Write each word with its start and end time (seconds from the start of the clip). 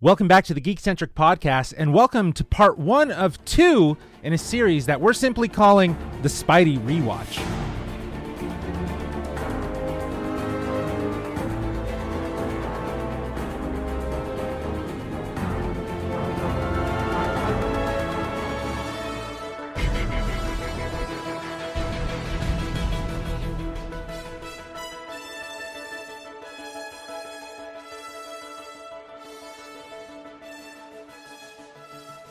Welcome 0.00 0.28
back 0.28 0.44
to 0.44 0.54
the 0.54 0.60
Geekcentric 0.60 1.08
Podcast, 1.14 1.74
and 1.76 1.92
welcome 1.92 2.32
to 2.34 2.44
part 2.44 2.78
one 2.78 3.10
of 3.10 3.44
two 3.44 3.96
in 4.22 4.32
a 4.32 4.38
series 4.38 4.86
that 4.86 5.00
we're 5.00 5.12
simply 5.12 5.48
calling 5.48 5.96
the 6.22 6.28
Spidey 6.28 6.78
Rewatch. 6.78 7.57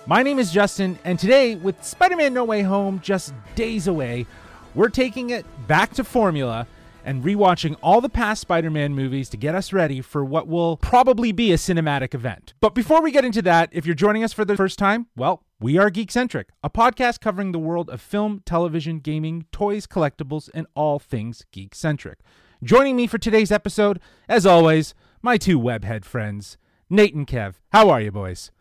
My 0.09 0.23
name 0.23 0.39
is 0.39 0.53
Justin, 0.53 0.97
and 1.03 1.19
today, 1.19 1.55
with 1.55 1.83
Spider 1.83 2.15
Man 2.15 2.33
No 2.33 2.45
Way 2.45 2.61
Home 2.61 3.01
just 3.01 3.33
days 3.55 3.87
away, 3.87 4.25
we're 4.73 4.87
taking 4.87 5.31
it 5.31 5.45
back 5.67 5.93
to 5.95 6.03
formula 6.05 6.65
and 7.03 7.25
rewatching 7.25 7.75
all 7.83 7.99
the 7.99 8.07
past 8.07 8.39
Spider 8.39 8.69
Man 8.71 8.95
movies 8.95 9.27
to 9.27 9.35
get 9.35 9.53
us 9.53 9.73
ready 9.73 9.99
for 9.99 10.23
what 10.23 10.47
will 10.47 10.77
probably 10.77 11.33
be 11.33 11.51
a 11.51 11.57
cinematic 11.57 12.13
event. 12.13 12.53
But 12.61 12.73
before 12.73 13.01
we 13.01 13.11
get 13.11 13.25
into 13.25 13.41
that, 13.41 13.67
if 13.73 13.85
you're 13.85 13.95
joining 13.95 14.23
us 14.23 14.31
for 14.31 14.45
the 14.45 14.55
first 14.55 14.79
time, 14.79 15.07
well, 15.17 15.43
we 15.59 15.77
are 15.77 15.91
Geekcentric, 15.91 16.45
a 16.63 16.69
podcast 16.69 17.19
covering 17.19 17.51
the 17.51 17.59
world 17.59 17.89
of 17.89 17.99
film, 17.99 18.41
television, 18.45 18.99
gaming, 18.99 19.45
toys, 19.51 19.85
collectibles, 19.85 20.49
and 20.53 20.67
all 20.73 20.99
things 20.99 21.43
geek-centric. 21.51 22.19
Joining 22.63 22.95
me 22.95 23.07
for 23.07 23.17
today's 23.17 23.51
episode, 23.51 23.99
as 24.29 24.45
always, 24.45 24.95
my 25.21 25.35
two 25.35 25.59
webhead 25.59 26.05
friends, 26.05 26.57
Nate 26.89 27.13
and 27.13 27.27
Kev. 27.27 27.55
How 27.73 27.89
are 27.89 27.99
you, 27.99 28.13
boys? 28.13 28.51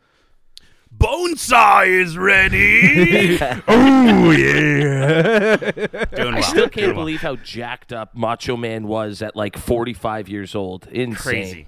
Bonesaw 0.98 1.86
is 1.86 2.16
ready. 2.16 3.38
oh 3.68 4.30
yeah. 4.30 5.56
Doing 5.56 6.34
well. 6.34 6.36
I 6.36 6.40
still 6.40 6.68
can't 6.68 6.88
well. 6.88 6.96
believe 6.96 7.20
how 7.20 7.36
jacked 7.36 7.92
up 7.92 8.14
Macho 8.14 8.56
Man 8.56 8.86
was 8.86 9.20
at 9.22 9.36
like 9.36 9.58
45 9.58 10.28
years 10.28 10.54
old. 10.54 10.86
Insane. 10.88 11.14
crazy. 11.16 11.66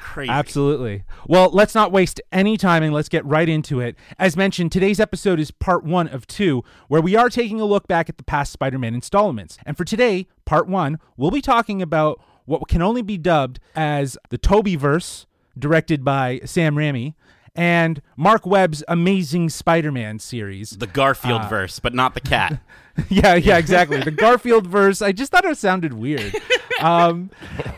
Crazy. 0.00 0.30
Absolutely. 0.30 1.04
Well, 1.26 1.50
let's 1.52 1.74
not 1.74 1.92
waste 1.92 2.20
any 2.32 2.56
time 2.56 2.82
and 2.82 2.92
let's 2.92 3.08
get 3.08 3.24
right 3.26 3.48
into 3.48 3.80
it. 3.80 3.96
As 4.18 4.34
mentioned, 4.36 4.72
today's 4.72 4.98
episode 4.98 5.38
is 5.38 5.50
part 5.50 5.84
one 5.84 6.08
of 6.08 6.26
two, 6.26 6.64
where 6.88 7.02
we 7.02 7.14
are 7.16 7.28
taking 7.28 7.60
a 7.60 7.66
look 7.66 7.86
back 7.86 8.08
at 8.08 8.16
the 8.16 8.24
past 8.24 8.50
Spider 8.52 8.78
Man 8.78 8.94
installments. 8.94 9.58
And 9.66 9.76
for 9.76 9.84
today, 9.84 10.26
part 10.46 10.68
one, 10.68 10.98
we'll 11.18 11.30
be 11.30 11.42
talking 11.42 11.82
about 11.82 12.20
what 12.46 12.66
can 12.68 12.80
only 12.80 13.02
be 13.02 13.18
dubbed 13.18 13.60
as 13.74 14.16
the 14.30 14.38
Tobey 14.38 14.76
verse, 14.76 15.26
directed 15.58 16.02
by 16.02 16.40
Sam 16.44 16.76
Raimi, 16.76 17.14
and 17.56 18.00
Marc 18.16 18.46
Webb's 18.46 18.84
Amazing 18.88 19.50
Spider 19.50 19.90
Man 19.90 20.18
series. 20.18 20.70
The 20.70 20.86
Garfield 20.86 21.42
Uh, 21.42 21.48
verse, 21.48 21.80
but 21.80 21.94
not 21.94 22.14
the 22.14 22.20
cat. 22.20 22.60
yeah, 23.08 23.34
yeah, 23.34 23.58
exactly. 23.58 24.00
The 24.00 24.10
Garfield 24.10 24.66
verse. 24.66 25.02
I 25.02 25.12
just 25.12 25.32
thought 25.32 25.44
it 25.44 25.56
sounded 25.58 25.92
weird. 25.94 26.34
Um, 26.80 27.30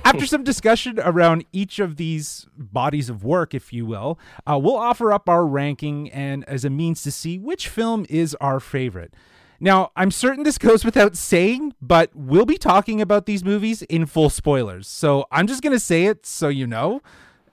after 0.05 0.27
some 0.27 0.43
discussion 0.45 0.99
around 1.01 1.45
each 1.53 1.79
of 1.79 1.97
these 1.97 2.47
bodies 2.57 3.09
of 3.09 3.25
work, 3.25 3.55
if 3.55 3.73
you 3.73 3.87
will, 3.87 4.19
uh, 4.47 4.59
we'll 4.61 4.77
offer 4.77 5.13
up 5.13 5.29
our 5.29 5.47
ranking 5.47 6.11
and 6.11 6.45
as 6.49 6.65
a 6.65 6.71
means 6.71 7.03
to 7.03 7.11
see 7.11 7.39
which 7.39 7.69
film 7.69 8.07
is 8.09 8.35
our 8.41 8.59
favorite. 8.61 9.15
Now, 9.61 9.91
I'm 9.97 10.11
certain 10.13 10.45
this 10.45 10.59
goes 10.59 10.85
without 10.85 11.17
saying, 11.17 11.75
but 11.83 12.11
we'll 12.15 12.45
be 12.47 12.59
talking 12.59 13.01
about 13.01 13.27
these 13.27 13.45
movies 13.45 13.83
in 13.83 14.07
full 14.07 14.31
spoilers. 14.31 14.87
So 14.87 15.27
I'm 15.33 15.49
just 15.49 15.63
going 15.63 15.73
to 15.73 15.81
say 15.81 16.05
it 16.07 16.25
so 16.27 16.49
you 16.49 16.67
know, 16.67 17.03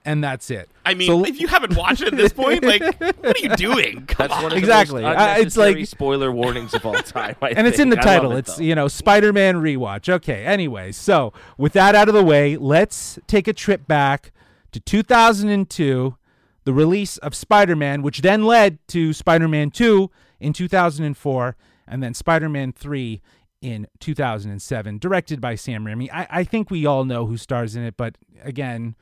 and 0.06 0.24
that's 0.24 0.50
it. 0.50 0.70
I 0.86 0.94
mean, 0.94 1.08
So- 1.08 1.24
if 1.26 1.38
you 1.40 1.48
haven't 1.48 1.76
watched 1.76 2.00
it 2.00 2.08
at 2.08 2.16
this 2.16 2.32
point, 2.32 2.64
like, 2.64 2.80
what 3.00 3.36
are 3.36 3.38
you 3.38 3.50
doing? 3.56 4.06
Come 4.06 4.28
That's 4.28 4.32
on. 4.34 4.42
one 4.44 4.52
of 4.52 4.58
Exactly. 4.58 5.02
the 5.02 5.08
most 5.08 5.18
Uh, 5.18 5.34
it's 5.38 5.56
like- 5.56 5.86
spoiler 5.86 6.32
warnings 6.32 6.72
of 6.74 6.86
all 6.86 6.94
time. 6.94 7.34
I 7.42 7.50
and 7.50 7.66
it's 7.66 7.78
in 7.78 7.90
the 7.90 7.96
think. 7.96 8.06
I 8.06 8.12
love 8.14 8.22
title. 8.22 8.32
it, 8.32 8.38
It's 8.38 8.56
though. 8.56 8.62
you 8.64 8.74
know 8.74 8.88
Spider-Man 8.88 9.56
rewatch. 9.56 10.08
Okay. 10.08 10.44
Anyway, 10.46 10.92
so 10.92 11.32
with 11.58 11.74
that 11.74 11.94
out 11.94 12.08
of 12.08 12.14
the 12.14 12.24
way, 12.24 12.56
let's 12.56 13.18
take 13.26 13.46
a 13.48 13.52
trip 13.52 13.86
back 13.86 14.32
to 14.72 14.80
2002, 14.80 16.16
the 16.64 16.72
release 16.72 17.16
of 17.18 17.34
Spider-Man, 17.34 18.02
which 18.02 18.22
then 18.22 18.44
led 18.44 18.78
to 18.88 19.12
Spider-Man 19.12 19.70
2 19.70 20.10
in 20.40 20.52
2004, 20.52 21.56
and 21.86 22.02
then 22.02 22.14
Spider-Man 22.14 22.72
3 22.72 23.22
in 23.62 23.86
2007, 24.00 24.98
directed 24.98 25.40
by 25.40 25.54
Sam 25.54 25.84
Raimi. 25.84 26.08
I, 26.12 26.26
I 26.30 26.44
think 26.44 26.70
we 26.70 26.84
all 26.86 27.04
know 27.04 27.26
who 27.26 27.36
stars 27.36 27.74
in 27.74 27.82
it, 27.82 27.96
but 27.96 28.16
again, 28.42 28.94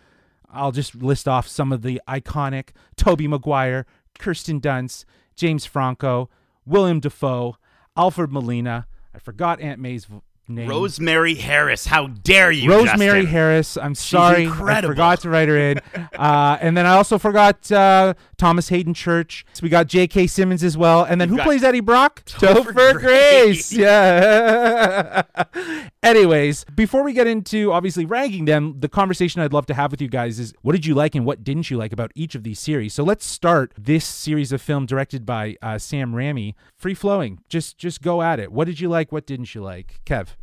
I'll 0.54 0.72
just 0.72 0.94
list 0.94 1.28
off 1.28 1.46
some 1.48 1.72
of 1.72 1.82
the 1.82 2.00
iconic 2.08 2.70
Tobey 2.96 3.28
Maguire, 3.28 3.86
Kirsten 4.18 4.60
Dunst, 4.60 5.04
James 5.36 5.66
Franco, 5.66 6.30
Willem 6.64 7.00
Dafoe, 7.00 7.56
Alfred 7.96 8.32
Molina. 8.32 8.86
I 9.14 9.18
forgot 9.18 9.60
Aunt 9.60 9.80
May's 9.80 10.06
name. 10.48 10.68
Rosemary 10.68 11.34
Harris. 11.34 11.86
How 11.86 12.06
dare 12.06 12.50
you, 12.50 12.70
Rosemary 12.70 13.20
Justin? 13.20 13.26
Harris. 13.26 13.76
I'm 13.76 13.94
sorry, 13.94 14.46
I 14.46 14.80
forgot 14.82 15.20
to 15.20 15.30
write 15.30 15.48
her 15.48 15.56
in. 15.56 15.78
uh, 16.18 16.58
and 16.60 16.76
then 16.76 16.86
I 16.86 16.94
also 16.94 17.18
forgot 17.18 17.70
uh, 17.70 18.14
Thomas 18.44 18.68
Haden 18.68 18.92
Church. 18.92 19.46
So 19.54 19.62
we 19.62 19.70
got 19.70 19.86
J.K. 19.86 20.26
Simmons 20.26 20.62
as 20.62 20.76
well. 20.76 21.02
And 21.02 21.18
then 21.18 21.30
You've 21.30 21.38
who 21.38 21.44
plays 21.44 21.64
Eddie 21.64 21.80
Brock? 21.80 22.22
Topher 22.26 22.74
Grace. 22.74 23.00
Grace. 23.00 23.72
Yeah. 23.72 25.22
Anyways, 26.02 26.66
before 26.74 27.02
we 27.02 27.14
get 27.14 27.26
into 27.26 27.72
obviously 27.72 28.04
ranking 28.04 28.44
them, 28.44 28.80
the 28.80 28.88
conversation 28.90 29.40
I'd 29.40 29.54
love 29.54 29.64
to 29.66 29.74
have 29.74 29.92
with 29.92 30.02
you 30.02 30.08
guys 30.08 30.38
is 30.38 30.52
what 30.60 30.72
did 30.72 30.84
you 30.84 30.94
like 30.94 31.14
and 31.14 31.24
what 31.24 31.42
didn't 31.42 31.70
you 31.70 31.78
like 31.78 31.94
about 31.94 32.12
each 32.14 32.34
of 32.34 32.42
these 32.42 32.60
series? 32.60 32.92
So 32.92 33.02
let's 33.02 33.24
start 33.24 33.72
this 33.78 34.04
series 34.04 34.52
of 34.52 34.60
film 34.60 34.84
directed 34.84 35.24
by 35.24 35.56
uh, 35.62 35.78
Sam 35.78 36.12
Raimi. 36.12 36.52
Free 36.76 36.92
flowing. 36.92 37.38
Just 37.48 37.78
just 37.78 38.02
go 38.02 38.20
at 38.20 38.38
it. 38.38 38.52
What 38.52 38.66
did 38.66 38.78
you 38.78 38.90
like? 38.90 39.10
What 39.10 39.24
didn't 39.24 39.54
you 39.54 39.62
like? 39.62 40.02
Kev. 40.04 40.34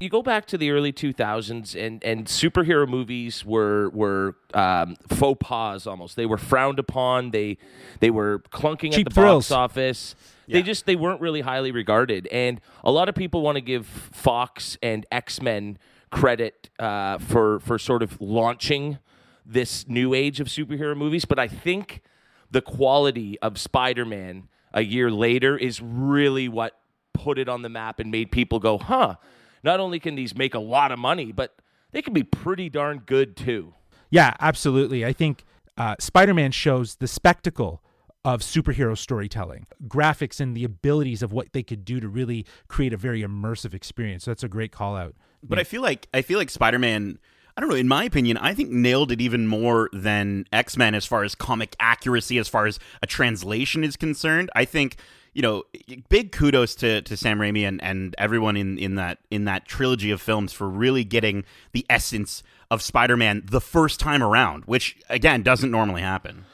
You 0.00 0.08
go 0.08 0.22
back 0.22 0.46
to 0.46 0.58
the 0.58 0.70
early 0.70 0.92
2000s 0.92 1.74
and, 1.78 2.02
and 2.02 2.26
superhero 2.26 2.88
movies 2.88 3.44
were 3.44 3.90
were 3.90 4.36
um, 4.54 4.96
faux 5.08 5.38
pas 5.46 5.86
almost. 5.86 6.16
They 6.16 6.26
were 6.26 6.38
frowned 6.38 6.78
upon. 6.78 7.30
They 7.30 7.58
they 8.00 8.10
were 8.10 8.40
clunking 8.50 8.92
Cheap 8.92 9.08
at 9.08 9.14
the 9.14 9.20
thrills. 9.20 9.50
box 9.50 9.52
office. 9.52 10.14
They 10.48 10.62
just 10.62 10.84
they 10.86 10.96
weren't 10.96 11.20
really 11.20 11.42
highly 11.42 11.70
regarded. 11.70 12.26
And 12.28 12.60
a 12.82 12.90
lot 12.90 13.08
of 13.08 13.14
people 13.14 13.42
want 13.42 13.54
to 13.54 13.60
give 13.60 13.86
fox 13.86 14.76
and 14.82 15.06
x-men 15.12 15.78
credit 16.10 16.70
uh, 16.78 17.18
for 17.18 17.60
for 17.60 17.78
sort 17.78 18.02
of 18.02 18.20
launching 18.20 18.98
this 19.46 19.88
new 19.88 20.14
age 20.14 20.40
of 20.40 20.46
superhero 20.48 20.96
movies 20.96 21.24
but 21.24 21.38
i 21.38 21.48
think 21.48 22.02
the 22.50 22.60
quality 22.60 23.38
of 23.40 23.58
spider-man 23.58 24.48
a 24.72 24.82
year 24.82 25.10
later 25.10 25.56
is 25.56 25.80
really 25.80 26.48
what 26.48 26.78
put 27.14 27.38
it 27.38 27.48
on 27.48 27.62
the 27.62 27.68
map 27.68 27.98
and 27.98 28.10
made 28.10 28.30
people 28.30 28.58
go 28.58 28.76
huh 28.78 29.14
not 29.62 29.80
only 29.80 30.00
can 30.00 30.14
these 30.14 30.36
make 30.36 30.54
a 30.54 30.58
lot 30.58 30.92
of 30.92 30.98
money, 30.98 31.32
but 31.32 31.56
they 31.92 32.02
can 32.02 32.12
be 32.12 32.22
pretty 32.22 32.68
darn 32.68 33.02
good 33.04 33.36
too. 33.36 33.74
Yeah, 34.10 34.34
absolutely. 34.40 35.04
I 35.04 35.12
think 35.12 35.44
uh, 35.76 35.96
Spider 35.98 36.34
Man 36.34 36.52
shows 36.52 36.96
the 36.96 37.06
spectacle 37.06 37.82
of 38.24 38.40
superhero 38.42 38.96
storytelling, 38.96 39.66
graphics, 39.86 40.40
and 40.40 40.56
the 40.56 40.64
abilities 40.64 41.22
of 41.22 41.32
what 41.32 41.52
they 41.52 41.62
could 41.62 41.84
do 41.84 42.00
to 42.00 42.08
really 42.08 42.44
create 42.68 42.92
a 42.92 42.96
very 42.96 43.22
immersive 43.22 43.72
experience. 43.72 44.24
So 44.24 44.30
that's 44.30 44.42
a 44.42 44.48
great 44.48 44.72
call 44.72 44.96
out. 44.96 45.14
But 45.42 45.58
I 45.58 45.64
feel 45.64 45.80
like 45.80 46.08
I 46.12 46.22
feel 46.22 46.38
like 46.38 46.50
Spider-Man. 46.50 47.18
I 47.56 47.60
don't 47.60 47.70
know. 47.70 47.76
In 47.76 47.88
my 47.88 48.04
opinion, 48.04 48.36
I 48.36 48.54
think 48.54 48.70
nailed 48.70 49.12
it 49.12 49.20
even 49.20 49.46
more 49.46 49.90
than 49.92 50.46
X 50.52 50.76
Men 50.76 50.94
as 50.94 51.04
far 51.04 51.24
as 51.24 51.34
comic 51.34 51.76
accuracy, 51.80 52.38
as 52.38 52.48
far 52.48 52.66
as 52.66 52.78
a 53.02 53.06
translation 53.06 53.84
is 53.84 53.96
concerned. 53.96 54.50
I 54.54 54.64
think 54.64 54.96
you 55.32 55.42
know, 55.42 55.64
big 56.08 56.32
kudos 56.32 56.74
to, 56.76 57.02
to 57.02 57.16
Sam 57.16 57.38
Raimi 57.38 57.66
and, 57.66 57.82
and 57.82 58.14
everyone 58.18 58.56
in, 58.56 58.78
in 58.78 58.96
that 58.96 59.18
in 59.30 59.44
that 59.44 59.66
trilogy 59.66 60.10
of 60.10 60.20
films 60.20 60.52
for 60.52 60.68
really 60.68 61.04
getting 61.04 61.44
the 61.72 61.86
essence 61.88 62.42
of 62.70 62.82
Spider-Man 62.82 63.44
the 63.46 63.60
first 63.60 64.00
time 64.00 64.22
around, 64.22 64.64
which 64.64 64.96
again 65.08 65.42
doesn't 65.42 65.70
normally 65.70 66.02
happen. 66.02 66.46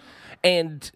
And 0.45 0.91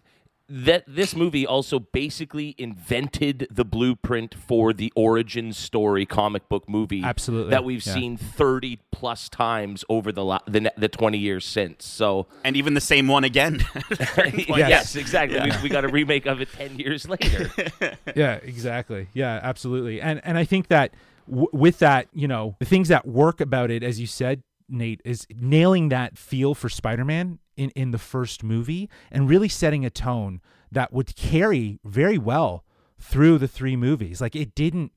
that 0.53 0.83
this 0.85 1.15
movie 1.15 1.47
also 1.47 1.79
basically 1.79 2.53
invented 2.57 3.47
the 3.49 3.63
blueprint 3.63 4.35
for 4.35 4.73
the 4.73 4.91
origin 4.97 5.53
story 5.53 6.05
comic 6.05 6.49
book 6.49 6.67
movie 6.67 7.01
Absolutely, 7.03 7.51
that 7.51 7.63
we've 7.63 7.85
yeah. 7.85 7.93
seen 7.93 8.17
30 8.17 8.79
plus 8.91 9.29
times 9.29 9.85
over 9.87 10.11
the, 10.11 10.25
la- 10.25 10.41
the 10.45 10.69
the 10.75 10.89
20 10.89 11.17
years 11.17 11.45
since. 11.45 11.85
So 11.85 12.27
And 12.43 12.57
even 12.57 12.73
the 12.73 12.81
same 12.81 13.07
one 13.07 13.23
again. 13.23 13.65
yes, 14.17 14.97
exactly. 14.97 15.39
We, 15.39 15.51
we 15.63 15.69
got 15.69 15.85
a 15.85 15.87
remake 15.87 16.25
of 16.25 16.41
it 16.41 16.51
10 16.51 16.79
years 16.79 17.07
later. 17.07 17.49
yeah, 18.15 18.33
exactly. 18.43 19.07
Yeah, 19.13 19.39
absolutely. 19.41 20.01
And 20.01 20.19
and 20.25 20.37
I 20.37 20.43
think 20.43 20.67
that 20.67 20.93
w- 21.29 21.47
with 21.53 21.79
that, 21.79 22.09
you 22.13 22.27
know, 22.27 22.57
the 22.59 22.65
things 22.65 22.89
that 22.89 23.07
work 23.07 23.39
about 23.39 23.71
it, 23.71 23.83
as 23.83 24.01
you 24.01 24.07
said, 24.07 24.43
Nate, 24.67 25.01
is 25.05 25.25
nailing 25.33 25.89
that 25.89 26.17
feel 26.17 26.53
for 26.55 26.67
Spider-Man 26.67 27.39
in 27.61 27.69
in 27.75 27.91
the 27.91 27.97
first 27.97 28.43
movie 28.43 28.89
and 29.11 29.29
really 29.29 29.49
setting 29.49 29.85
a 29.85 29.89
tone 29.89 30.41
that 30.71 30.91
would 30.93 31.15
carry 31.15 31.79
very 31.83 32.17
well 32.17 32.63
through 32.99 33.37
the 33.37 33.47
three 33.47 33.75
movies. 33.75 34.21
Like 34.21 34.35
it 34.35 34.55
didn't 34.55 34.91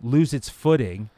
lose 0.00 0.32
its 0.32 0.48
footing. 0.48 1.10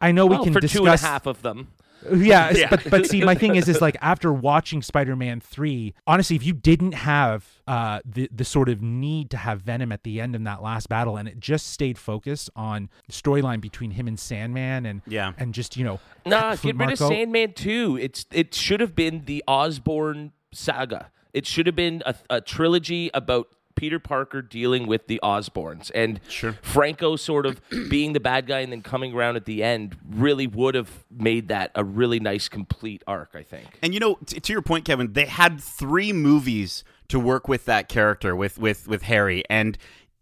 I 0.00 0.12
know 0.12 0.26
we 0.26 0.36
Well, 0.36 0.44
can 0.44 0.52
for 0.52 0.60
discuss 0.60 0.78
two 0.78 0.86
and 0.86 0.94
a 0.94 0.98
half 1.06 1.26
of 1.26 1.42
them. 1.42 1.68
yeah, 2.14 2.50
Yeah. 2.54 2.68
but 2.70 2.88
but 2.90 3.06
see, 3.06 3.24
my 3.24 3.34
thing 3.34 3.56
is, 3.56 3.66
is 3.68 3.80
like 3.80 3.96
after 4.02 4.30
watching 4.32 4.82
Spider-Man 4.82 5.40
three, 5.40 5.94
honestly, 6.06 6.36
if 6.36 6.44
you 6.44 6.52
didn't 6.52 6.92
have 6.92 7.46
uh 7.66 8.00
the 8.04 8.28
the 8.30 8.44
sort 8.44 8.68
of 8.68 8.82
need 8.82 9.30
to 9.30 9.38
have 9.38 9.62
Venom 9.62 9.90
at 9.90 10.04
the 10.04 10.20
end 10.20 10.36
in 10.36 10.44
that 10.44 10.62
last 10.62 10.88
battle, 10.90 11.16
and 11.16 11.26
it 11.26 11.40
just 11.40 11.68
stayed 11.68 11.96
focused 11.98 12.50
on 12.54 12.90
the 13.06 13.12
storyline 13.14 13.60
between 13.62 13.92
him 13.92 14.06
and 14.06 14.20
Sandman, 14.20 14.84
and 14.84 15.00
Yeah. 15.06 15.32
and 15.38 15.54
just 15.54 15.76
you 15.78 15.84
know, 15.84 15.98
Nah, 16.26 16.54
get 16.56 16.76
rid 16.76 16.90
of 16.92 16.98
Sandman 16.98 17.54
too. 17.54 17.98
It's 18.00 18.26
it 18.30 18.54
should 18.54 18.80
have 18.80 18.94
been 18.94 19.24
the 19.24 19.42
Osborn 19.48 20.32
saga. 20.52 21.10
It 21.32 21.46
should 21.46 21.66
have 21.66 21.76
been 21.76 22.02
a, 22.06 22.14
a 22.30 22.40
trilogy 22.40 23.10
about 23.12 23.48
Peter 23.74 23.98
Parker 23.98 24.40
dealing 24.40 24.86
with 24.86 25.06
the 25.06 25.20
Osborns 25.22 25.90
and 25.94 26.18
Sure. 26.30 26.54
Franco 26.62 27.14
sort 27.16 27.44
of 27.44 27.60
being 27.90 28.14
the 28.14 28.20
bad 28.20 28.46
guy 28.46 28.60
and 28.60 28.72
then 28.72 28.80
coming 28.80 29.12
around 29.14 29.36
at 29.36 29.44
the 29.44 29.62
end 29.62 29.96
really 30.08 30.46
would 30.46 30.74
have 30.74 31.04
made 31.10 31.48
that 31.48 31.72
a 31.74 31.84
really 31.84 32.18
nice 32.18 32.48
complete 32.48 33.02
arc. 33.06 33.30
I 33.34 33.42
think. 33.42 33.66
And 33.82 33.92
you 33.92 34.00
know, 34.00 34.18
t- 34.24 34.40
to 34.40 34.52
your 34.52 34.62
point, 34.62 34.86
Kevin, 34.86 35.12
they 35.12 35.26
had 35.26 35.60
three 35.60 36.12
movies 36.14 36.84
to 37.08 37.20
work 37.20 37.48
with 37.48 37.66
that 37.66 37.90
character 37.90 38.34
with 38.34 38.56
with 38.58 38.88
with 38.88 39.02
Harry, 39.02 39.44
and 39.50 39.76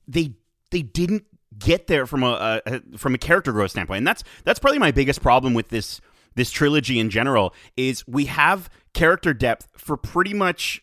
they 0.09 0.33
they 0.73 0.83
didn't 0.83 1.25
get 1.57 1.87
there 1.87 2.05
from 2.09 2.25
a, 2.25 2.61
a 2.67 2.75
a- 2.93 2.99
from 2.99 3.15
a 3.15 3.19
character 3.19 3.53
growth 3.53 3.71
standpoint. 3.71 3.99
And 3.99 4.07
that's 4.07 4.25
that's 4.43 4.59
probably 4.59 4.81
my 4.81 4.91
biggest 4.91 5.23
problem 5.23 5.55
with 5.55 5.69
this 5.69 6.01
this 6.35 6.51
trilogy 6.51 6.99
in 6.99 7.11
general 7.11 7.55
is 7.77 8.07
we 8.07 8.27
have 8.27 8.71
character 8.93 9.35
depth 9.35 9.69
for 9.77 9.97
pretty 9.97 10.35
much 10.35 10.83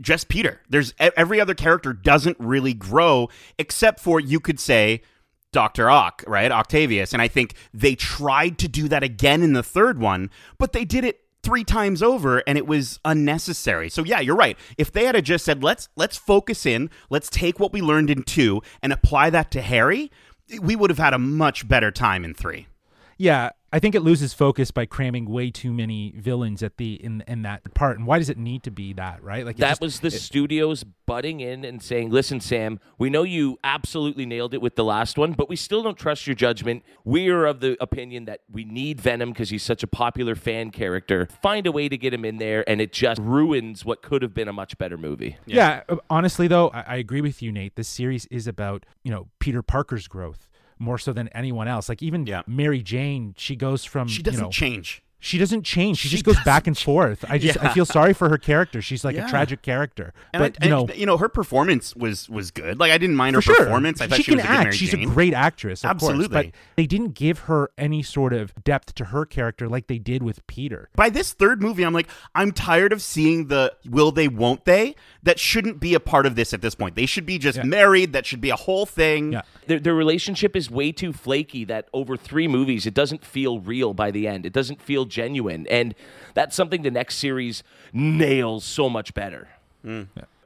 just 0.00 0.28
Peter. 0.28 0.60
There's 0.68 0.94
every 0.98 1.40
other 1.40 1.54
character 1.54 1.92
doesn't 1.92 2.36
really 2.38 2.74
grow 2.74 3.28
except 3.58 4.00
for 4.00 4.20
you 4.20 4.38
could 4.40 4.60
say 4.60 5.02
Dr. 5.52 5.88
Ock, 5.88 6.22
right? 6.26 6.52
Octavius. 6.52 7.12
And 7.12 7.22
I 7.22 7.28
think 7.28 7.54
they 7.72 7.94
tried 7.94 8.58
to 8.58 8.68
do 8.68 8.88
that 8.88 9.02
again 9.02 9.42
in 9.42 9.54
the 9.54 9.62
third 9.62 9.98
one, 9.98 10.30
but 10.58 10.72
they 10.72 10.84
did 10.84 11.04
it 11.04 11.20
three 11.42 11.64
times 11.64 12.02
over 12.02 12.42
and 12.46 12.58
it 12.58 12.66
was 12.66 13.00
unnecessary. 13.04 13.88
So 13.88 14.04
yeah, 14.04 14.20
you're 14.20 14.36
right. 14.36 14.58
If 14.76 14.92
they 14.92 15.06
had 15.06 15.24
just 15.24 15.44
said, 15.44 15.62
let's 15.62 15.88
let's 15.96 16.16
focus 16.16 16.66
in, 16.66 16.90
let's 17.08 17.30
take 17.30 17.58
what 17.58 17.72
we 17.72 17.80
learned 17.80 18.10
in 18.10 18.22
two 18.24 18.60
and 18.82 18.92
apply 18.92 19.30
that 19.30 19.50
to 19.52 19.62
Harry, 19.62 20.10
we 20.60 20.76
would 20.76 20.90
have 20.90 20.98
had 20.98 21.14
a 21.14 21.18
much 21.18 21.66
better 21.66 21.90
time 21.90 22.24
in 22.24 22.34
three. 22.34 22.66
Yeah, 23.16 23.50
I 23.70 23.80
think 23.80 23.94
it 23.94 24.00
loses 24.00 24.32
focus 24.32 24.70
by 24.70 24.86
cramming 24.86 25.26
way 25.28 25.50
too 25.50 25.74
many 25.74 26.14
villains 26.16 26.62
at 26.62 26.78
the 26.78 26.94
in 26.94 27.22
in 27.28 27.42
that 27.42 27.74
part. 27.74 27.98
And 27.98 28.06
why 28.06 28.18
does 28.18 28.30
it 28.30 28.38
need 28.38 28.62
to 28.62 28.70
be 28.70 28.94
that, 28.94 29.22
right? 29.22 29.44
Like 29.44 29.58
That 29.58 29.72
just- 29.72 29.80
was 29.82 30.00
the 30.00 30.10
studios 30.10 30.84
butting 31.04 31.40
in 31.40 31.64
and 31.66 31.82
saying, 31.82 32.10
"Listen, 32.10 32.40
Sam, 32.40 32.80
we 32.98 33.10
know 33.10 33.24
you 33.24 33.58
absolutely 33.62 34.24
nailed 34.24 34.54
it 34.54 34.62
with 34.62 34.76
the 34.76 34.84
last 34.84 35.18
one, 35.18 35.32
but 35.32 35.50
we 35.50 35.56
still 35.56 35.82
don't 35.82 35.98
trust 35.98 36.26
your 36.26 36.34
judgment. 36.34 36.82
We 37.04 37.28
are 37.28 37.44
of 37.44 37.60
the 37.60 37.76
opinion 37.82 38.24
that 38.24 38.40
we 38.50 38.64
need 38.64 39.00
Venom 39.02 39.30
because 39.32 39.50
he's 39.50 39.62
such 39.62 39.82
a 39.82 39.86
popular 39.86 40.34
fan 40.34 40.70
character. 40.70 41.28
Find 41.42 41.66
a 41.66 41.72
way 41.72 41.90
to 41.90 41.98
get 41.98 42.14
him 42.14 42.24
in 42.24 42.38
there, 42.38 42.68
and 42.68 42.80
it 42.80 42.92
just 42.92 43.20
ruins 43.20 43.84
what 43.84 44.00
could 44.00 44.22
have 44.22 44.32
been 44.32 44.48
a 44.48 44.52
much 44.52 44.78
better 44.78 44.96
movie." 44.96 45.36
Yeah. 45.44 45.82
uh, 45.90 45.96
honestly 46.08 46.48
though, 46.48 46.68
I, 46.70 46.80
I 46.80 46.96
agree 46.96 47.20
with 47.20 47.42
you, 47.42 47.52
Nate. 47.52 47.76
This 47.76 47.88
series 47.88 48.24
is 48.26 48.46
about, 48.46 48.86
you 49.02 49.10
know, 49.10 49.28
Peter 49.40 49.62
Parker's 49.62 50.08
growth 50.08 50.48
more 50.78 50.98
so 50.98 51.12
than 51.12 51.28
anyone 51.28 51.68
else. 51.68 51.88
Like 51.88 52.02
even 52.02 52.26
Yeah. 52.26 52.42
Mary 52.46 52.82
Jane, 52.82 53.34
she 53.36 53.56
goes 53.56 53.84
from 53.84 54.08
She 54.08 54.22
doesn't 54.22 54.38
you 54.38 54.44
know, 54.46 54.50
change. 54.50 55.02
She 55.20 55.36
doesn't 55.38 55.64
change. 55.64 55.98
She, 55.98 56.08
She 56.08 56.12
just 56.16 56.24
goes 56.24 56.38
back 56.44 56.66
and 56.66 56.78
forth. 56.78 57.24
I 57.28 57.38
just 57.38 57.62
I 57.62 57.72
feel 57.74 57.84
sorry 57.84 58.12
for 58.14 58.28
her 58.28 58.38
character. 58.38 58.80
She's 58.80 59.04
like 59.04 59.16
Yeah. 59.16 59.26
a 59.26 59.28
tragic 59.28 59.62
character. 59.62 60.12
And 60.32 60.40
but 60.42 60.56
I, 60.62 60.66
you 60.66 60.70
know, 60.70 60.86
and, 60.86 60.96
you 60.96 61.06
know, 61.06 61.16
her 61.16 61.28
performance 61.28 61.96
was 61.96 62.28
was 62.28 62.50
good. 62.50 62.78
Like 62.78 62.92
I 62.92 62.98
didn't 62.98 63.16
mind 63.16 63.34
her 63.34 63.42
for 63.42 63.46
sure. 63.54 63.64
performance. 63.64 64.00
I 64.00 64.06
thought 64.06 64.16
she, 64.16 64.22
she, 64.22 64.30
can 64.32 64.36
was 64.36 64.44
a 64.44 64.48
good 64.48 64.52
act. 64.54 64.64
Mary 64.64 64.76
She's 64.76 64.90
Jane. 64.92 65.08
a 65.10 65.12
great 65.12 65.34
actress, 65.34 65.84
of 65.84 65.90
course, 65.98 66.10
Absolutely. 66.10 66.28
but 66.28 66.46
they 66.76 66.86
didn't 66.86 67.14
give 67.14 67.40
her 67.40 67.70
any 67.76 68.02
sort 68.02 68.32
of 68.32 68.52
depth 68.62 68.94
to 68.96 69.06
her 69.06 69.24
character 69.24 69.68
like 69.68 69.88
they 69.88 69.98
did 69.98 70.22
with 70.22 70.46
Peter. 70.46 70.88
by 70.94 71.10
this 71.10 71.32
third 71.32 71.60
movie, 71.60 71.82
I'm 71.84 71.92
like, 71.94 72.08
I'm 72.34 72.52
tired 72.52 72.92
of 72.92 73.02
seeing 73.02 73.48
the 73.48 73.74
will 73.88 74.12
they, 74.12 74.28
won't 74.28 74.64
they? 74.66 74.94
That 75.24 75.38
shouldn't 75.40 75.80
be 75.80 75.94
a 75.94 76.00
part 76.00 76.26
of 76.26 76.36
this 76.36 76.54
at 76.54 76.62
this 76.62 76.74
point. 76.76 76.94
They 76.94 77.06
should 77.06 77.26
be 77.26 77.38
just 77.38 77.58
Yeah. 77.58 77.64
married. 77.64 78.12
That 78.12 78.24
should 78.24 78.40
be 78.40 78.50
a 78.50 78.56
whole 78.56 78.86
thing. 78.86 79.32
Yeah. 79.32 79.42
Their, 79.66 79.80
their 79.80 79.94
relationship 79.94 80.54
is 80.54 80.70
way 80.70 80.92
too 80.92 81.12
flaky 81.12 81.64
that 81.64 81.88
over 81.92 82.16
three 82.16 82.46
movies, 82.48 82.86
it 82.86 82.94
doesn't 82.94 83.24
feel 83.24 83.58
real 83.60 83.94
by 83.94 84.10
the 84.10 84.26
end. 84.28 84.46
It 84.46 84.52
doesn't 84.52 84.80
feel 84.80 85.04
genuine. 85.08 85.66
And 85.68 85.94
that's 86.34 86.54
something 86.54 86.82
the 86.82 86.90
next 86.90 87.16
series 87.16 87.62
nails 87.92 88.64
so 88.64 88.88
much 88.88 89.14
better. 89.14 89.48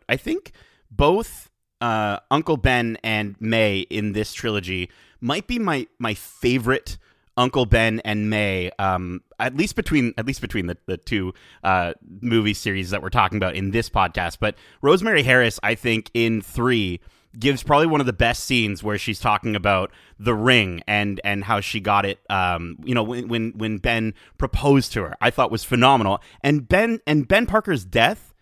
I 0.08 0.16
think 0.16 0.52
both 0.90 1.50
uh, 1.80 2.18
Uncle 2.30 2.56
Ben 2.56 2.96
and 3.02 3.36
May 3.40 3.80
in 3.80 4.12
this 4.12 4.32
trilogy 4.32 4.90
might 5.20 5.46
be 5.46 5.58
my 5.58 5.86
my 5.98 6.14
favorite 6.14 6.98
Uncle 7.36 7.66
Ben 7.66 8.00
and 8.04 8.28
May. 8.30 8.70
Um, 8.78 9.22
at 9.38 9.56
least 9.56 9.74
between 9.74 10.14
at 10.16 10.26
least 10.26 10.40
between 10.40 10.66
the 10.66 10.76
the 10.86 10.96
two 10.96 11.34
uh, 11.64 11.94
movie 12.20 12.54
series 12.54 12.90
that 12.90 13.02
we're 13.02 13.10
talking 13.10 13.36
about 13.36 13.54
in 13.56 13.70
this 13.70 13.88
podcast. 13.90 14.38
But 14.40 14.54
Rosemary 14.80 15.22
Harris, 15.22 15.58
I 15.62 15.74
think 15.74 16.10
in 16.14 16.40
three 16.40 17.00
gives 17.38 17.62
probably 17.62 17.86
one 17.86 18.00
of 18.00 18.06
the 18.06 18.12
best 18.12 18.44
scenes 18.44 18.82
where 18.82 18.98
she's 18.98 19.18
talking 19.20 19.56
about 19.56 19.90
the 20.18 20.34
ring 20.34 20.82
and 20.86 21.20
and 21.24 21.44
how 21.44 21.60
she 21.60 21.80
got 21.80 22.04
it 22.04 22.20
um 22.30 22.76
you 22.84 22.94
know 22.94 23.02
when 23.02 23.28
when 23.28 23.52
when 23.56 23.78
Ben 23.78 24.14
proposed 24.38 24.92
to 24.92 25.02
her 25.02 25.16
I 25.20 25.30
thought 25.30 25.50
was 25.50 25.64
phenomenal 25.64 26.20
and 26.42 26.68
Ben 26.68 27.00
and 27.06 27.26
Ben 27.26 27.46
Parker's 27.46 27.84
death 27.84 28.32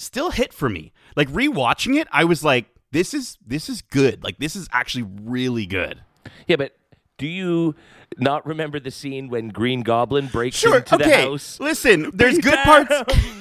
still 0.00 0.30
hit 0.30 0.52
for 0.52 0.68
me. 0.68 0.92
Like 1.16 1.28
rewatching 1.28 2.00
it, 2.00 2.08
I 2.10 2.24
was 2.24 2.42
like, 2.42 2.66
this 2.90 3.14
is 3.14 3.38
this 3.46 3.68
is 3.68 3.82
good. 3.82 4.24
Like 4.24 4.38
this 4.38 4.56
is 4.56 4.68
actually 4.72 5.06
really 5.22 5.66
good. 5.66 6.02
Yeah, 6.46 6.56
but 6.56 6.76
do 7.18 7.26
you 7.26 7.74
not 8.18 8.46
remember 8.46 8.80
the 8.80 8.90
scene 8.90 9.28
when 9.28 9.48
Green 9.48 9.82
Goblin 9.82 10.26
breaks 10.26 10.56
Sure, 10.56 10.78
into 10.78 10.96
the 10.96 11.14
house? 11.14 11.60
Listen, 11.60 12.10
there's 12.14 12.38
good 12.38 12.58
Damn! 12.64 12.86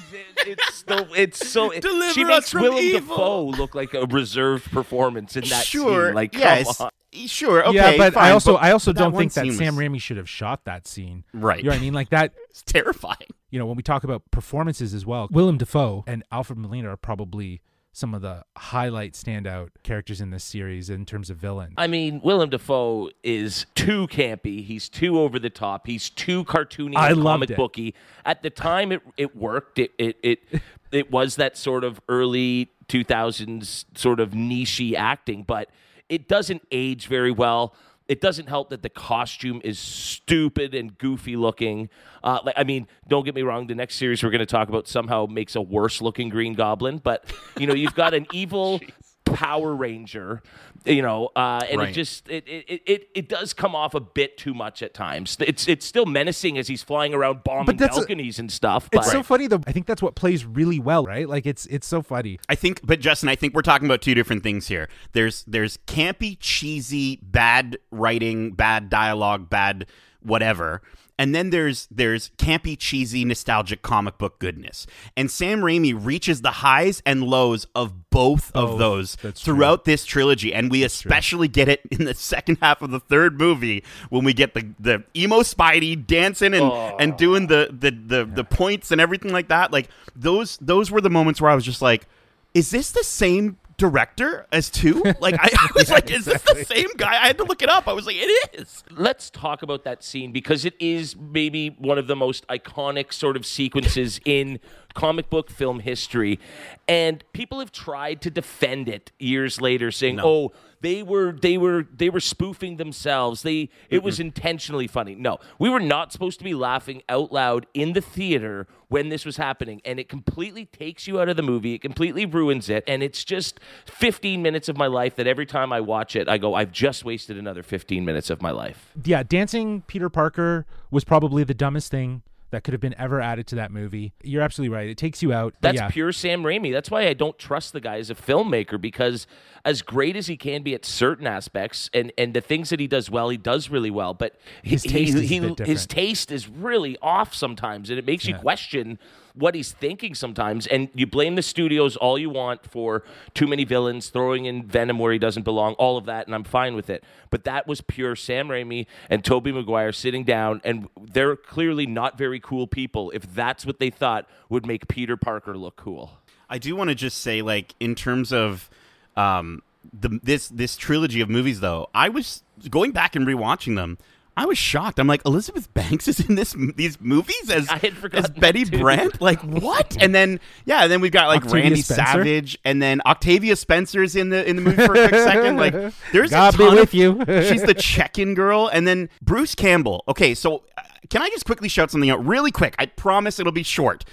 Parts. 0.10 0.48
it's 0.48 0.84
so 0.88 1.14
it's 1.14 1.48
so 1.50 1.72
it- 1.72 1.82
Deliver 1.82 2.14
she 2.14 2.24
us 2.24 2.28
makes 2.30 2.52
from 2.52 2.62
Willem 2.64 2.78
evil. 2.80 3.00
Dafoe 3.16 3.46
look 3.46 3.76
like 3.76 3.94
a 3.94 4.06
reserved 4.06 4.72
performance 4.72 5.36
in 5.36 5.44
that 5.46 5.66
sure, 5.66 6.08
scene. 6.08 6.16
Like, 6.16 6.32
come 6.34 6.42
yes, 6.42 6.82
on. 6.82 6.90
sure, 7.28 7.66
okay. 7.68 7.76
yeah, 7.76 7.98
but 7.98 8.18
I 8.18 8.32
also 8.32 8.54
but 8.54 8.64
I 8.64 8.72
also 8.72 8.94
don't 8.94 9.16
think 9.16 9.34
that 9.34 9.44
scene 9.44 9.54
Sam 9.54 9.76
Raimi 9.76 10.02
should 10.02 10.18
have 10.18 10.30
shot 10.30 10.66
that 10.66 10.88
scene. 10.88 11.24
Right. 11.34 11.58
You 11.60 11.66
know 11.66 11.70
what 11.72 11.78
I 11.78 11.82
mean? 11.82 11.94
Like 11.94 12.10
that. 12.10 12.34
It's 12.50 12.64
terrifying. 12.64 13.28
You 13.52 13.60
know, 13.60 13.66
when 13.68 13.78
we 13.78 13.84
talk 13.84 14.04
about 14.04 14.24
performances 14.32 14.94
as 14.94 15.06
well, 15.06 15.30
Willem 15.32 15.58
Dafoe 15.58 16.04
and 16.08 16.24
Alfred 16.32 16.58
Molina 16.60 16.90
are 16.90 16.98
probably 16.98 17.62
some 17.92 18.14
of 18.14 18.22
the 18.22 18.44
highlight 18.58 19.14
standout 19.14 19.70
characters 19.84 20.22
in 20.22 20.30
this 20.30 20.44
series 20.44 20.90
in 20.90 21.06
terms 21.06 21.30
of 21.30 21.38
villain. 21.38 21.74
I 21.78 21.88
mean, 21.88 22.22
Willem 22.24 22.50
Dafoe 22.50 23.10
is 23.24 23.66
too 23.76 24.08
campy. 24.08 24.64
He's 24.64 24.90
too 24.90 25.20
over 25.20 25.40
the 25.40 25.50
top. 25.50 25.88
He's 25.88 26.10
too 26.10 26.44
cartoony, 26.46 26.96
I 26.96 27.12
and 27.12 27.22
comic 27.22 27.50
it. 27.50 27.58
booky. 27.58 27.96
At 28.26 28.44
the 28.44 28.50
time, 28.50 28.92
it 28.92 29.02
it 29.18 29.36
worked. 29.36 29.80
It 29.80 29.92
it 29.98 30.18
it 30.24 30.40
it 30.92 31.12
was 31.12 31.36
that 31.38 31.58
sort 31.58 31.84
of 31.84 32.00
early 32.08 32.72
two 32.88 33.04
thousands 33.04 33.86
sort 33.96 34.20
of 34.20 34.32
nichey 34.32 34.96
acting, 34.96 35.44
but 35.44 35.70
it 36.10 36.28
doesn't 36.28 36.62
age 36.72 37.08
very 37.08 37.32
well. 37.32 37.74
It 38.10 38.20
doesn't 38.22 38.50
help 38.50 38.72
that 38.72 38.82
the 38.82 38.90
costume 38.90 39.62
is 39.64 39.80
stupid 39.80 40.74
and 40.74 40.98
goofy 40.98 41.36
looking. 41.36 41.90
Uh, 42.24 42.40
like, 42.44 42.56
I 42.58 42.64
mean, 42.64 42.88
don't 43.08 43.24
get 43.24 43.36
me 43.36 43.44
wrong. 43.44 43.68
The 43.68 43.76
next 43.76 43.96
series 43.96 44.24
we're 44.24 44.32
going 44.32 44.40
to 44.40 44.46
talk 44.46 44.68
about 44.68 44.88
somehow 44.88 45.28
makes 45.28 45.56
a 45.56 45.62
worse 45.62 46.02
looking 46.02 46.30
Green 46.30 46.56
Goblin, 46.56 46.98
but 46.98 47.32
you 47.58 47.68
know, 47.68 47.76
you've 47.76 47.96
got 47.96 48.14
an 48.14 48.26
evil 48.34 48.82
Power 49.26 49.76
Ranger, 49.76 50.42
you 50.86 51.02
know, 51.02 51.30
uh, 51.36 51.62
and 51.70 51.80
Right. 51.80 51.90
it 51.90 51.94
just 51.94 52.28
it, 52.30 52.48
it 52.48 52.82
it 52.86 53.10
it 53.16 53.30
does 53.30 53.54
come 53.54 53.76
off 53.76 53.94
a 53.94 54.00
bit 54.00 54.38
too 54.38 54.54
much 54.54 54.82
at 54.82 54.94
times. 54.94 55.38
It's 55.40 55.68
it's 55.68 55.86
still 55.86 56.06
menacing 56.06 56.58
as 56.58 56.68
he's 56.68 56.84
flying 56.84 57.14
around 57.14 57.44
bombing 57.44 57.78
that's 57.78 57.98
a- 57.98 58.02
balconies 58.02 58.40
and 58.40 58.52
stuff. 58.52 58.90
But 58.92 59.00
It's 59.02 59.12
so 59.12 59.24
funny 59.24 59.48
though. 59.48 59.62
I 59.68 59.72
think 59.72 59.86
that's 59.88 60.02
what 60.02 60.16
plays 60.16 60.46
really 60.46 60.80
well, 60.80 61.06
right? 61.06 61.28
Like 61.28 61.46
it's 61.46 61.66
it's 61.68 61.88
so 61.88 62.02
funny. 62.02 62.40
I 62.50 62.56
think, 62.56 62.82
but 62.84 63.00
Justin, 63.00 63.30
I 63.30 63.36
think 63.36 63.54
we're 63.54 63.62
talking 63.62 63.88
about 63.88 64.02
two 64.02 64.16
different 64.16 64.44
things 64.44 64.68
here. 64.68 64.90
There's 65.14 65.44
there's 65.48 65.78
campy, 65.88 66.38
cheesy, 66.40 67.20
bad 67.22 67.78
writing, 67.92 68.52
bad 68.52 68.90
dialogue, 68.90 69.50
bad 69.50 69.86
whatever, 70.22 70.82
and 71.18 71.34
then 71.34 71.50
there's 71.50 71.88
there's 71.90 72.30
campy, 72.38 72.78
cheesy, 72.78 73.24
nostalgic 73.26 73.82
comic 73.82 74.18
book 74.18 74.40
goodness. 74.40 74.86
And 75.16 75.32
Sam 75.32 75.62
Raimi 75.62 75.94
reaches 75.98 76.42
the 76.42 76.52
highs 76.52 77.02
and 77.06 77.24
lows 77.24 77.68
of 77.76 78.10
both 78.10 78.52
of 78.54 78.78
those 78.80 79.16
That's 79.22 79.42
true. 79.42 79.54
throughout 79.56 79.86
this 79.86 80.04
trilogy, 80.06 80.54
and 80.54 80.69
we 80.70 80.84
especially 80.84 81.48
get 81.48 81.68
it 81.68 81.82
in 81.92 82.06
the 82.06 82.14
second 82.14 82.58
half 82.62 82.82
of 82.82 82.92
the 82.92 83.00
third 83.00 83.40
movie 83.40 83.84
when 84.10 84.24
we 84.24 84.34
get 84.34 84.54
the 84.54 84.74
the 84.80 85.04
emo 85.16 85.42
Spidey 85.42 86.06
dancing 86.06 86.54
and 86.54 86.72
and 87.00 87.18
doing 87.18 87.48
the 87.48 87.70
the 87.72 87.92
the, 87.92 88.26
the 88.26 88.44
points 88.44 88.92
and 88.92 89.00
everything 89.00 89.32
like 89.32 89.50
that. 89.50 89.72
Like 89.72 89.90
those 90.16 90.58
those 90.58 90.90
were 90.90 91.02
the 91.02 91.10
moments 91.10 91.40
where 91.42 91.52
I 91.52 91.56
was 91.56 91.66
just 91.66 91.82
like, 91.82 92.08
is 92.54 92.72
this 92.72 92.92
the 92.92 93.04
same 93.04 93.58
director 93.80 94.46
as 94.52 94.70
two? 94.70 95.02
Like 95.20 95.36
I, 95.40 95.50
I 95.52 95.70
was 95.74 95.90
like, 95.98 96.12
is 96.12 96.26
this 96.26 96.42
the 96.44 96.64
same 96.66 96.90
guy? 96.98 97.14
I 97.14 97.28
had 97.28 97.38
to 97.40 97.44
look 97.44 97.64
it 97.64 97.70
up. 97.70 97.88
I 97.88 97.94
was 97.94 98.06
like, 98.06 98.18
it 98.18 98.60
is. 98.60 98.84
let's 98.92 99.32
talk 99.32 99.64
about 99.64 99.84
that 99.86 100.04
scene 100.04 100.32
because 100.32 100.66
it 100.66 100.76
is 100.80 101.16
maybe 101.16 101.70
one 101.80 101.98
of 101.98 102.06
the 102.06 102.16
most 102.16 102.46
iconic 102.48 103.12
sort 103.12 103.36
of 103.36 103.46
sequences 103.46 104.20
in 104.26 104.60
comic 104.94 105.30
book 105.30 105.50
film 105.50 105.80
history. 105.80 106.40
And 106.88 107.24
people 107.34 107.60
have 107.60 107.72
tried 107.72 108.22
to 108.22 108.30
defend 108.30 108.90
it 108.90 109.12
years 109.18 109.62
later, 109.62 109.92
saying, 109.92 110.20
"Oh, 110.22 110.52
they 110.82 111.02
were 111.02 111.32
they 111.32 111.58
were 111.58 111.88
they 111.96 112.10
were 112.10 112.20
spoofing 112.20 112.78
themselves. 112.78 113.42
They 113.44 113.70
it 113.90 114.04
was 114.04 114.20
intentionally 114.20 114.88
funny." 114.88 115.16
No, 115.16 115.40
we 115.58 115.70
were 115.70 115.80
not 115.80 116.12
supposed 116.12 116.38
to 116.40 116.44
be 116.44 116.54
laughing 116.54 117.02
out 117.08 117.32
loud 117.32 117.66
in 117.74 117.94
the 117.94 118.02
theater 118.02 118.68
when 118.90 119.10
this 119.10 119.26
was 119.26 119.38
happening, 119.38 119.82
and 119.86 120.00
it 120.00 120.10
completely 120.10 120.66
takes 120.66 121.08
you 121.08 121.20
out 121.20 121.30
of 121.30 121.38
the 121.38 121.44
movie. 121.44 121.76
It 121.76 121.82
completely 121.82 122.26
ruins 122.26 122.70
it, 122.70 122.84
and 122.88 123.02
it's 123.02 123.24
just 123.24 123.60
15 123.86 124.42
minutes 124.42 124.68
of 124.68 124.78
my 124.78 124.88
life 124.88 125.16
that 125.16 125.28
every 125.28 125.46
time 125.46 125.72
I 125.72 125.80
watch 125.80 126.16
it, 126.16 126.28
I 126.28 126.38
go, 126.38 126.56
"I've 126.56 126.72
just 126.72 127.06
wasted 127.06 127.38
another 127.38 127.64
15 127.64 128.04
minutes 128.04 128.30
of 128.30 128.42
my 128.42 128.52
life." 128.52 128.92
Yeah, 129.04 129.24
dancing 129.24 129.84
Peter 129.88 130.10
Parker 130.10 130.66
was 130.92 131.04
probably 131.04 131.44
the 131.44 131.54
dumbest 131.54 131.92
thing 131.92 132.24
that 132.52 132.64
could 132.64 132.74
have 132.74 132.82
been 132.82 132.96
ever 132.98 133.22
added 133.22 133.48
to 133.48 133.56
that 133.56 133.72
movie. 133.72 134.14
You're 134.24 134.42
absolutely 134.42 134.76
right. 134.76 134.90
It 134.90 134.98
takes 134.98 135.22
you 135.22 135.32
out. 135.34 135.54
That's 135.62 135.76
yeah. 135.78 135.90
pure 135.90 136.12
Sam 136.12 136.44
Raimi. 136.44 136.72
That's 136.72 136.90
why 136.90 137.08
I 137.08 137.14
don't 137.14 137.38
trust 137.38 137.74
the 137.74 137.82
guy 137.82 137.98
as 137.98 138.10
a 138.10 138.16
filmmaker 138.16 138.80
because 138.80 139.28
as 139.66 139.82
great 139.82 140.16
as 140.16 140.28
he 140.28 140.38
can 140.38 140.64
be 140.64 140.74
at 140.74 140.86
certain 140.86 141.28
aspects 141.28 141.90
and, 141.94 142.12
and 142.18 142.34
the 142.34 142.42
things 142.42 142.70
that 142.70 142.80
he 142.80 142.88
does 142.88 143.10
well, 143.10 143.30
he 143.30 143.38
does 143.38 143.70
really 143.70 143.92
well. 143.92 144.14
But 144.14 144.36
he- 144.64 144.72
His 144.72 144.84
taste 144.84 145.18
he, 145.18 145.40
he- 145.40 145.56
his 145.64 145.86
taste 145.86 146.32
is 146.32 146.48
really 146.48 146.98
off 147.02 147.34
sometimes, 147.34 147.90
and 147.90 148.00
it 148.00 148.06
makes 148.06 148.26
you 148.26 148.36
question 148.36 148.98
what 149.40 149.56
he's 149.56 149.72
thinking 149.72 150.14
sometimes. 150.14 150.68
And 150.68 150.90
you 150.94 151.08
blame 151.08 151.36
the 151.36 151.42
studios 151.42 151.96
all 151.96 152.18
you 152.20 152.30
want 152.30 152.70
for 152.70 153.04
too 153.34 153.48
many 153.48 153.64
villains, 153.64 154.10
throwing 154.10 154.46
in 154.46 154.64
Venom 154.66 155.00
where 155.00 155.14
he 155.14 155.20
doesn't 155.20 155.44
belong, 155.44 155.74
all 155.76 155.98
of 155.98 156.06
that, 156.06 156.28
and 156.28 156.36
I'm 156.36 156.44
fine 156.44 156.76
with 156.76 156.90
it. 156.90 157.04
But 157.30 157.46
that 157.46 157.68
was 157.68 157.82
pure 157.82 158.16
Sam 158.16 158.50
Raimi 158.50 158.86
and 159.10 159.24
Tobey 159.24 159.52
Maguire 159.52 159.92
sitting 159.92 160.24
down, 160.24 160.62
and 160.64 160.90
they're 161.02 161.36
clearly 161.36 161.88
not 161.88 162.18
very 162.18 162.40
cool 162.40 162.68
people 162.68 163.12
if 163.12 163.34
that's 163.34 163.66
what 163.66 163.80
they 163.80 163.90
thought 163.90 164.28
would 164.50 164.66
make 164.66 164.88
Peter 164.88 165.18
Parker 165.18 165.58
look 165.58 165.76
cool. 165.76 166.12
I 166.50 166.58
do 166.58 166.76
want 166.76 166.90
to 166.90 166.96
just 166.96 167.20
say, 167.20 167.42
like, 167.42 167.76
in 167.80 167.96
terms 167.96 168.34
of 168.34 168.70
um, 169.16 169.62
the 169.94 170.20
this 170.24 170.50
this 170.50 170.76
trilogy 170.76 171.22
of 171.22 171.30
movies, 171.30 171.60
though, 171.60 171.90
I 171.94 172.10
was 172.10 172.44
going 172.70 172.92
back 172.92 173.16
and 173.16 173.26
rewatching 173.26 173.76
them. 173.76 173.98
I 174.40 174.46
was 174.46 174.58
shocked. 174.58 175.00
I'm 175.00 175.08
like, 175.08 175.22
Elizabeth 175.26 175.74
Banks 175.74 176.08
is 176.08 176.22
in 176.22 176.36
this 176.36 176.56
these 176.78 177.02
movies 177.02 177.50
as, 177.50 177.68
I 177.68 177.78
had 177.78 177.94
as 178.14 178.30
Betty 178.30 178.64
that, 178.64 178.72
too. 178.72 178.80
Brant. 178.80 179.22
Like 179.22 179.42
what? 179.42 179.98
And 180.02 180.16
then 180.16 180.40
yeah, 180.64 180.84
and 180.84 180.92
then 180.92 181.02
we've 181.02 181.12
got 181.12 181.28
like 181.28 181.44
Octavia 181.44 181.64
Randy 181.64 181.82
Spencer? 181.82 182.04
Savage, 182.04 182.58
and 182.64 182.82
then 182.82 183.02
Octavia 183.06 183.58
Spencer's 183.58 184.16
in 184.16 184.30
the 184.30 184.48
in 184.50 184.56
the 184.56 184.62
movie 184.62 184.78
for 184.78 184.96
a 184.96 185.10
quick 185.10 185.22
second. 185.22 185.58
Like 185.58 185.74
there's 186.14 186.30
God 186.30 186.56
a 186.56 186.58
be 186.58 186.64
ton 186.64 186.76
with 186.76 186.84
of, 186.84 186.94
you. 186.94 187.20
she's 187.50 187.64
the 187.64 187.74
check-in 187.74 188.34
girl, 188.34 188.70
and 188.72 188.88
then 188.88 189.10
Bruce 189.22 189.56
Campbell. 189.56 190.06
Okay, 190.08 190.34
so 190.34 190.64
uh, 190.78 190.84
can 191.10 191.22
I 191.22 191.28
just 191.32 191.44
quickly 191.44 191.68
shout 191.68 191.92
something 191.92 192.10
out 192.10 192.26
really 192.26 192.52
quick? 192.52 192.76
I 192.80 192.86
promise 192.86 193.42
it'll 193.42 193.52
be 193.52 193.64
short. 193.64 194.06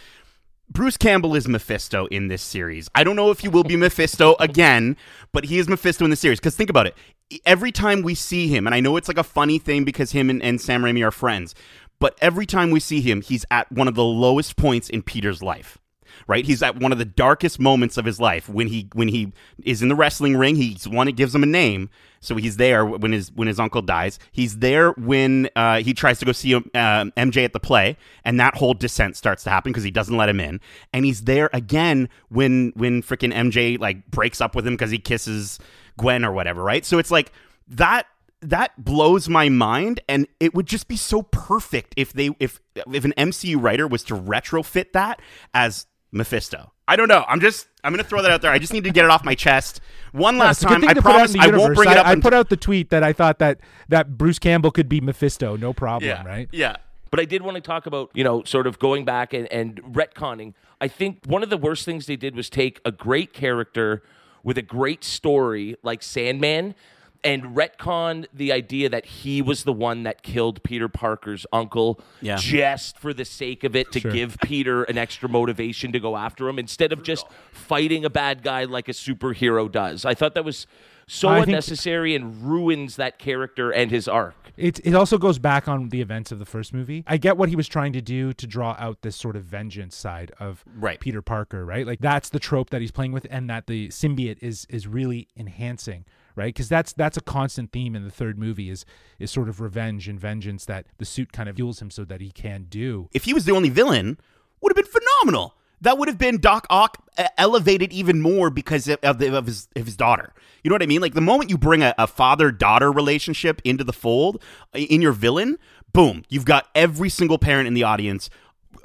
Bruce 0.68 0.96
Campbell 0.96 1.36
is 1.36 1.46
Mephisto 1.46 2.06
in 2.06 2.26
this 2.26 2.42
series. 2.42 2.88
I 2.94 3.04
don't 3.04 3.14
know 3.14 3.30
if 3.30 3.40
he 3.40 3.48
will 3.48 3.62
be 3.62 3.76
Mephisto 3.76 4.34
again, 4.40 4.96
but 5.32 5.44
he 5.44 5.58
is 5.58 5.68
Mephisto 5.68 6.04
in 6.04 6.10
the 6.10 6.16
series. 6.16 6.40
Because 6.40 6.56
think 6.56 6.70
about 6.70 6.88
it. 6.88 6.96
Every 7.44 7.72
time 7.72 8.02
we 8.02 8.14
see 8.14 8.48
him, 8.48 8.66
and 8.66 8.74
I 8.74 8.80
know 8.80 8.96
it's 8.96 9.08
like 9.08 9.18
a 9.18 9.24
funny 9.24 9.58
thing 9.58 9.84
because 9.84 10.12
him 10.12 10.30
and, 10.30 10.42
and 10.42 10.60
Sam 10.60 10.82
Raimi 10.82 11.04
are 11.06 11.10
friends, 11.10 11.54
but 11.98 12.16
every 12.20 12.46
time 12.46 12.70
we 12.70 12.80
see 12.80 13.00
him, 13.00 13.22
he's 13.22 13.44
at 13.50 13.70
one 13.72 13.88
of 13.88 13.94
the 13.94 14.04
lowest 14.04 14.56
points 14.56 14.88
in 14.88 15.02
Peter's 15.02 15.42
life. 15.42 15.78
Right, 16.26 16.46
he's 16.46 16.62
at 16.62 16.80
one 16.80 16.92
of 16.92 16.98
the 16.98 17.04
darkest 17.04 17.60
moments 17.60 17.98
of 17.98 18.06
his 18.06 18.18
life 18.18 18.48
when 18.48 18.68
he 18.68 18.88
when 18.94 19.08
he 19.08 19.32
is 19.64 19.82
in 19.82 19.88
the 19.88 19.94
wrestling 19.94 20.36
ring. 20.36 20.56
He's 20.56 20.88
one 20.88 21.06
that 21.06 21.16
gives 21.16 21.34
him 21.34 21.42
a 21.42 21.46
name, 21.46 21.90
so 22.20 22.36
he's 22.36 22.56
there 22.56 22.86
when 22.86 23.12
his 23.12 23.30
when 23.32 23.48
his 23.48 23.60
uncle 23.60 23.82
dies. 23.82 24.18
He's 24.32 24.58
there 24.58 24.92
when 24.92 25.50
uh, 25.56 25.80
he 25.80 25.92
tries 25.92 26.18
to 26.20 26.24
go 26.24 26.32
see 26.32 26.54
uh, 26.54 26.60
MJ 26.72 27.44
at 27.44 27.52
the 27.52 27.60
play, 27.60 27.98
and 28.24 28.40
that 28.40 28.54
whole 28.54 28.72
descent 28.72 29.16
starts 29.16 29.44
to 29.44 29.50
happen 29.50 29.72
because 29.72 29.84
he 29.84 29.90
doesn't 29.90 30.16
let 30.16 30.28
him 30.28 30.40
in. 30.40 30.60
And 30.92 31.04
he's 31.04 31.22
there 31.22 31.50
again 31.52 32.08
when 32.28 32.72
when 32.76 33.02
freaking 33.02 33.34
MJ 33.34 33.78
like 33.78 34.10
breaks 34.10 34.40
up 34.40 34.54
with 34.54 34.66
him 34.66 34.74
because 34.74 34.90
he 34.90 34.98
kisses 34.98 35.58
Gwen 35.98 36.24
or 36.24 36.32
whatever. 36.32 36.62
Right, 36.62 36.84
so 36.84 36.98
it's 36.98 37.10
like 37.10 37.32
that 37.68 38.06
that 38.42 38.82
blows 38.82 39.28
my 39.28 39.48
mind 39.48 40.00
and 40.08 40.26
it 40.40 40.54
would 40.54 40.66
just 40.66 40.88
be 40.88 40.96
so 40.96 41.22
perfect 41.22 41.94
if 41.96 42.12
they 42.12 42.30
if 42.38 42.60
if 42.92 43.04
an 43.04 43.14
MCU 43.16 43.56
writer 43.60 43.86
was 43.88 44.02
to 44.04 44.14
retrofit 44.14 44.92
that 44.92 45.20
as 45.54 45.86
Mephisto. 46.12 46.72
I 46.88 46.96
don't 46.96 47.08
know. 47.08 47.24
I'm 47.26 47.40
just 47.40 47.66
I'm 47.82 47.92
going 47.92 48.02
to 48.02 48.08
throw 48.08 48.22
that 48.22 48.30
out 48.30 48.42
there. 48.42 48.50
I 48.50 48.58
just 48.58 48.72
need 48.72 48.84
to 48.84 48.90
get 48.90 49.04
it 49.04 49.10
off 49.10 49.24
my 49.24 49.34
chest. 49.34 49.80
One 50.12 50.38
last 50.38 50.62
It's 50.62 50.64
a 50.64 50.74
good 50.74 50.82
time. 50.82 50.90
I 50.90 50.94
to 50.94 51.02
put 51.02 51.08
out 51.10 51.14
promise 51.14 51.36
I 51.38 51.48
won't 51.48 51.74
bring 51.74 51.90
it 51.90 51.96
I, 51.96 52.00
up 52.00 52.06
I 52.06 52.12
until- 52.12 52.30
put 52.30 52.34
out 52.34 52.48
the 52.48 52.56
tweet 52.56 52.90
that 52.90 53.02
I 53.02 53.12
thought 53.12 53.38
that 53.40 53.60
that 53.88 54.16
Bruce 54.16 54.38
Campbell 54.38 54.70
could 54.70 54.88
be 54.88 55.00
Mephisto, 55.00 55.56
no 55.56 55.72
problem, 55.72 56.08
yeah, 56.08 56.24
right? 56.24 56.48
Yeah. 56.52 56.76
But 57.10 57.20
I 57.20 57.24
did 57.24 57.42
want 57.42 57.54
to 57.54 57.60
talk 57.60 57.86
about, 57.86 58.10
you 58.14 58.24
know, 58.24 58.42
sort 58.42 58.66
of 58.66 58.78
going 58.78 59.04
back 59.04 59.32
and, 59.32 59.50
and 59.52 59.80
retconning. 59.82 60.54
I 60.80 60.88
think 60.88 61.20
one 61.24 61.42
of 61.42 61.50
the 61.50 61.56
worst 61.56 61.84
things 61.84 62.06
they 62.06 62.16
did 62.16 62.34
was 62.34 62.50
take 62.50 62.80
a 62.84 62.90
great 62.92 63.32
character 63.32 64.02
with 64.46 64.56
a 64.56 64.62
great 64.62 65.02
story 65.02 65.76
like 65.82 66.04
Sandman 66.04 66.76
and 67.24 67.42
retcon 67.56 68.24
the 68.32 68.52
idea 68.52 68.88
that 68.88 69.04
he 69.04 69.42
was 69.42 69.64
the 69.64 69.72
one 69.72 70.04
that 70.04 70.22
killed 70.22 70.62
Peter 70.62 70.88
Parker's 70.88 71.44
uncle 71.52 71.98
Yeah. 72.20 72.36
just 72.36 72.96
for 72.96 73.12
the 73.12 73.24
sake 73.24 73.64
of 73.64 73.74
it 73.74 73.90
to 73.90 74.00
give 74.00 74.36
Peter 74.44 74.84
an 74.84 74.96
extra 74.98 75.28
motivation 75.28 75.90
to 75.90 75.98
go 75.98 76.16
after 76.16 76.48
him 76.48 76.60
instead 76.60 76.92
of 76.92 77.02
just 77.02 77.26
fighting 77.50 78.04
a 78.04 78.10
bad 78.10 78.44
guy 78.44 78.62
like 78.64 78.88
a 78.88 78.92
superhero 78.92 79.70
does. 79.70 80.04
I 80.04 80.14
thought 80.14 80.34
that 80.34 80.44
was 80.44 80.68
so 81.08 81.28
I 81.28 81.36
think- 81.38 81.48
unnecessary 81.48 82.14
and 82.14 82.40
ruins 82.48 82.94
that 82.96 83.18
character 83.18 83.72
and 83.72 83.90
his 83.90 84.06
arc. 84.06 84.45
It 84.56 84.80
it 84.84 84.94
also 84.94 85.18
goes 85.18 85.38
back 85.38 85.68
on 85.68 85.90
the 85.90 86.00
events 86.00 86.32
of 86.32 86.38
the 86.38 86.46
first 86.46 86.72
movie. 86.72 87.04
I 87.06 87.16
get 87.16 87.36
what 87.36 87.48
he 87.48 87.56
was 87.56 87.68
trying 87.68 87.92
to 87.92 88.00
do 88.00 88.32
to 88.32 88.46
draw 88.46 88.74
out 88.78 89.02
this 89.02 89.16
sort 89.16 89.36
of 89.36 89.44
vengeance 89.44 89.94
side 89.96 90.32
of 90.38 90.64
Right. 90.74 90.98
Peter 91.00 91.22
Parker, 91.22 91.64
right? 91.64 91.86
Like 91.86 92.00
that's 92.00 92.28
the 92.30 92.38
trope 92.38 92.70
that 92.70 92.80
he's 92.80 92.90
playing 92.90 93.12
with, 93.12 93.26
and 93.30 93.48
that 93.50 93.66
the 93.66 93.88
symbiote 93.88 94.38
is 94.40 94.66
is 94.70 94.86
really 94.86 95.28
enhancing, 95.36 96.04
right? 96.34 96.54
Because 96.54 96.68
that's 96.68 96.92
that's 96.92 97.16
a 97.16 97.20
constant 97.20 97.72
theme 97.72 97.94
in 97.94 98.04
the 98.04 98.10
third 98.10 98.38
movie 98.38 98.70
is 98.70 98.84
is 99.18 99.30
sort 99.30 99.48
of 99.48 99.60
revenge 99.60 100.08
and 100.08 100.18
vengeance 100.18 100.64
that 100.66 100.86
the 100.98 101.04
suit 101.04 101.32
kind 101.32 101.48
of 101.48 101.56
fuels 101.56 101.80
him 101.82 101.90
so 101.90 102.04
that 102.04 102.20
he 102.20 102.30
can 102.30 102.66
do. 102.68 103.08
If 103.12 103.24
he 103.24 103.34
was 103.34 103.44
the 103.44 103.52
only 103.52 103.68
villain, 103.68 104.18
would 104.60 104.76
have 104.76 104.84
been 104.84 105.00
phenomenal. 105.00 105.54
That 105.82 105.98
would 105.98 106.08
have 106.08 106.18
been 106.18 106.38
Doc 106.38 106.66
Ock 106.70 107.02
elevated 107.38 107.92
even 107.92 108.20
more 108.20 108.50
because 108.50 108.88
of, 108.88 109.18
the, 109.18 109.36
of 109.36 109.46
his 109.46 109.68
of 109.76 109.84
his 109.84 109.96
daughter. 109.96 110.32
You 110.62 110.70
know 110.70 110.74
what 110.74 110.82
I 110.82 110.86
mean? 110.86 111.00
Like 111.00 111.14
the 111.14 111.20
moment 111.20 111.50
you 111.50 111.58
bring 111.58 111.82
a, 111.82 111.94
a 111.98 112.06
father 112.06 112.50
daughter 112.50 112.90
relationship 112.90 113.60
into 113.64 113.84
the 113.84 113.92
fold 113.92 114.42
in 114.74 115.02
your 115.02 115.12
villain, 115.12 115.58
boom, 115.92 116.24
you've 116.28 116.44
got 116.44 116.68
every 116.74 117.08
single 117.08 117.38
parent 117.38 117.66
in 117.66 117.74
the 117.74 117.84
audience 117.84 118.30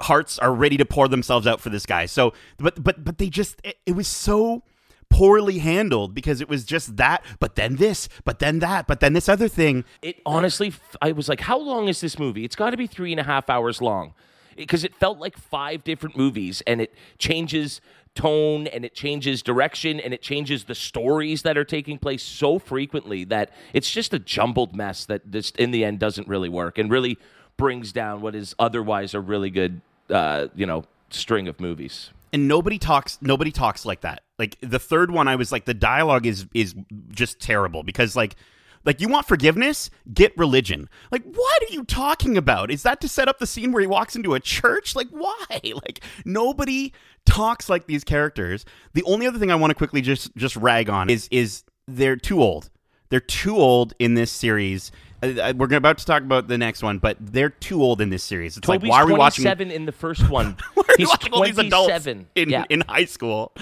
hearts 0.02 0.38
are 0.38 0.52
ready 0.52 0.76
to 0.76 0.84
pour 0.84 1.08
themselves 1.08 1.46
out 1.46 1.60
for 1.60 1.70
this 1.70 1.86
guy. 1.86 2.06
So, 2.06 2.32
but 2.58 2.82
but 2.82 3.04
but 3.04 3.18
they 3.18 3.28
just 3.28 3.60
it, 3.64 3.78
it 3.86 3.92
was 3.92 4.08
so 4.08 4.62
poorly 5.08 5.58
handled 5.58 6.14
because 6.14 6.40
it 6.40 6.48
was 6.48 6.64
just 6.64 6.96
that, 6.96 7.22
but 7.38 7.54
then 7.54 7.76
this, 7.76 8.08
but 8.24 8.38
then 8.38 8.60
that, 8.60 8.86
but 8.86 9.00
then 9.00 9.12
this 9.12 9.28
other 9.28 9.48
thing. 9.48 9.84
It 10.00 10.20
honestly, 10.24 10.72
I 11.00 11.12
was 11.12 11.28
like, 11.28 11.40
how 11.40 11.58
long 11.58 11.88
is 11.88 12.00
this 12.00 12.18
movie? 12.18 12.44
It's 12.44 12.56
got 12.56 12.70
to 12.70 12.76
be 12.76 12.86
three 12.86 13.12
and 13.12 13.20
a 13.20 13.24
half 13.24 13.50
hours 13.50 13.80
long 13.80 14.14
because 14.56 14.84
it 14.84 14.94
felt 14.94 15.18
like 15.18 15.36
five 15.36 15.84
different 15.84 16.16
movies 16.16 16.62
and 16.66 16.80
it 16.80 16.94
changes 17.18 17.80
tone 18.14 18.66
and 18.66 18.84
it 18.84 18.94
changes 18.94 19.42
direction 19.42 19.98
and 19.98 20.12
it 20.12 20.20
changes 20.20 20.64
the 20.64 20.74
stories 20.74 21.42
that 21.42 21.56
are 21.56 21.64
taking 21.64 21.98
place 21.98 22.22
so 22.22 22.58
frequently 22.58 23.24
that 23.24 23.50
it's 23.72 23.90
just 23.90 24.12
a 24.12 24.18
jumbled 24.18 24.76
mess 24.76 25.06
that 25.06 25.22
this 25.30 25.50
in 25.52 25.70
the 25.70 25.84
end 25.84 25.98
doesn't 25.98 26.28
really 26.28 26.48
work 26.48 26.76
and 26.76 26.90
really 26.90 27.18
brings 27.56 27.92
down 27.92 28.20
what 28.20 28.34
is 28.34 28.54
otherwise 28.58 29.14
a 29.14 29.20
really 29.20 29.50
good 29.50 29.80
uh, 30.10 30.48
you 30.54 30.66
know 30.66 30.84
string 31.10 31.48
of 31.48 31.58
movies. 31.60 32.10
And 32.34 32.48
nobody 32.48 32.78
talks 32.78 33.18
nobody 33.22 33.50
talks 33.50 33.86
like 33.86 34.02
that. 34.02 34.22
Like 34.38 34.58
the 34.60 34.78
third 34.78 35.10
one 35.10 35.28
i 35.28 35.36
was 35.36 35.52
like 35.52 35.64
the 35.64 35.74
dialogue 35.74 36.26
is 36.26 36.46
is 36.52 36.74
just 37.10 37.40
terrible 37.40 37.82
because 37.82 38.16
like 38.16 38.34
like 38.84 39.00
you 39.00 39.08
want 39.08 39.26
forgiveness? 39.26 39.90
Get 40.12 40.36
religion. 40.36 40.88
Like 41.10 41.24
what 41.24 41.62
are 41.62 41.72
you 41.72 41.84
talking 41.84 42.36
about? 42.36 42.70
Is 42.70 42.82
that 42.82 43.00
to 43.00 43.08
set 43.08 43.28
up 43.28 43.38
the 43.38 43.46
scene 43.46 43.72
where 43.72 43.80
he 43.80 43.86
walks 43.86 44.16
into 44.16 44.34
a 44.34 44.40
church? 44.40 44.94
Like 44.96 45.08
why? 45.10 45.60
Like 45.82 46.04
nobody 46.24 46.92
talks 47.24 47.68
like 47.68 47.86
these 47.86 48.04
characters. 48.04 48.64
The 48.92 49.02
only 49.04 49.26
other 49.26 49.38
thing 49.38 49.50
i 49.50 49.54
want 49.54 49.70
to 49.70 49.74
quickly 49.74 50.00
just 50.00 50.34
just 50.36 50.54
rag 50.56 50.88
on 50.88 51.10
is 51.10 51.28
is 51.30 51.64
they're 51.88 52.16
too 52.16 52.42
old. 52.42 52.70
They're 53.08 53.20
too 53.20 53.56
old 53.56 53.94
in 53.98 54.14
this 54.14 54.30
series. 54.30 54.90
Uh, 55.22 55.26
uh, 55.40 55.52
we're 55.56 55.74
about 55.74 55.98
to 55.98 56.06
talk 56.06 56.22
about 56.22 56.48
the 56.48 56.58
next 56.58 56.82
one, 56.82 56.98
but 56.98 57.16
they're 57.20 57.50
too 57.50 57.82
old 57.82 58.00
in 58.00 58.10
this 58.10 58.22
series. 58.22 58.56
It's 58.56 58.66
Tobey's 58.66 58.82
like, 58.82 58.90
why 58.90 59.02
are 59.02 59.06
we 59.06 59.12
watching? 59.12 59.42
Seven 59.42 59.70
in 59.70 59.84
the 59.84 59.92
first 59.92 60.28
one. 60.28 60.56
Why 60.74 60.84
are 60.88 60.94
he's 60.96 61.08
watching 61.08 61.32
all 61.32 61.44
these 61.44 61.58
adults 61.58 61.88
27 61.88 62.28
in 62.34 62.50
yeah. 62.50 62.64
in 62.68 62.82
high 62.88 63.04
school? 63.04 63.52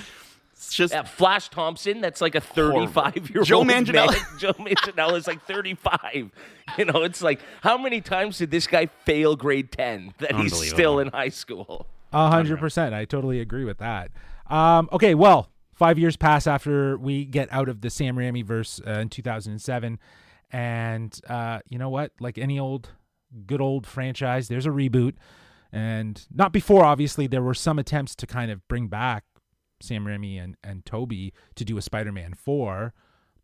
It's 0.61 0.75
just 0.75 0.95
Uh, 0.95 1.05
Flash 1.05 1.49
Thompson, 1.49 2.03
that's 2.03 2.21
like 2.21 2.35
a 2.35 2.41
35 2.41 3.31
year 3.31 3.39
old. 3.39 3.47
Joe 3.47 3.65
Manganiello. 3.65 4.15
Joe 4.39 4.53
Manganiello 4.53 5.17
is 5.17 5.27
like 5.27 5.43
35. 5.47 6.31
You 6.77 6.85
know, 6.85 7.03
it's 7.03 7.23
like, 7.23 7.41
how 7.63 7.79
many 7.79 8.03
times 8.03 8.37
did 8.39 8.51
this 8.51 8.67
guy 8.67 8.87
fail 9.07 9.37
grade 9.37 9.73
10 9.73 10.13
that 10.19 10.35
he's 10.37 10.55
still 10.69 10.99
in 10.99 11.09
high 11.09 11.31
school? 11.31 11.87
A 12.13 12.29
hundred 12.29 12.59
percent. 12.59 12.95
I 12.95 13.05
totally 13.07 13.41
agree 13.41 13.65
with 13.65 13.79
that. 13.79 14.11
Um, 14.49 14.89
okay, 14.93 15.15
well, 15.15 15.49
five 15.73 15.99
years 15.99 16.17
pass 16.17 16.47
after 16.47 16.99
we 16.99 17.25
get 17.25 17.51
out 17.51 17.69
of 17.69 17.81
the 17.81 17.89
Sam 17.89 18.17
Raimi 18.17 18.45
verse 18.45 18.81
uh, 18.87 18.91
in 18.99 19.09
2007, 19.09 19.99
and 20.53 21.21
uh, 21.29 21.61
you 21.69 21.79
know 21.79 21.89
what? 21.89 22.13
Like 22.21 22.37
any 22.37 22.59
old, 22.59 22.91
good 23.47 23.61
old 23.61 23.87
franchise, 23.87 24.49
there's 24.49 24.67
a 24.67 24.71
reboot. 24.71 25.15
And 25.73 26.27
not 26.35 26.53
before, 26.53 26.85
obviously, 26.85 27.29
there 27.29 27.43
were 27.43 27.55
some 27.55 27.79
attempts 27.79 28.15
to 28.17 28.27
kind 28.27 28.51
of 28.51 28.67
bring 28.67 28.89
back 28.89 29.25
Sam 29.81 30.05
Raimi 30.05 30.43
and, 30.43 30.57
and 30.63 30.85
Tobey 30.85 31.33
to 31.57 31.65
do 31.65 31.77
a 31.79 31.83
Spider 31.83 32.13
Man 32.13 32.35
4, 32.35 32.93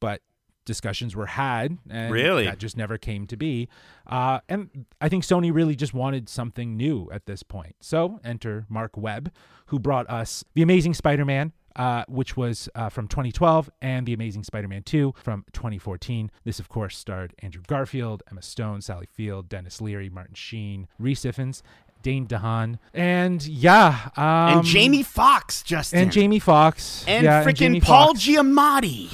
but 0.00 0.22
discussions 0.64 1.14
were 1.14 1.26
had 1.26 1.78
and 1.88 2.12
Really? 2.12 2.44
that 2.44 2.58
just 2.58 2.76
never 2.76 2.98
came 2.98 3.26
to 3.28 3.36
be. 3.36 3.68
Uh, 4.06 4.40
and 4.48 4.86
I 5.00 5.08
think 5.08 5.22
Sony 5.22 5.54
really 5.54 5.76
just 5.76 5.94
wanted 5.94 6.28
something 6.28 6.76
new 6.76 7.08
at 7.12 7.26
this 7.26 7.42
point. 7.44 7.76
So 7.80 8.18
enter 8.24 8.66
Marc 8.68 8.96
Webb, 8.96 9.32
who 9.66 9.78
brought 9.78 10.10
us 10.10 10.44
The 10.54 10.62
Amazing 10.62 10.94
Spider 10.94 11.24
Man. 11.24 11.52
Uh, 11.74 12.02
which 12.08 12.38
was 12.38 12.70
uh, 12.74 12.88
from 12.88 13.06
2012, 13.06 13.68
and 13.82 14.06
The 14.06 14.14
Amazing 14.14 14.44
Spider 14.44 14.66
Man 14.66 14.82
2 14.82 15.12
from 15.14 15.44
2014. 15.52 16.30
This, 16.42 16.58
of 16.58 16.70
course, 16.70 16.96
starred 16.96 17.34
Andrew 17.40 17.60
Garfield, 17.66 18.22
Emma 18.30 18.40
Stone, 18.40 18.80
Sally 18.80 19.04
Field, 19.04 19.50
Denis 19.50 19.82
Leary, 19.82 20.08
Martin 20.08 20.34
Sheen, 20.34 20.88
Rhys 20.98 21.20
Ifans, 21.20 21.60
Dane 22.02 22.26
DeHaan, 22.26 22.78
and 22.94 23.44
yeah. 23.46 24.10
Um, 24.16 24.58
and 24.58 24.64
Jamie 24.64 25.02
Foxx, 25.02 25.62
Justin. 25.62 25.98
And 26.00 26.12
Jamie 26.12 26.38
Foxx, 26.38 27.04
And 27.08 27.24
yeah, 27.24 27.44
freaking 27.44 27.82
Paul 27.82 28.14
Foxx. 28.14 28.26
Giamatti. 28.26 29.12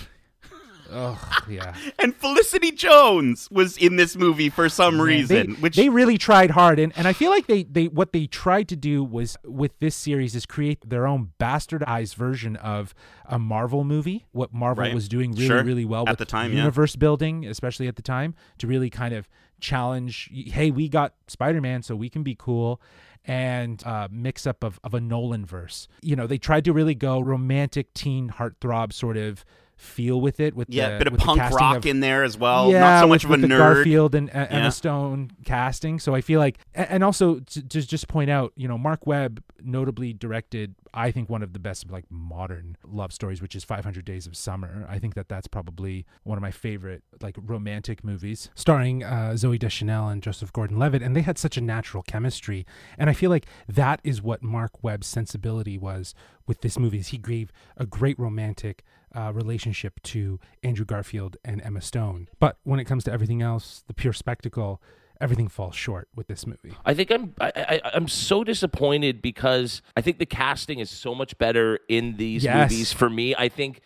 Ugh, 0.91 1.45
yeah. 1.49 1.75
And 1.99 2.15
Felicity 2.15 2.71
Jones 2.71 3.49
was 3.51 3.79
in 3.79 3.97
this 3.97 4.15
movie 4.15 4.51
for 4.51 4.69
some 4.69 4.99
Man, 4.99 5.07
reason, 5.07 5.55
they, 5.55 5.61
which 5.61 5.75
they 5.77 5.89
really 5.89 6.19
tried 6.19 6.51
hard 6.51 6.79
and, 6.79 6.93
and 6.97 7.09
I 7.09 7.15
feel 7.15 7.31
like 7.31 7.47
they, 7.47 7.62
they 7.62 7.87
what 7.89 8.12
they 8.12 8.27
tried 8.27 8.69
to 8.69 8.77
do 8.77 9.03
was 9.03 9.39
with 9.43 9.79
this 9.79 9.95
series 9.97 10.35
is 10.35 10.45
create 10.45 10.87
their 10.87 11.07
own 11.07 11.31
bastardized 11.41 12.17
version 12.17 12.57
of 12.57 12.95
a 13.25 13.39
Marvel 13.39 13.85
movie 13.85 14.27
what 14.33 14.53
Marvel 14.53 14.83
Right. 14.85 14.93
was 14.95 15.09
doing 15.09 15.33
really 15.33 15.47
Sure. 15.47 15.65
really 15.65 15.87
well 15.87 16.03
At 16.07 16.11
with 16.12 16.19
the 16.19 16.25
time, 16.27 16.51
yeah. 16.53 16.59
universe 16.59 16.95
building 16.97 17.47
especially 17.47 17.89
at 17.89 17.97
the 17.97 18.03
time 18.03 18.35
to 18.59 18.67
really 18.67 18.91
kind 18.91 19.15
of 19.15 19.29
challenge 19.62 20.28
hey 20.33 20.71
we 20.71 20.88
got 20.88 21.14
Spider-Man 21.28 21.83
so 21.83 21.97
we 21.97 22.11
can 22.11 22.23
be 22.23 22.35
cool 22.38 22.81
and 23.25 23.87
uh, 23.87 24.09
mix 24.11 24.47
up 24.47 24.64
of, 24.64 24.81
of 24.83 24.95
a 24.95 25.00
Nolan 25.00 25.47
verse. 25.47 25.87
You 26.02 26.16
know 26.16 26.26
they 26.26 26.38
tried 26.38 26.64
to 26.64 26.73
really 26.73 26.95
go 26.95 27.21
romantic 27.21 27.95
teen 27.95 28.31
heartthrob 28.31 28.92
sort 28.92 29.16
of 29.16 29.45
feel 29.76 30.21
with 30.21 30.38
it 30.38 30.55
with 30.55 30.71
yeah, 30.71 30.91
the, 30.97 30.99
bit 31.05 31.12
of 31.12 31.19
punk 31.19 31.41
rock 31.50 31.79
of- 31.79 31.87
in 31.87 32.00
there 32.00 32.23
as 32.23 32.38
well. 32.38 32.71
yeah, 32.71 32.81
Not 32.81 33.00
so 33.00 33.07
with, 33.07 33.11
much 33.11 33.25
of 33.25 33.31
a 33.31 33.33
with 33.33 33.41
the 33.43 33.47
nerd. 33.49 33.59
Garfield 33.59 34.14
and 34.14 34.31
uh, 34.31 34.47
Emma 34.49 34.64
Yeah. 34.64 34.69
Stone 34.69 35.31
casting. 35.45 35.99
So 35.99 36.14
I 36.14 36.21
feel 36.21 36.38
like, 36.38 36.59
and 36.75 37.02
also 37.02 37.41
to, 37.41 37.62
to 37.69 37.83
just 37.87 38.07
point 38.09 38.31
out, 38.31 38.52
you 38.57 38.69
know, 38.69 38.79
Marc 38.79 39.07
Webb 39.07 39.43
notably 39.61 40.12
directed, 40.12 40.75
I 40.95 41.11
think, 41.11 41.29
one 41.29 41.43
of 41.43 41.52
the 41.52 41.59
best 41.59 41.91
like 41.91 42.05
modern 42.11 42.76
love 42.87 43.12
stories, 43.12 43.43
which 43.43 43.57
is 43.57 43.64
500 43.64 44.05
Days 44.05 44.26
of 44.26 44.37
Summer. 44.37 44.87
I 44.88 44.99
think 44.99 45.14
that 45.14 45.29
that's 45.29 45.49
probably 45.49 46.07
one 46.23 46.38
of 46.38 46.43
my 46.43 46.50
favorite 46.52 47.02
like 47.21 47.35
romantic 47.41 48.05
movies, 48.05 48.50
starring 48.55 49.02
uh, 49.02 49.33
Zooey 49.35 49.59
Deschanel 49.59 50.09
and 50.09 50.23
Joseph 50.23 50.52
Gordon-Levitt, 50.52 51.02
and 51.02 51.17
they 51.17 51.23
had 51.23 51.38
such 51.38 51.57
a 51.57 51.61
natural 51.61 52.02
chemistry. 52.05 52.64
And 52.99 53.11
I 53.11 53.14
feel 53.14 53.31
like 53.31 53.47
that 53.69 54.00
is 54.05 54.23
what 54.23 54.43
Marc 54.43 54.83
Webb's 54.85 55.07
sensibility 55.09 55.76
was 55.76 56.14
with 56.47 56.61
this 56.61 56.79
movie. 56.79 56.99
Is 56.99 57.09
he 57.09 57.19
gave 57.19 57.50
a 57.76 57.87
great 57.87 58.19
romantic 58.19 58.85
uh, 59.14 59.33
relationship 59.35 60.00
to 60.04 60.38
Andrew 60.62 60.85
Garfield 60.85 61.37
and 61.45 61.61
Emma 61.62 61.81
Stone. 61.81 62.28
But 62.38 62.57
when 62.64 62.81
it 62.81 62.85
comes 62.85 63.04
to 63.04 63.12
everything 63.12 63.42
else, 63.42 63.85
the 63.87 63.95
pure 63.95 64.12
spectacle, 64.12 64.81
everything 65.21 65.49
falls 65.49 65.75
short 65.76 66.09
with 66.14 66.26
this 66.26 66.47
movie. 66.47 66.73
I 66.85 66.95
think 66.95 67.11
I'm 67.11 67.35
I, 67.40 67.52
I, 67.57 67.81
I'm 67.95 68.09
so 68.09 68.42
disappointed 68.45 69.23
because 69.23 69.83
I 69.97 70.00
think 70.00 70.19
the 70.19 70.26
casting 70.26 70.78
is 70.81 70.90
so 70.90 71.14
much 71.14 71.37
better 71.38 71.78
in 71.88 72.16
these 72.16 72.45
Yes. 72.45 72.71
movies 72.71 72.92
for 72.92 73.09
me. 73.11 73.35
I 73.37 73.49
think 73.49 73.81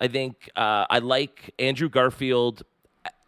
I 0.00 0.08
think 0.08 0.50
uh, 0.56 0.84
I 0.90 0.98
like 0.98 1.52
Andrew 1.58 1.88
Garfield 1.88 2.62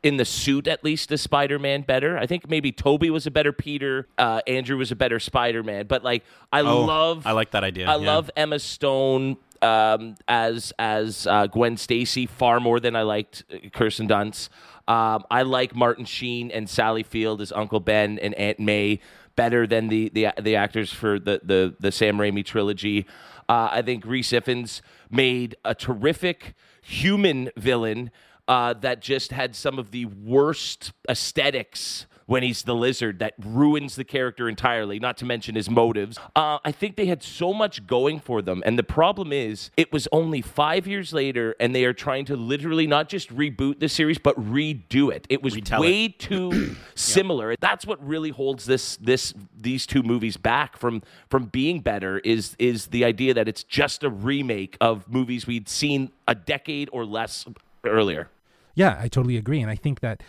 in 0.02 0.18
the 0.18 0.24
suit 0.26 0.66
at 0.68 0.84
least 0.84 1.10
as 1.12 1.22
Spider-Man 1.22 1.80
better. 1.82 2.18
I 2.18 2.26
think 2.26 2.46
maybe 2.50 2.70
Tobey 2.72 3.08
was 3.08 3.26
a 3.26 3.30
better 3.30 3.52
Peter, 3.52 4.06
uh, 4.18 4.42
Andrew 4.46 4.76
was 4.76 4.90
a 4.92 4.96
better 4.96 5.18
Spider-Man. 5.18 5.86
But 5.86 6.04
like 6.04 6.24
I 6.52 6.60
Oh, 6.60 6.82
love 6.84 7.26
I 7.26 7.32
like 7.32 7.52
that 7.52 7.64
idea. 7.64 7.86
I 7.88 7.96
yeah. 7.96 8.12
love 8.12 8.30
Emma 8.36 8.58
Stone 8.58 9.38
um, 9.64 10.14
as 10.28 10.72
as 10.78 11.26
uh, 11.26 11.46
Gwen 11.46 11.76
Stacy 11.76 12.26
far 12.26 12.60
more 12.60 12.78
than 12.78 12.94
I 12.94 13.02
liked 13.02 13.44
uh, 13.52 13.68
Kirsten 13.72 14.06
Dunst. 14.06 14.50
Um, 14.86 15.24
I 15.30 15.42
like 15.42 15.74
Martin 15.74 16.04
Sheen 16.04 16.50
and 16.50 16.68
Sally 16.68 17.02
Field 17.02 17.40
as 17.40 17.50
Uncle 17.52 17.80
Ben 17.80 18.18
and 18.18 18.34
Aunt 18.34 18.60
May 18.60 19.00
better 19.34 19.66
than 19.66 19.88
the 19.88 20.10
the, 20.10 20.28
the 20.40 20.56
actors 20.56 20.92
for 20.92 21.18
the, 21.18 21.40
the 21.42 21.74
the 21.80 21.90
Sam 21.90 22.18
Raimi 22.18 22.44
trilogy. 22.44 23.06
Uh, 23.48 23.68
I 23.72 23.82
think 23.82 24.04
Rhys 24.04 24.30
Ifans 24.30 24.80
made 25.10 25.56
a 25.64 25.74
terrific 25.74 26.54
human 26.82 27.50
villain 27.56 28.10
uh, 28.46 28.74
that 28.74 29.00
just 29.00 29.32
had 29.32 29.56
some 29.56 29.78
of 29.78 29.90
the 29.90 30.04
worst 30.06 30.92
aesthetics 31.08 32.06
when 32.26 32.42
he's 32.42 32.62
the 32.62 32.74
lizard 32.74 33.18
that 33.18 33.34
ruins 33.38 33.96
the 33.96 34.04
character 34.04 34.48
entirely, 34.48 34.98
not 34.98 35.16
to 35.18 35.24
mention 35.24 35.54
his 35.54 35.68
motives. 35.68 36.18
Uh, 36.34 36.58
I 36.64 36.72
think 36.72 36.96
they 36.96 37.06
had 37.06 37.22
so 37.22 37.52
much 37.52 37.86
going 37.86 38.20
for 38.20 38.42
them. 38.42 38.62
And 38.64 38.78
the 38.78 38.82
problem 38.82 39.32
is, 39.32 39.70
it 39.76 39.92
was 39.92 40.08
only 40.12 40.40
five 40.40 40.86
years 40.86 41.12
later, 41.12 41.54
and 41.60 41.74
they 41.74 41.84
are 41.84 41.92
trying 41.92 42.24
to 42.26 42.36
literally 42.36 42.86
not 42.86 43.08
just 43.08 43.34
reboot 43.34 43.80
the 43.80 43.88
series, 43.88 44.18
but 44.18 44.36
redo 44.36 45.12
it. 45.12 45.26
It 45.28 45.42
was 45.42 45.54
Retell 45.54 45.80
way 45.80 46.08
too 46.08 46.76
similar. 46.94 47.54
That's 47.60 47.86
what 47.86 48.04
really 48.06 48.30
holds 48.30 48.64
this 48.64 48.96
this 48.96 49.34
these 49.56 49.86
two 49.86 50.02
movies 50.02 50.36
back 50.36 50.76
from 50.76 51.02
from 51.28 51.46
being 51.46 51.80
better 51.80 52.18
is 52.20 52.56
is 52.58 52.86
the 52.86 53.04
idea 53.04 53.34
that 53.34 53.48
it's 53.48 53.64
just 53.64 54.02
a 54.04 54.10
remake 54.10 54.76
of 54.80 55.08
movies 55.08 55.46
we'd 55.46 55.68
seen 55.68 56.10
a 56.26 56.34
decade 56.34 56.88
or 56.92 57.04
less 57.04 57.44
earlier. 57.84 58.30
Yeah, 58.76 58.98
I 59.00 59.06
totally 59.08 59.36
agree, 59.36 59.60
and 59.60 59.70
I 59.70 59.76
think 59.76 60.00
that 60.00 60.22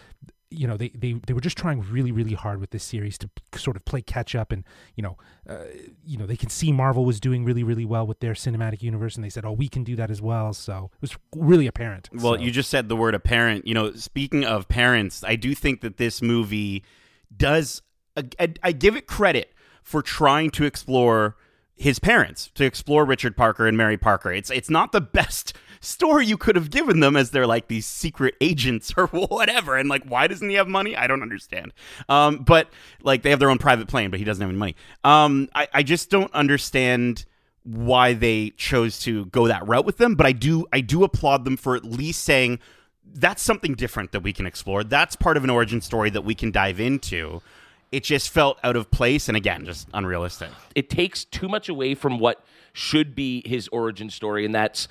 you 0.55 0.67
know 0.67 0.77
they, 0.77 0.89
they 0.89 1.13
they 1.27 1.33
were 1.33 1.41
just 1.41 1.57
trying 1.57 1.81
really 1.91 2.11
really 2.11 2.33
hard 2.33 2.59
with 2.59 2.69
this 2.71 2.83
series 2.83 3.17
to 3.17 3.29
sort 3.55 3.75
of 3.75 3.85
play 3.85 4.01
catch 4.01 4.35
up 4.35 4.51
and 4.51 4.63
you 4.95 5.03
know 5.03 5.17
uh, 5.49 5.65
you 6.03 6.17
know 6.17 6.25
they 6.25 6.37
can 6.37 6.49
see 6.49 6.71
Marvel 6.71 7.05
was 7.05 7.19
doing 7.19 7.43
really 7.45 7.63
really 7.63 7.85
well 7.85 8.07
with 8.07 8.19
their 8.19 8.33
cinematic 8.33 8.81
universe 8.81 9.15
and 9.15 9.23
they 9.23 9.29
said 9.29 9.45
oh 9.45 9.51
we 9.51 9.67
can 9.67 9.83
do 9.83 9.95
that 9.95 10.09
as 10.09 10.21
well 10.21 10.53
so 10.53 10.89
it 10.95 11.01
was 11.01 11.17
really 11.35 11.67
apparent 11.67 12.09
Well, 12.13 12.35
So- 12.35 12.41
you 12.41 12.51
just 12.51 12.69
said 12.69 12.89
the 12.89 12.95
word 12.95 13.15
apparent. 13.15 13.67
You 13.67 13.73
know, 13.73 13.93
speaking 13.93 14.43
of 14.45 14.67
parents, 14.67 15.23
I 15.23 15.35
do 15.35 15.53
think 15.55 15.81
that 15.81 15.97
this 15.97 16.21
movie 16.21 16.83
does. 17.35 17.81
I, 18.17 18.53
I 18.63 18.71
give 18.71 18.95
it 18.95 19.07
credit 19.07 19.53
for 19.83 20.01
trying 20.01 20.49
to 20.51 20.63
explore 20.63 21.35
his 21.75 21.99
parents, 21.99 22.49
to 22.55 22.63
explore 22.63 23.03
Richard 23.03 23.35
Parker 23.35 23.67
and 23.67 23.75
Mary 23.77 23.97
Parker. 23.97 24.31
It's 24.31 24.49
it's 24.49 24.69
not 24.69 24.91
the 24.93 25.01
best 25.19 25.53
story 25.85 26.25
you 26.25 26.37
could 26.37 26.55
have 26.55 26.69
given 26.69 26.99
them 26.99 27.15
as 27.15 27.31
they're 27.31 27.47
like 27.47 27.67
these 27.67 27.85
secret 27.85 28.35
agents 28.41 28.93
or 28.97 29.07
whatever. 29.07 29.77
And 29.77 29.89
like, 29.89 30.03
why 30.05 30.27
doesn't 30.27 30.47
he 30.47 30.55
have 30.55 30.67
money? 30.67 30.95
I 30.95 31.07
don't 31.07 31.21
understand. 31.21 31.73
Um, 32.09 32.37
but 32.39 32.69
like, 33.01 33.21
they 33.21 33.29
have 33.29 33.39
their 33.39 33.49
own 33.49 33.57
private 33.57 33.87
plane, 33.87 34.11
but 34.11 34.19
he 34.19 34.25
doesn't 34.25 34.41
have 34.41 34.49
any 34.49 34.57
money. 34.57 34.75
Um, 35.03 35.49
I, 35.55 35.67
I 35.73 35.83
just 35.83 36.09
don't 36.09 36.33
understand 36.33 37.25
why 37.63 38.13
they 38.13 38.51
chose 38.57 38.99
to 38.99 39.25
go 39.25 39.47
that 39.47 39.67
route 39.67 39.85
with 39.87 39.97
them 39.97 40.13
but 40.13 40.27
i 40.27 40.31
do 40.31 40.67
i 40.71 40.79
do 40.79 41.03
applaud 41.03 41.43
them 41.45 41.57
for 41.57 41.75
at 41.75 41.83
least 41.83 42.23
saying 42.23 42.59
that's 43.15 43.41
something 43.41 43.73
different 43.73 44.11
that 44.11 44.19
we 44.19 44.31
can 44.31 44.45
explore 44.45 44.83
that's 44.83 45.15
part 45.15 45.35
of 45.35 45.43
an 45.43 45.49
origin 45.49 45.81
story 45.81 46.11
that 46.11 46.21
we 46.21 46.35
can 46.35 46.51
dive 46.51 46.79
into 46.79 47.41
it 47.91 48.03
just 48.03 48.29
felt 48.29 48.59
out 48.63 48.75
of 48.75 48.91
place 48.91 49.27
and 49.27 49.35
again 49.35 49.65
just 49.65 49.87
unrealistic 49.95 50.51
it 50.75 50.91
takes 50.91 51.25
too 51.25 51.47
much 51.47 51.67
away 51.67 51.95
from 51.95 52.19
what 52.19 52.45
should 52.75 53.15
be 53.15 53.41
his 53.45 53.67
origin 53.69 54.09
story, 54.09 54.45
and 54.45 54.53
that's 54.53 54.87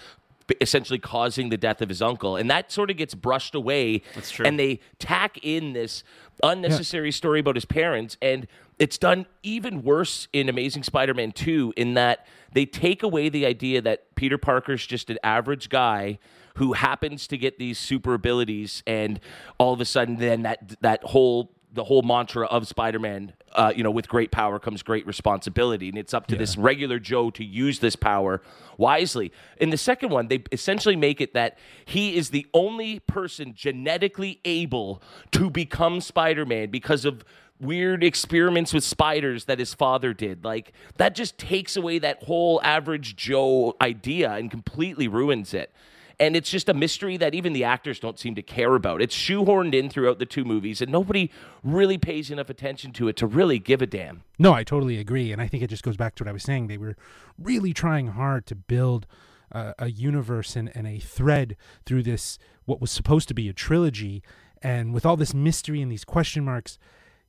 essentially 0.60 0.98
causing 0.98 1.48
the 1.48 1.56
death 1.56 1.80
of 1.80 1.88
his 1.88 2.02
uncle. 2.02 2.36
And 2.36 2.50
that 2.50 2.70
sort 2.70 2.90
of 2.90 2.96
gets 2.96 3.14
brushed 3.14 3.54
away. 3.54 4.02
That's 4.14 4.30
true. 4.30 4.46
And 4.46 4.58
they 4.58 4.80
tack 4.98 5.38
in 5.42 5.72
this 5.72 6.04
unnecessary 6.42 7.12
story 7.12 7.40
about 7.40 7.54
his 7.54 7.64
parents, 7.64 8.16
and 8.20 8.46
it's 8.78 8.98
done 8.98 9.26
even 9.42 9.82
worse 9.82 10.26
in 10.32 10.48
Amazing 10.48 10.82
Spider-Man 10.82 11.32
2 11.32 11.74
in 11.76 11.94
that 11.94 12.26
they 12.52 12.66
take 12.66 13.02
away 13.02 13.28
the 13.28 13.46
idea 13.46 13.80
that 13.80 14.14
Peter 14.16 14.36
Parker's 14.36 14.84
just 14.86 15.10
an 15.10 15.18
average 15.22 15.68
guy 15.68 16.18
who 16.56 16.72
happens 16.72 17.26
to 17.28 17.38
get 17.38 17.58
these 17.58 17.78
super 17.78 18.14
abilities 18.14 18.82
and 18.86 19.20
all 19.58 19.72
of 19.72 19.80
a 19.80 19.84
sudden 19.84 20.16
then 20.16 20.42
that 20.42 20.76
that 20.80 21.02
whole 21.04 21.52
the 21.72 21.84
whole 21.84 22.02
mantra 22.02 22.46
of 22.46 22.66
Spider-Man, 22.66 23.32
uh, 23.54 23.72
you 23.74 23.82
know, 23.82 23.90
with 23.90 24.08
great 24.08 24.30
power 24.30 24.58
comes 24.58 24.82
great 24.82 25.06
responsibility, 25.06 25.88
and 25.88 25.98
it's 25.98 26.12
up 26.12 26.26
to 26.28 26.36
this 26.36 26.56
regular 26.56 26.98
Joe 26.98 27.30
to 27.30 27.44
use 27.44 27.78
this 27.78 27.96
power 27.96 28.42
wisely. 28.76 29.32
In 29.58 29.70
the 29.70 29.76
second 29.76 30.10
one, 30.10 30.28
they 30.28 30.42
essentially 30.50 30.96
make 30.96 31.20
it 31.20 31.34
that 31.34 31.58
he 31.84 32.16
is 32.16 32.30
the 32.30 32.46
only 32.52 33.00
person 33.00 33.54
genetically 33.54 34.40
able 34.44 35.02
to 35.32 35.50
become 35.50 36.00
Spider-Man 36.00 36.70
because 36.70 37.04
of 37.04 37.24
weird 37.60 38.02
experiments 38.02 38.74
with 38.74 38.82
spiders 38.84 39.44
that 39.44 39.58
his 39.58 39.74
father 39.74 40.12
did. 40.12 40.44
Like 40.44 40.72
that 40.96 41.14
just 41.14 41.38
takes 41.38 41.76
away 41.76 41.98
that 42.00 42.24
whole 42.24 42.60
average 42.62 43.16
Joe 43.16 43.76
idea 43.80 44.32
and 44.32 44.50
completely 44.50 45.08
ruins 45.08 45.54
it. 45.54 45.72
And 46.20 46.36
it's 46.36 46.50
just 46.50 46.68
a 46.68 46.74
mystery 46.74 47.16
that 47.16 47.34
even 47.34 47.52
the 47.52 47.64
actors 47.64 47.98
don't 47.98 48.18
seem 48.18 48.34
to 48.36 48.42
care 48.42 48.74
about. 48.74 49.02
It's 49.02 49.16
shoehorned 49.16 49.74
in 49.74 49.90
throughout 49.90 50.18
the 50.18 50.26
two 50.26 50.44
movies, 50.44 50.80
and 50.80 50.90
nobody 50.90 51.30
really 51.62 51.98
pays 51.98 52.30
enough 52.30 52.50
attention 52.50 52.92
to 52.92 53.08
it 53.08 53.16
to 53.16 53.26
really 53.26 53.58
give 53.58 53.82
a 53.82 53.86
damn. 53.86 54.22
No, 54.38 54.52
I 54.52 54.64
totally 54.64 54.98
agree, 54.98 55.32
and 55.32 55.42
I 55.42 55.48
think 55.48 55.62
it 55.62 55.70
just 55.70 55.82
goes 55.82 55.96
back 55.96 56.14
to 56.16 56.24
what 56.24 56.28
I 56.28 56.32
was 56.32 56.42
saying. 56.42 56.68
They 56.68 56.78
were 56.78 56.96
really 57.38 57.72
trying 57.72 58.08
hard 58.08 58.46
to 58.46 58.54
build 58.54 59.06
uh, 59.52 59.72
a 59.78 59.90
universe 59.90 60.56
and, 60.56 60.70
and 60.74 60.86
a 60.86 60.98
thread 60.98 61.56
through 61.84 62.02
this 62.02 62.38
what 62.64 62.80
was 62.80 62.90
supposed 62.90 63.28
to 63.28 63.34
be 63.34 63.48
a 63.48 63.52
trilogy, 63.52 64.22
and 64.62 64.94
with 64.94 65.04
all 65.04 65.16
this 65.16 65.34
mystery 65.34 65.82
and 65.82 65.92
these 65.92 66.04
question 66.04 66.44
marks, 66.44 66.78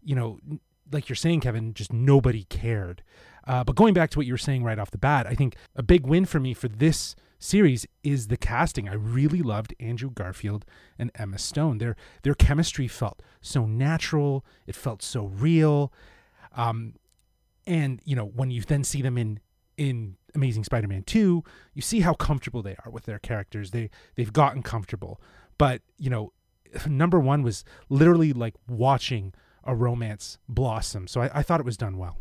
you 0.04 0.16
know, 0.16 0.40
like 0.92 1.10
you're 1.10 1.16
saying, 1.16 1.42
Kevin, 1.42 1.74
just 1.74 1.92
nobody 1.92 2.44
cared. 2.46 3.04
Uh, 3.48 3.64
but 3.64 3.76
going 3.76 3.94
back 3.94 4.10
to 4.12 4.20
what 4.20 4.26
you 4.26 4.34
were 4.34 4.38
saying 4.38 4.64
right 4.64 4.80
off 4.80 4.92
the 4.92 4.98
bat, 4.98 5.28
I 5.28 5.36
think 5.36 5.56
a 5.76 5.84
big 5.84 6.06
win 6.06 6.26
for 6.26 6.40
me 6.40 6.54
for 6.54 6.68
this 6.68 7.16
series 7.40 7.86
is 8.04 8.28
the 8.28 8.38
casting. 8.38 8.88
I 8.88 8.94
really 8.94 9.42
loved 9.42 9.74
Andrew 9.80 10.10
Garfield 10.10 10.66
and 10.98 11.12
Emma 11.16 11.38
Stone. 11.38 11.78
Their 11.78 11.96
their 12.24 12.36
chemistry 12.36 12.88
felt 12.88 13.22
so 13.42 13.66
natural. 13.66 14.46
It 14.68 14.76
felt 14.76 15.02
so 15.02 15.26
real. 15.26 15.92
Um, 16.56 16.96
and 17.68 18.02
you 18.06 18.16
know 18.16 18.26
when 18.26 18.52
you 18.52 18.62
then 18.62 18.84
see 18.84 19.02
them 19.02 19.18
in 19.18 19.40
in 19.78 20.16
Amazing 20.34 20.64
Spider-Man 20.64 21.04
2, 21.04 21.44
you 21.74 21.82
see 21.82 22.02
how 22.02 22.14
comfortable 22.14 22.62
they 22.62 22.76
are 22.86 22.92
with 22.92 23.06
their 23.06 23.20
characters. 23.20 23.72
They 23.72 23.90
they've 24.16 24.32
gotten 24.32 24.64
comfortable. 24.64 25.20
But, 25.58 25.82
you 25.98 26.10
know, 26.10 26.34
number 26.88 27.20
1 27.20 27.44
was 27.44 27.64
literally 27.90 28.34
like 28.34 28.56
watching 28.68 29.34
a 29.64 29.76
romance 29.76 30.38
blossom. 30.48 31.08
So 31.08 31.22
I, 31.22 31.40
I 31.40 31.42
thought 31.42 31.60
it 31.60 31.66
was 31.66 31.78
done 31.78 31.98
well. 31.98 32.18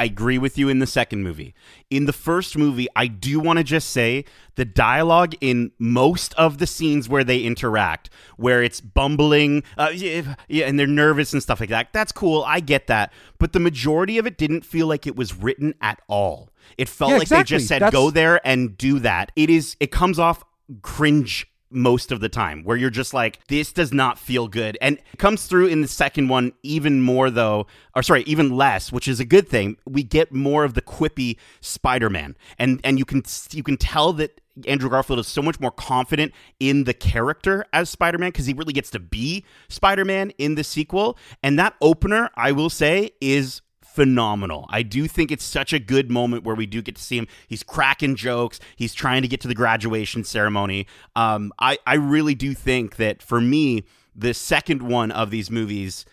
I 0.00 0.04
agree 0.04 0.38
with 0.38 0.56
you 0.56 0.70
in 0.70 0.78
the 0.78 0.86
second 0.86 1.22
movie. 1.22 1.52
In 1.90 2.06
the 2.06 2.14
first 2.14 2.56
movie, 2.56 2.88
I 2.96 3.06
do 3.06 3.38
want 3.38 3.58
to 3.58 3.62
just 3.62 3.90
say 3.90 4.24
the 4.54 4.64
dialogue 4.64 5.34
in 5.42 5.72
most 5.78 6.32
of 6.34 6.56
the 6.56 6.66
scenes 6.66 7.06
where 7.06 7.22
they 7.22 7.42
interact, 7.42 8.08
where 8.38 8.62
it's 8.62 8.80
bumbling, 8.80 9.62
uh, 9.76 9.90
yeah, 9.94 10.36
yeah, 10.48 10.64
and 10.64 10.78
they're 10.78 10.86
nervous 10.86 11.34
and 11.34 11.42
stuff 11.42 11.60
like 11.60 11.68
that. 11.68 11.92
That's 11.92 12.12
cool. 12.12 12.42
I 12.46 12.60
get 12.60 12.86
that. 12.86 13.12
But 13.38 13.52
the 13.52 13.60
majority 13.60 14.16
of 14.16 14.26
it 14.26 14.38
didn't 14.38 14.64
feel 14.64 14.86
like 14.86 15.06
it 15.06 15.16
was 15.16 15.34
written 15.34 15.74
at 15.82 16.00
all. 16.08 16.48
It 16.78 16.88
felt 16.88 17.10
Yeah, 17.10 17.18
like 17.18 17.28
they 17.28 17.42
just 17.42 17.68
said, 17.68 17.82
That's- 17.82 17.92
"Go 17.92 18.10
there 18.10 18.40
and 18.42 18.78
do 18.78 19.00
that." 19.00 19.32
It 19.36 19.50
is. 19.50 19.76
It 19.80 19.90
comes 19.90 20.18
off 20.18 20.42
cringe 20.80 21.46
most 21.70 22.12
of 22.12 22.20
the 22.20 22.28
time 22.28 22.64
where 22.64 22.76
you're 22.76 22.90
just 22.90 23.14
like 23.14 23.46
this 23.48 23.72
does 23.72 23.92
not 23.92 24.18
feel 24.18 24.48
good. 24.48 24.76
And 24.80 24.98
comes 25.18 25.46
through 25.46 25.66
in 25.66 25.80
the 25.82 25.88
second 25.88 26.28
one 26.28 26.52
even 26.62 27.00
more 27.00 27.30
though 27.30 27.66
or 27.94 28.02
sorry 28.02 28.22
even 28.24 28.56
less 28.56 28.92
which 28.92 29.08
is 29.08 29.20
a 29.20 29.24
good 29.24 29.48
thing. 29.48 29.76
We 29.86 30.02
get 30.02 30.32
more 30.32 30.64
of 30.64 30.74
the 30.74 30.82
quippy 30.82 31.36
spider-man. 31.60 32.36
And 32.58 32.80
and 32.84 32.98
you 32.98 33.04
can 33.04 33.22
you 33.52 33.62
can 33.62 33.76
tell 33.76 34.12
that 34.14 34.40
Andrew 34.66 34.90
Garfield 34.90 35.18
is 35.20 35.28
so 35.28 35.42
much 35.42 35.60
more 35.60 35.70
confident 35.70 36.32
in 36.58 36.84
the 36.84 36.92
character 36.92 37.64
as 37.72 37.88
Spider-Man 37.88 38.30
because 38.30 38.46
he 38.46 38.52
really 38.52 38.72
gets 38.72 38.90
to 38.90 38.98
be 38.98 39.44
Spider-Man 39.68 40.30
in 40.38 40.54
the 40.54 40.64
sequel. 40.64 41.16
And 41.42 41.58
that 41.58 41.74
opener 41.80 42.30
I 42.34 42.52
will 42.52 42.70
say 42.70 43.10
is 43.20 43.62
phenomenal. 43.94 44.66
I 44.70 44.82
do 44.82 45.06
think 45.08 45.30
it's 45.30 45.44
such 45.44 45.72
a 45.72 45.78
good 45.78 46.10
moment 46.10 46.44
where 46.44 46.54
we 46.54 46.66
do 46.66 46.82
get 46.82 46.96
to 46.96 47.02
see 47.02 47.18
him. 47.18 47.26
He's 47.48 47.62
cracking 47.62 48.16
jokes. 48.16 48.60
He's 48.76 48.94
trying 48.94 49.22
to 49.22 49.28
get 49.28 49.40
to 49.42 49.48
the 49.48 49.54
graduation 49.54 50.24
ceremony. 50.24 50.86
Um, 51.16 51.52
I 51.58 51.78
I 51.86 51.94
really 51.94 52.34
do 52.34 52.54
think 52.54 52.96
that 52.96 53.22
for 53.22 53.40
me, 53.40 53.84
the 54.14 54.34
second 54.34 54.82
one 54.82 55.10
of 55.10 55.30
these 55.30 55.50
movies 55.50 56.04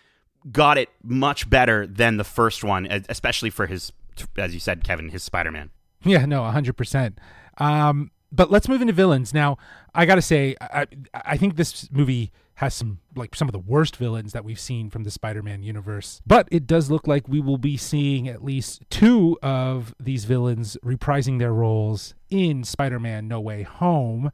got 0.50 0.78
it 0.78 0.88
much 1.02 1.48
better 1.50 1.86
than 1.86 2.16
the 2.16 2.24
first 2.24 2.64
one, 2.64 2.86
especially 3.08 3.50
for 3.50 3.66
his, 3.66 3.92
as 4.36 4.54
you 4.54 4.60
said, 4.60 4.84
Kevin, 4.84 5.10
his 5.10 5.22
Spider 5.22 5.50
Man. 5.50 5.70
Yeah, 6.04 6.26
no, 6.26 6.42
100%. 6.42 7.14
Um, 7.58 8.10
but 8.30 8.50
let's 8.50 8.68
move 8.68 8.80
into 8.80 8.92
villains. 8.92 9.34
Now, 9.34 9.58
I 9.94 10.06
got 10.06 10.16
to 10.16 10.22
say, 10.22 10.54
I 10.60 10.86
I 11.12 11.36
think 11.36 11.56
this 11.56 11.90
movie 11.90 12.30
has 12.58 12.74
some, 12.74 12.98
like, 13.14 13.36
some 13.36 13.46
of 13.46 13.52
the 13.52 13.58
worst 13.58 13.96
villains 13.96 14.32
that 14.32 14.44
we've 14.44 14.58
seen 14.58 14.90
from 14.90 15.04
the 15.04 15.12
Spider 15.12 15.44
Man 15.44 15.62
universe. 15.62 16.20
But 16.26 16.48
it 16.50 16.66
does 16.66 16.90
look 16.90 17.06
like 17.06 17.28
we 17.28 17.40
will 17.40 17.56
be 17.56 17.76
seeing 17.76 18.26
at 18.26 18.42
least 18.42 18.82
two 18.90 19.38
of 19.44 19.94
these 20.00 20.24
villains 20.24 20.76
reprising 20.84 21.38
their 21.38 21.52
roles 21.52 22.14
in 22.30 22.64
Spider 22.64 22.98
Man 22.98 23.28
No 23.28 23.40
Way 23.40 23.62
Home. 23.62 24.32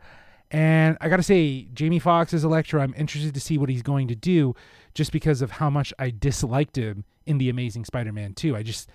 And 0.51 0.97
I 1.03 1.11
got 1.11 1.17
to 1.17 1.23
say, 1.23 1.69
Jamie 1.75 1.99
Foxx 1.99 2.33
as 2.33 2.45
Electro, 2.45 2.81
I'm 2.81 2.95
interested 2.97 3.35
to 3.35 3.41
see 3.41 3.59
what 3.59 3.69
he's 3.69 3.83
going 3.83 4.09
to 4.09 4.15
do 4.15 4.55
just 4.95 5.13
because 5.13 5.43
of 5.43 5.51
how 5.51 5.69
much 5.69 5.93
I 5.99 6.11
disliked 6.11 6.77
him 6.77 7.05
in 7.27 7.37
The 7.37 7.51
Amazing 7.51 7.85
Spider 7.85 8.13
Man 8.13 8.33
2. 8.33 8.57
I 8.57 8.63
just 8.63 8.89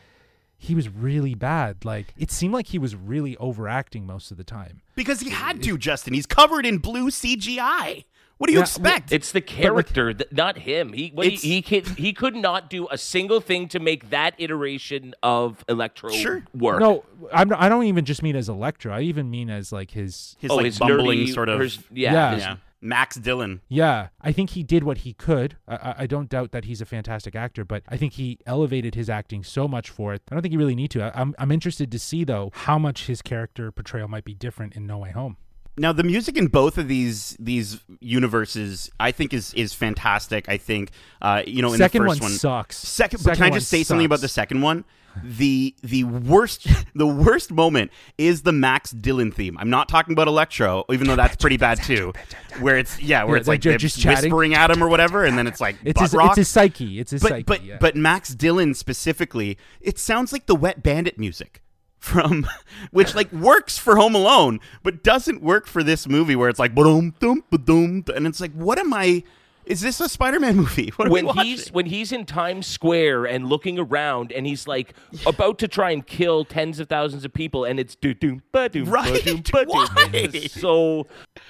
he 0.58 0.76
was 0.76 0.90
really 0.90 1.36
bad. 1.36 1.86
Like 1.86 2.14
it 2.18 2.32
seemed 2.32 2.54
like 2.54 2.68
he 2.68 2.80
was 2.80 2.96
really 2.96 3.38
overacting 3.38 4.06
most 4.06 4.32
of 4.32 4.38
the 4.38 4.44
time. 4.44 4.82
Because 4.96 5.22
he 5.22 5.30
had 5.30 5.64
to, 5.64 5.78
Justin. 5.78 6.14
He's 6.14 6.26
covered 6.26 6.66
in 6.66 6.80
blue 6.80 7.10
CGI. 7.10 8.06
What 8.40 8.48
do 8.48 8.54
you 8.54 8.60
Yeah, 8.60 8.64
expect? 8.64 9.12
It's 9.12 9.32
the 9.34 9.42
character, 9.42 10.14
that, 10.14 10.32
not 10.34 10.58
him. 10.60 10.94
He 10.94 11.12
what 11.14 11.28
he, 11.28 11.36
he 11.36 11.62
could 11.62 11.86
he 11.90 12.14
could 12.14 12.36
not 12.36 12.70
do 12.70 12.88
a 12.90 12.98
single 12.98 13.42
thing 13.42 13.68
to 13.68 13.80
make 13.80 14.10
that 14.12 14.34
iteration 14.38 15.14
of 15.22 15.64
Electro 15.68 16.10
Sure. 16.12 16.44
work. 16.54 16.80
No, 16.80 17.04
I'm, 17.34 17.54
I 17.54 17.68
don't 17.70 17.84
even 17.84 18.06
just 18.06 18.24
mean 18.24 18.38
as 18.38 18.48
Electro. 18.50 18.94
I 18.94 19.02
even 19.02 19.30
mean 19.30 19.50
as 19.50 19.72
like 19.74 19.92
his. 19.92 20.38
his 20.40 20.50
oh, 20.52 20.56
like 20.56 20.66
his 20.66 20.80
bumbling 20.80 21.20
nerdy, 21.20 21.34
sort 21.34 21.50
of. 21.50 21.60
his- 21.60 21.80
yeah, 21.92 22.14
Yeah. 22.14 22.34
his- 22.34 22.44
yeah. 22.44 22.56
Max 22.82 23.18
Dillon. 23.18 23.60
Yeah, 23.68 24.08
I 24.22 24.32
think 24.32 24.52
he 24.52 24.64
did 24.64 24.86
what 24.86 25.00
he 25.00 25.12
could. 25.12 25.58
I- 25.68 25.76
I, 25.76 25.96
I 25.98 26.08
don't 26.08 26.30
doubt 26.30 26.54
that 26.54 26.64
he's 26.64 26.80
a 26.80 26.86
fantastic 26.86 27.36
actor, 27.36 27.66
but 27.66 27.84
I 27.90 27.98
think 27.98 28.14
he 28.14 28.40
elevated 28.46 28.96
his 28.96 29.10
acting 29.10 29.44
so 29.44 29.68
much 29.68 29.90
for 29.90 30.14
it. 30.14 30.22
I 30.32 30.36
don't 30.36 30.42
think 30.42 30.54
he 30.54 30.58
really 30.58 30.76
need 30.76 30.92
to. 30.92 31.04
I, 31.04 31.20
I'm 31.20 31.36
I'm 31.38 31.52
interested 31.52 31.92
to 31.92 32.00
see 32.00 32.24
though 32.24 32.52
how 32.54 32.80
much 32.80 33.08
his 33.08 33.22
character 33.22 33.70
portrayal 33.74 34.08
might 34.08 34.24
be 34.24 34.34
different 34.34 34.78
in 34.78 34.88
No 34.88 35.00
Way 35.00 35.12
Home. 35.12 35.36
Now 35.80 35.94
the 35.94 36.04
music 36.04 36.38
in 36.38 36.48
both 36.48 36.78
of 36.78 36.88
these 36.88 37.36
these 37.40 37.80
universes, 38.02 38.92
I 39.00 39.12
think, 39.12 39.34
is 39.34 39.54
is 39.54 39.74
fantastic. 39.74 40.50
I 40.50 40.58
think, 40.58 40.92
uh, 41.22 41.44
you 41.48 41.62
know, 41.62 41.72
in 41.72 41.78
Second 41.78 42.04
the 42.04 42.10
first 42.10 42.22
one 42.22 42.32
one, 42.32 42.38
sucks. 42.38 42.78
Second, 42.78 43.20
but 43.20 43.32
Second 43.32 43.44
can 43.44 43.54
I 43.54 43.56
just 43.56 43.70
say 43.70 43.84
something 43.84 44.06
about 44.06 44.22
the 44.22 44.28
second 44.28 44.62
one? 44.62 44.84
The 45.24 45.74
the 45.82 46.04
worst 46.04 46.68
the 46.96 47.08
worst 47.08 47.52
moment 47.52 47.92
is 48.18 48.44
the 48.44 48.52
Max 48.52 48.92
Dillon 48.92 49.32
theme. 49.32 49.58
I'm 49.58 49.70
not 49.70 49.90
talking 49.90 50.14
about 50.14 50.28
Electro, 50.28 50.86
even 50.92 51.08
though 51.08 51.16
that's 51.16 51.36
pretty 51.36 51.58
bad 51.58 51.82
too. 51.82 52.14
Where 52.60 52.78
it's 52.78 53.02
yeah, 53.02 53.24
where 53.24 53.36
Yeah, 53.36 53.40
it's 53.40 53.48
like 53.48 53.66
like, 53.66 53.80
just 53.80 54.00
chatting. 54.00 54.32
whispering 54.32 54.54
at 54.54 54.70
him 54.70 54.84
or 54.84 54.88
whatever, 54.88 55.26
and 55.26 55.38
then 55.38 55.48
it's 55.48 55.60
like 55.60 55.78
It's 55.84 56.00
his, 56.00 56.14
rock. 56.14 56.32
it's 56.32 56.38
his 56.38 56.48
psyche. 56.50 57.00
It's 57.00 57.12
his 57.12 57.22
but 57.22 57.30
psyche. 57.30 57.44
but 57.44 57.64
yeah. 57.64 57.78
but 57.80 57.96
Max 57.96 58.36
Dillon 58.36 58.74
specifically, 58.74 59.58
it 59.82 59.98
sounds 59.98 60.32
like 60.32 60.46
the 60.46 60.56
Wet 60.56 60.84
Bandit 60.84 61.18
music 61.18 61.62
from 62.00 62.48
which 62.92 63.14
like 63.16 63.32
works 63.32 63.78
for 63.78 63.96
Home 63.98 64.16
Alone, 64.16 64.60
but 64.84 65.04
doesn't 65.04 65.42
work 65.42 65.68
for 65.68 65.84
this 65.84 66.08
movie 66.08 66.36
where 66.36 66.50
it's 66.50 66.60
like 66.60 66.74
boom 66.74 67.14
dum 67.20 67.44
boom, 67.52 68.04
and 68.16 68.26
it's 68.26 68.42
like 68.42 68.54
what 68.54 68.80
am 68.80 68.94
I? 68.94 69.24
Is 69.66 69.82
this 69.82 70.00
a 70.02 70.10
Spider-Man 70.10 70.56
movie? 70.64 70.92
What 70.96 71.10
are 71.10 71.12
when 71.12 71.28
we 71.28 71.34
he's 71.44 71.72
when 71.72 71.86
he's 71.86 72.12
in 72.12 72.26
Times 72.26 72.66
Square 72.66 73.26
and 73.26 73.46
looking 73.48 73.78
around 73.78 74.32
and 74.32 74.48
he's 74.48 74.68
like 74.68 74.96
about 75.28 75.60
to 75.60 75.68
try 75.68 75.92
and 75.92 76.04
kill 76.08 76.44
tens 76.44 76.80
of 76.80 76.90
thousands 76.90 77.24
of 77.24 77.34
people 77.34 77.66
and 77.66 77.80
it's 77.80 77.96
do 77.96 78.16
doom 78.16 78.42
ba 78.52 78.70
doom 78.70 78.86
Right. 78.90 79.24
ba 79.24 79.42
doom 79.42 79.44
ba 79.44 80.28
doom. 80.28 80.48
So 80.48 81.06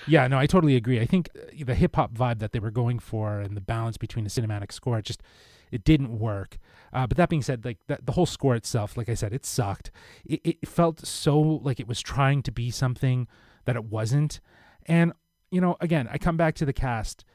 Yeah, 0.05 0.27
no, 0.27 0.37
I 0.37 0.47
totally 0.47 0.75
agree. 0.75 0.99
I 0.99 1.05
think 1.05 1.29
uh, 1.37 1.63
the 1.63 1.75
hip 1.75 1.95
hop 1.95 2.13
vibe 2.13 2.39
that 2.39 2.51
they 2.51 2.59
were 2.59 2.71
going 2.71 2.99
for 2.99 3.39
and 3.39 3.55
the 3.55 3.61
balance 3.61 3.95
between 3.97 4.25
the 4.25 4.31
cinematic 4.31 4.73
score, 4.73 4.97
it 4.99 5.05
just 5.05 5.23
it 5.71 5.85
didn't 5.85 6.19
work. 6.19 6.57
Uh, 6.93 7.07
but 7.07 7.17
that 7.17 7.29
being 7.29 7.41
said, 7.41 7.65
like 7.65 7.77
the, 7.87 7.99
the 8.03 8.13
whole 8.13 8.25
score 8.25 8.55
itself, 8.55 8.97
like 8.97 9.09
I 9.09 9.13
said, 9.13 9.33
it 9.33 9.45
sucked. 9.45 9.91
It, 10.25 10.41
it 10.43 10.67
felt 10.67 11.05
so 11.05 11.39
like 11.39 11.79
it 11.79 11.87
was 11.87 12.01
trying 12.01 12.43
to 12.43 12.51
be 12.51 12.71
something 12.71 13.27
that 13.65 13.75
it 13.75 13.85
wasn't. 13.85 14.39
And 14.85 15.13
you 15.51 15.61
know, 15.61 15.77
again, 15.79 16.07
I 16.11 16.17
come 16.17 16.37
back 16.37 16.55
to 16.55 16.65
the 16.65 16.73
cast. 16.73 17.25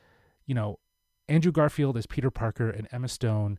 You 0.46 0.54
know, 0.54 0.78
Andrew 1.28 1.52
Garfield 1.52 1.96
as 1.96 2.06
Peter 2.06 2.30
Parker 2.30 2.70
and 2.70 2.88
Emma 2.92 3.08
Stone 3.08 3.58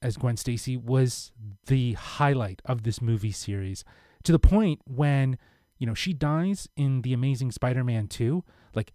as 0.00 0.16
Gwen 0.16 0.36
Stacy 0.36 0.76
was 0.76 1.32
the 1.66 1.92
highlight 1.92 2.60
of 2.64 2.82
this 2.82 3.00
movie 3.00 3.32
series 3.32 3.84
to 4.24 4.32
the 4.32 4.38
point 4.38 4.80
when 4.84 5.38
you 5.78 5.86
know 5.86 5.94
she 5.94 6.12
dies 6.12 6.68
in 6.76 7.02
the 7.02 7.12
Amazing 7.12 7.52
Spider-Man 7.52 8.08
2 8.08 8.44
like 8.74 8.92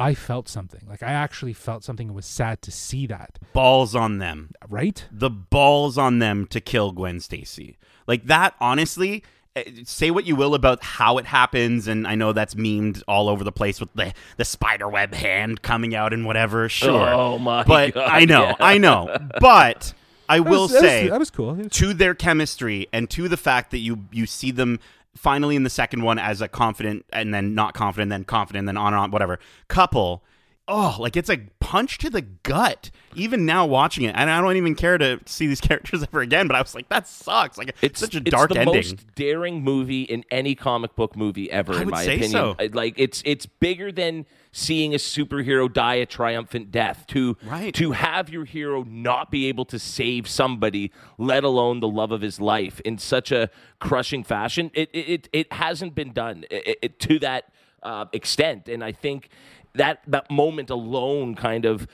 I 0.00 0.14
felt 0.14 0.48
something 0.48 0.80
like 0.88 1.02
I 1.02 1.12
actually 1.12 1.52
felt 1.52 1.84
something 1.84 2.08
and 2.08 2.16
was 2.16 2.26
sad 2.26 2.62
to 2.62 2.70
see 2.72 3.06
that 3.06 3.38
balls 3.52 3.94
on 3.94 4.18
them. 4.18 4.50
right 4.68 5.04
the 5.12 5.30
balls 5.30 5.98
on 5.98 6.18
them 6.20 6.46
to 6.46 6.60
kill 6.60 6.92
Gwen 6.92 7.20
Stacy. 7.20 7.76
Like 8.06 8.26
that, 8.26 8.54
honestly. 8.60 9.22
eh, 9.56 9.64
Say 9.84 10.10
what 10.10 10.24
you 10.26 10.36
will 10.36 10.54
about 10.54 10.82
how 10.82 11.18
it 11.18 11.26
happens, 11.26 11.86
and 11.86 12.06
I 12.06 12.14
know 12.14 12.32
that's 12.32 12.54
memed 12.54 13.02
all 13.06 13.28
over 13.28 13.44
the 13.44 13.52
place 13.52 13.78
with 13.80 13.92
the 13.94 14.12
the 14.36 14.44
spider 14.44 14.88
web 14.88 15.12
hand 15.14 15.60
coming 15.62 15.94
out 15.94 16.12
and 16.12 16.24
whatever. 16.24 16.68
Sure, 16.68 17.08
Oh 17.08 17.38
my 17.38 17.58
god. 17.64 17.66
but 17.68 17.94
God, 17.94 18.08
I 18.10 18.24
know, 18.24 18.42
yeah. 18.44 18.54
I 18.58 18.78
know, 18.78 19.16
but 19.40 19.92
I 20.28 20.40
will 20.40 20.68
that 20.68 20.74
was- 20.74 20.82
say 20.82 21.08
that 21.08 21.18
was 21.18 21.30
cool 21.30 21.50
It 21.58 21.64
was- 21.64 21.72
to 21.72 21.92
their 21.92 22.14
chemistry 22.14 22.86
and 22.92 23.10
to 23.10 23.28
the 23.28 23.36
fact 23.36 23.70
that 23.72 23.78
you 23.80 24.06
you 24.12 24.24
see 24.26 24.50
them 24.52 24.78
finally 25.20 25.54
in 25.54 25.64
the 25.64 25.70
second 25.70 26.02
one 26.02 26.18
as 26.18 26.40
a 26.40 26.48
confident 26.48 27.04
and 27.12 27.34
then 27.34 27.54
not 27.54 27.74
confident, 27.74 28.08
then 28.08 28.24
confident, 28.24 28.64
then 28.64 28.78
on 28.78 28.94
and 28.94 29.02
on, 29.02 29.10
whatever 29.10 29.38
couple. 29.68 30.24
Oh, 30.70 30.96
like 31.00 31.16
it's 31.16 31.28
a 31.28 31.38
punch 31.58 31.98
to 31.98 32.10
the 32.10 32.22
gut. 32.22 32.90
Even 33.16 33.44
now 33.44 33.66
watching 33.66 34.04
it, 34.04 34.14
and 34.16 34.30
I 34.30 34.40
don't 34.40 34.56
even 34.56 34.76
care 34.76 34.96
to 34.96 35.18
see 35.26 35.48
these 35.48 35.60
characters 35.68 36.02
ever 36.04 36.20
again. 36.20 36.46
But 36.46 36.54
I 36.56 36.62
was 36.62 36.74
like, 36.76 36.88
that 36.90 37.08
sucks. 37.08 37.58
Like 37.58 37.74
it's 37.82 37.98
such 37.98 38.14
a 38.14 38.18
it's 38.18 38.30
dark 38.30 38.50
the 38.50 38.60
ending. 38.60 38.74
most 38.76 39.14
daring 39.16 39.62
movie 39.64 40.02
in 40.02 40.24
any 40.30 40.54
comic 40.54 40.94
book 40.94 41.16
movie 41.16 41.50
ever, 41.50 41.72
I 41.74 41.78
in 41.80 41.84
would 41.86 41.92
my 41.92 42.04
say 42.04 42.14
opinion. 42.18 42.30
so. 42.30 42.56
Like 42.72 42.94
it's 42.96 43.20
it's 43.26 43.46
bigger 43.46 43.90
than 43.90 44.26
seeing 44.52 44.94
a 44.94 44.98
superhero 44.98 45.72
die 45.72 45.94
a 45.96 46.06
triumphant 46.06 46.70
death. 46.70 47.04
To 47.08 47.36
Right. 47.44 47.74
to 47.74 47.90
have 47.92 48.30
your 48.30 48.44
hero 48.44 48.84
not 48.84 49.30
be 49.32 49.46
able 49.48 49.64
to 49.66 49.78
save 49.78 50.28
somebody, 50.28 50.92
let 51.18 51.42
alone 51.42 51.80
the 51.80 51.88
love 51.88 52.12
of 52.12 52.20
his 52.20 52.40
life, 52.40 52.80
in 52.84 52.96
such 52.98 53.32
a 53.32 53.50
crushing 53.80 54.22
fashion, 54.22 54.70
it 54.74 54.88
it 54.92 54.98
it, 55.08 55.28
it 55.32 55.52
hasn't 55.52 55.96
been 55.96 56.12
done 56.12 56.44
it, 56.48 56.78
it- 56.80 57.00
to 57.00 57.18
that 57.18 57.46
uh, 57.82 58.04
extent. 58.12 58.68
And 58.68 58.84
I 58.84 58.92
think 58.92 59.30
that 59.74 60.02
that 60.06 60.30
moment 60.30 60.70
alone 60.70 61.34
kind 61.34 61.64
of 61.64 61.86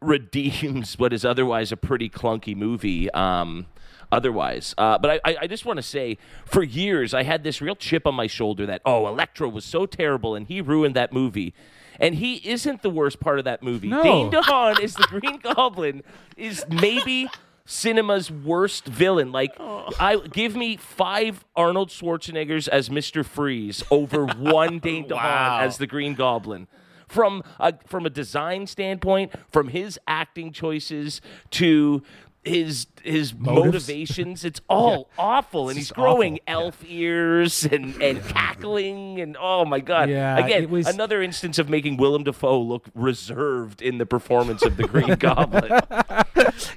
redeems 0.00 0.94
what 0.98 1.12
is 1.12 1.24
otherwise 1.24 1.72
a 1.72 1.76
pretty 1.76 2.08
clunky 2.08 2.56
movie. 2.56 3.10
Um, 3.12 3.66
otherwise. 4.10 4.74
Uh, 4.76 4.98
but 4.98 5.22
I, 5.24 5.36
I 5.42 5.46
just 5.46 5.64
want 5.64 5.78
to 5.78 5.82
say, 5.82 6.18
for 6.44 6.62
years, 6.62 7.14
I 7.14 7.22
had 7.22 7.44
this 7.44 7.62
real 7.62 7.74
chip 7.74 8.06
on 8.06 8.14
my 8.14 8.26
shoulder 8.26 8.66
that, 8.66 8.82
oh, 8.84 9.06
Electro 9.06 9.48
was 9.48 9.64
so 9.64 9.86
terrible 9.86 10.34
and 10.34 10.46
he 10.46 10.60
ruined 10.60 10.94
that 10.96 11.12
movie. 11.12 11.54
And 11.98 12.16
he 12.16 12.36
isn't 12.48 12.82
the 12.82 12.90
worst 12.90 13.20
part 13.20 13.38
of 13.38 13.44
that 13.46 13.62
movie. 13.62 13.88
No. 13.88 14.02
Dane 14.02 14.30
DeHaan 14.30 14.80
is 14.80 14.94
the 14.94 15.04
Green 15.08 15.38
Goblin, 15.42 16.02
is 16.36 16.64
maybe 16.68 17.28
cinema's 17.64 18.30
worst 18.30 18.86
villain. 18.86 19.30
Like, 19.32 19.52
I 19.58 20.18
give 20.32 20.56
me 20.56 20.76
five 20.76 21.44
Arnold 21.56 21.88
Schwarzeneggers 21.90 22.66
as 22.68 22.88
Mr. 22.88 23.24
Freeze 23.24 23.82
over 23.90 24.26
one 24.26 24.78
Dane 24.78 25.04
DeHaan 25.08 25.12
Wow. 25.16 25.60
as 25.60 25.78
the 25.78 25.86
Green 25.86 26.14
Goblin. 26.14 26.66
From 27.12 27.42
a, 27.60 27.74
from 27.86 28.06
a 28.06 28.10
design 28.10 28.66
standpoint, 28.66 29.32
from 29.50 29.68
his 29.68 29.98
acting 30.08 30.50
choices 30.52 31.20
to 31.50 32.02
his 32.44 32.86
his 33.04 33.34
Motives. 33.34 33.86
motivations, 33.88 34.44
it's 34.44 34.60
all 34.68 35.08
awful. 35.18 35.68
And 35.68 35.76
he's 35.78 35.92
growing 35.92 36.40
awful. 36.48 36.64
elf 36.64 36.84
ears 36.88 37.64
and, 37.64 38.00
and 38.02 38.20
cackling 38.28 39.20
and 39.20 39.36
oh 39.38 39.64
my 39.64 39.78
god! 39.78 40.08
Yeah, 40.10 40.38
Again, 40.44 40.70
was- 40.70 40.86
another 40.88 41.22
instance 41.22 41.58
of 41.60 41.68
making 41.68 41.98
Willem 41.98 42.24
Dafoe 42.24 42.60
look 42.60 42.86
reserved 42.94 43.80
in 43.82 43.98
the 43.98 44.06
performance 44.06 44.62
of 44.64 44.76
the 44.76 44.88
Green 44.88 45.14
Goblin. 45.18 45.80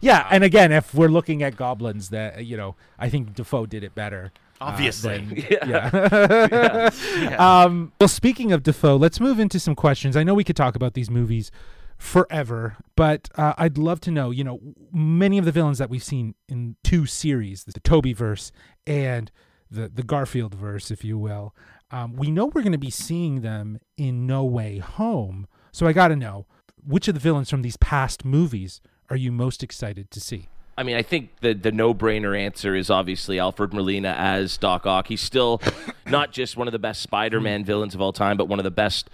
Yeah, 0.02 0.28
and 0.30 0.43
again, 0.43 0.71
if 0.71 0.93
we're 0.93 1.08
looking 1.08 1.41
at 1.43 1.56
goblins, 1.56 2.10
that 2.10 2.45
you 2.45 2.58
know, 2.58 2.76
I 3.00 3.10
think 3.10 3.34
Dafoe 3.34 3.65
did 3.65 3.84
it 3.84 3.95
better. 3.95 4.32
Uh, 4.62 4.65
Obviously. 4.65 5.18
than- 5.18 5.36
yeah. 5.68 7.36
Um, 7.38 7.91
well, 8.00 8.08
speaking 8.08 8.52
of 8.52 8.63
Dafoe, 8.63 8.96
let's 8.96 9.20
move 9.20 9.39
into 9.39 9.60
some 9.60 9.76
questions. 9.76 10.15
I 10.15 10.24
know 10.24 10.34
we 10.34 10.44
could 10.44 10.56
talk 10.56 10.76
about 10.76 10.94
these 10.94 11.10
movies 11.10 11.52
forever, 11.98 12.78
but 12.96 13.30
uh, 13.36 13.54
I'd 13.58 13.78
love 13.78 14.00
to 14.02 14.12
know. 14.12 14.32
You 14.32 14.44
know, 14.44 14.60
many 14.91 15.38
of 15.38 15.46
the 15.46 15.52
villains 15.52 15.78
that 15.78 15.89
we've 15.89 16.04
seen 16.04 16.36
in 16.48 16.76
two 16.84 17.06
series, 17.06 17.63
the 17.65 17.80
Tobey 17.80 18.13
verse 18.13 18.52
and 18.88 19.32
the 19.70 19.89
the 19.89 20.04
Garfield 20.04 20.54
verse, 20.56 20.91
if 20.91 21.04
you 21.04 21.18
will. 21.18 21.56
Um, 21.91 22.15
we 22.15 22.32
know 22.32 22.46
we're 22.48 22.62
going 22.63 22.72
to 22.72 22.78
be 22.78 22.89
seeing 22.89 23.41
them 23.41 23.80
in 23.98 24.26
No 24.26 24.44
Way 24.44 24.80
Home. 24.80 25.48
So 25.72 25.86
I 25.88 25.94
got 25.94 26.08
to 26.10 26.15
know 26.15 26.46
which 26.86 27.08
of 27.08 27.13
the 27.13 27.20
villains 27.20 27.50
from 27.50 27.62
these 27.62 27.78
past 27.78 28.24
movies 28.26 28.82
are 29.10 29.15
you 29.15 29.32
most 29.32 29.63
excited 29.63 30.10
to 30.12 30.20
see? 30.20 30.48
I 30.78 30.84
mean, 30.84 30.98
I 30.98 31.02
think 31.02 31.40
the 31.40 31.54
the 31.54 31.72
no 31.72 31.94
brainer 31.94 32.38
answer 32.38 32.76
is 32.76 32.90
obviously 32.90 33.40
Alfred 33.40 33.74
Molina 33.74 34.14
as 34.18 34.58
Doc 34.58 34.86
Ock. 34.86 35.08
He's 35.08 35.22
still 35.22 35.62
not 36.06 36.32
just 36.32 36.58
one 36.58 36.68
of 36.68 36.74
the 36.74 36.80
best 36.80 37.02
Spider 37.02 37.40
Man 37.40 37.62
hmm. 37.62 37.68
villains 37.68 37.96
of 37.96 38.02
all 38.02 38.14
time, 38.14 38.38
but 38.38 38.48
one 38.48 38.60
of 38.60 38.64
the 38.66 38.72
best 38.72 39.10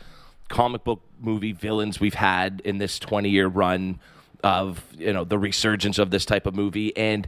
comic 0.49 0.83
book 0.83 1.01
movie 1.19 1.53
villains 1.53 1.99
we've 1.99 2.15
had 2.15 2.61
in 2.65 2.77
this 2.77 2.97
twenty 2.97 3.29
year 3.29 3.47
run 3.47 3.99
of 4.43 4.83
you 4.97 5.13
know 5.13 5.23
the 5.23 5.37
resurgence 5.37 5.99
of 5.99 6.09
this 6.09 6.25
type 6.25 6.45
of 6.47 6.55
movie. 6.55 6.95
And 6.97 7.27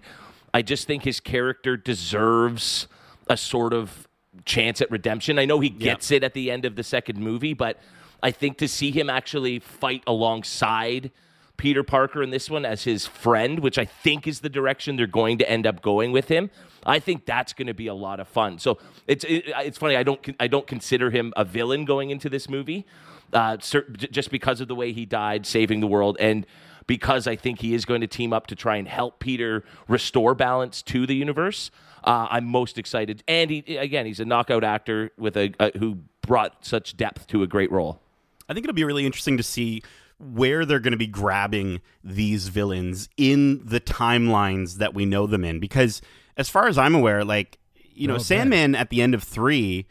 I 0.54 0.62
just 0.62 0.88
think 0.88 1.04
his 1.04 1.20
character 1.20 1.78
deserves 1.78 2.88
a 3.28 3.38
sort 3.38 3.74
of 3.74 4.08
chance 4.46 4.82
at 4.82 4.90
redemption. 4.90 5.38
I 5.38 5.46
know 5.46 5.60
he 5.60 5.70
gets 5.70 6.10
it 6.12 6.24
at 6.24 6.34
the 6.34 6.50
end 6.50 6.66
of 6.66 6.76
the 6.76 6.84
second 6.84 7.20
movie, 7.20 7.54
but 7.54 7.80
I 8.22 8.32
think 8.32 8.58
to 8.58 8.68
see 8.68 8.92
him 8.92 9.10
actually 9.10 9.60
fight 9.60 10.04
alongside 10.08 11.12
Peter 11.58 11.84
Parker 11.84 12.22
in 12.24 12.32
this 12.32 12.50
one 12.50 12.66
as 12.66 12.84
his 12.84 13.06
friend, 13.06 13.60
which 13.60 13.78
I 13.78 13.86
think 13.86 14.28
is 14.28 14.40
the 14.40 14.50
direction 14.50 14.96
they're 14.96 15.08
going 15.08 15.38
to 15.38 15.50
end 15.50 15.68
up 15.68 15.82
going 15.82 16.12
with 16.12 16.28
him. 16.28 16.50
I 16.86 17.00
think 17.00 17.26
that's 17.26 17.54
going 17.54 17.68
to 17.68 17.74
be 17.74 17.88
a 17.88 17.94
lot 17.94 18.20
of 18.20 18.28
fun. 18.28 18.60
So 18.60 18.80
it's 19.08 19.24
it, 19.24 19.46
it's 19.48 19.78
funny. 19.78 19.96
I 19.96 20.04
don't 20.04 20.20
I 20.40 20.48
don't 20.48 20.68
consider 20.68 21.10
him 21.10 21.34
a 21.38 21.46
villain 21.46 21.86
going 21.86 22.10
into 22.10 22.30
this 22.30 22.50
movie, 22.50 22.86
uh, 23.32 23.58
just 23.58 24.32
because 24.32 24.62
of 24.62 24.68
the 24.68 24.76
way 24.76 24.92
he 24.92 25.06
died, 25.06 25.46
saving 25.46 25.80
the 25.80 25.88
world, 25.88 26.18
and 26.20 26.46
because 26.88 27.28
I 27.28 27.36
think 27.36 27.60
he 27.60 27.74
is 27.74 27.86
going 27.86 28.02
to 28.02 28.08
team 28.08 28.34
up 28.34 28.48
to 28.48 28.56
try 28.56 28.76
and 28.76 28.88
help 28.88 29.20
Peter 29.20 29.64
restore 29.88 30.36
balance 30.36 30.82
to 30.84 31.06
the 31.06 31.16
universe. 31.16 31.72
Uh, 32.04 32.28
I'm 32.30 32.46
most 32.46 32.78
excited, 32.78 33.24
and 33.28 33.50
he 33.50 33.78
again 33.78 34.06
he's 34.06 34.20
a 34.20 34.26
knockout 34.26 34.64
actor 34.64 35.12
with 35.18 35.38
a, 35.38 35.54
a 35.60 35.78
who 35.78 36.00
brought 36.22 36.66
such 36.66 36.98
depth 36.98 37.28
to 37.28 37.44
a 37.44 37.48
great 37.48 37.72
role. 37.72 38.02
I 38.50 38.54
think 38.54 38.66
it'll 38.66 38.76
be 38.76 38.84
really 38.84 39.06
interesting 39.06 39.38
to 39.38 39.44
see 39.44 39.84
where 40.20 40.66
they're 40.66 40.80
going 40.80 40.92
to 40.92 40.98
be 40.98 41.08
grabbing 41.08 41.82
these 42.04 42.48
villains 42.48 43.10
in 43.18 43.66
the 43.66 43.80
timelines 43.80 44.76
that 44.76 44.94
we 44.94 45.06
know 45.06 45.28
them 45.28 45.44
in. 45.44 45.60
Because 45.60 46.02
as 46.38 46.50
far 46.50 46.68
as 46.68 46.78
I'm 46.78 46.96
aware, 46.96 47.24
like, 47.24 47.60
you 47.94 48.08
know, 48.08 48.14
oh, 48.14 48.18
Well, 48.18 48.24
Sandman 48.24 48.76
at 48.76 48.90
the 48.90 49.02
end 49.02 49.14
of 49.14 49.24
three, 49.24 49.86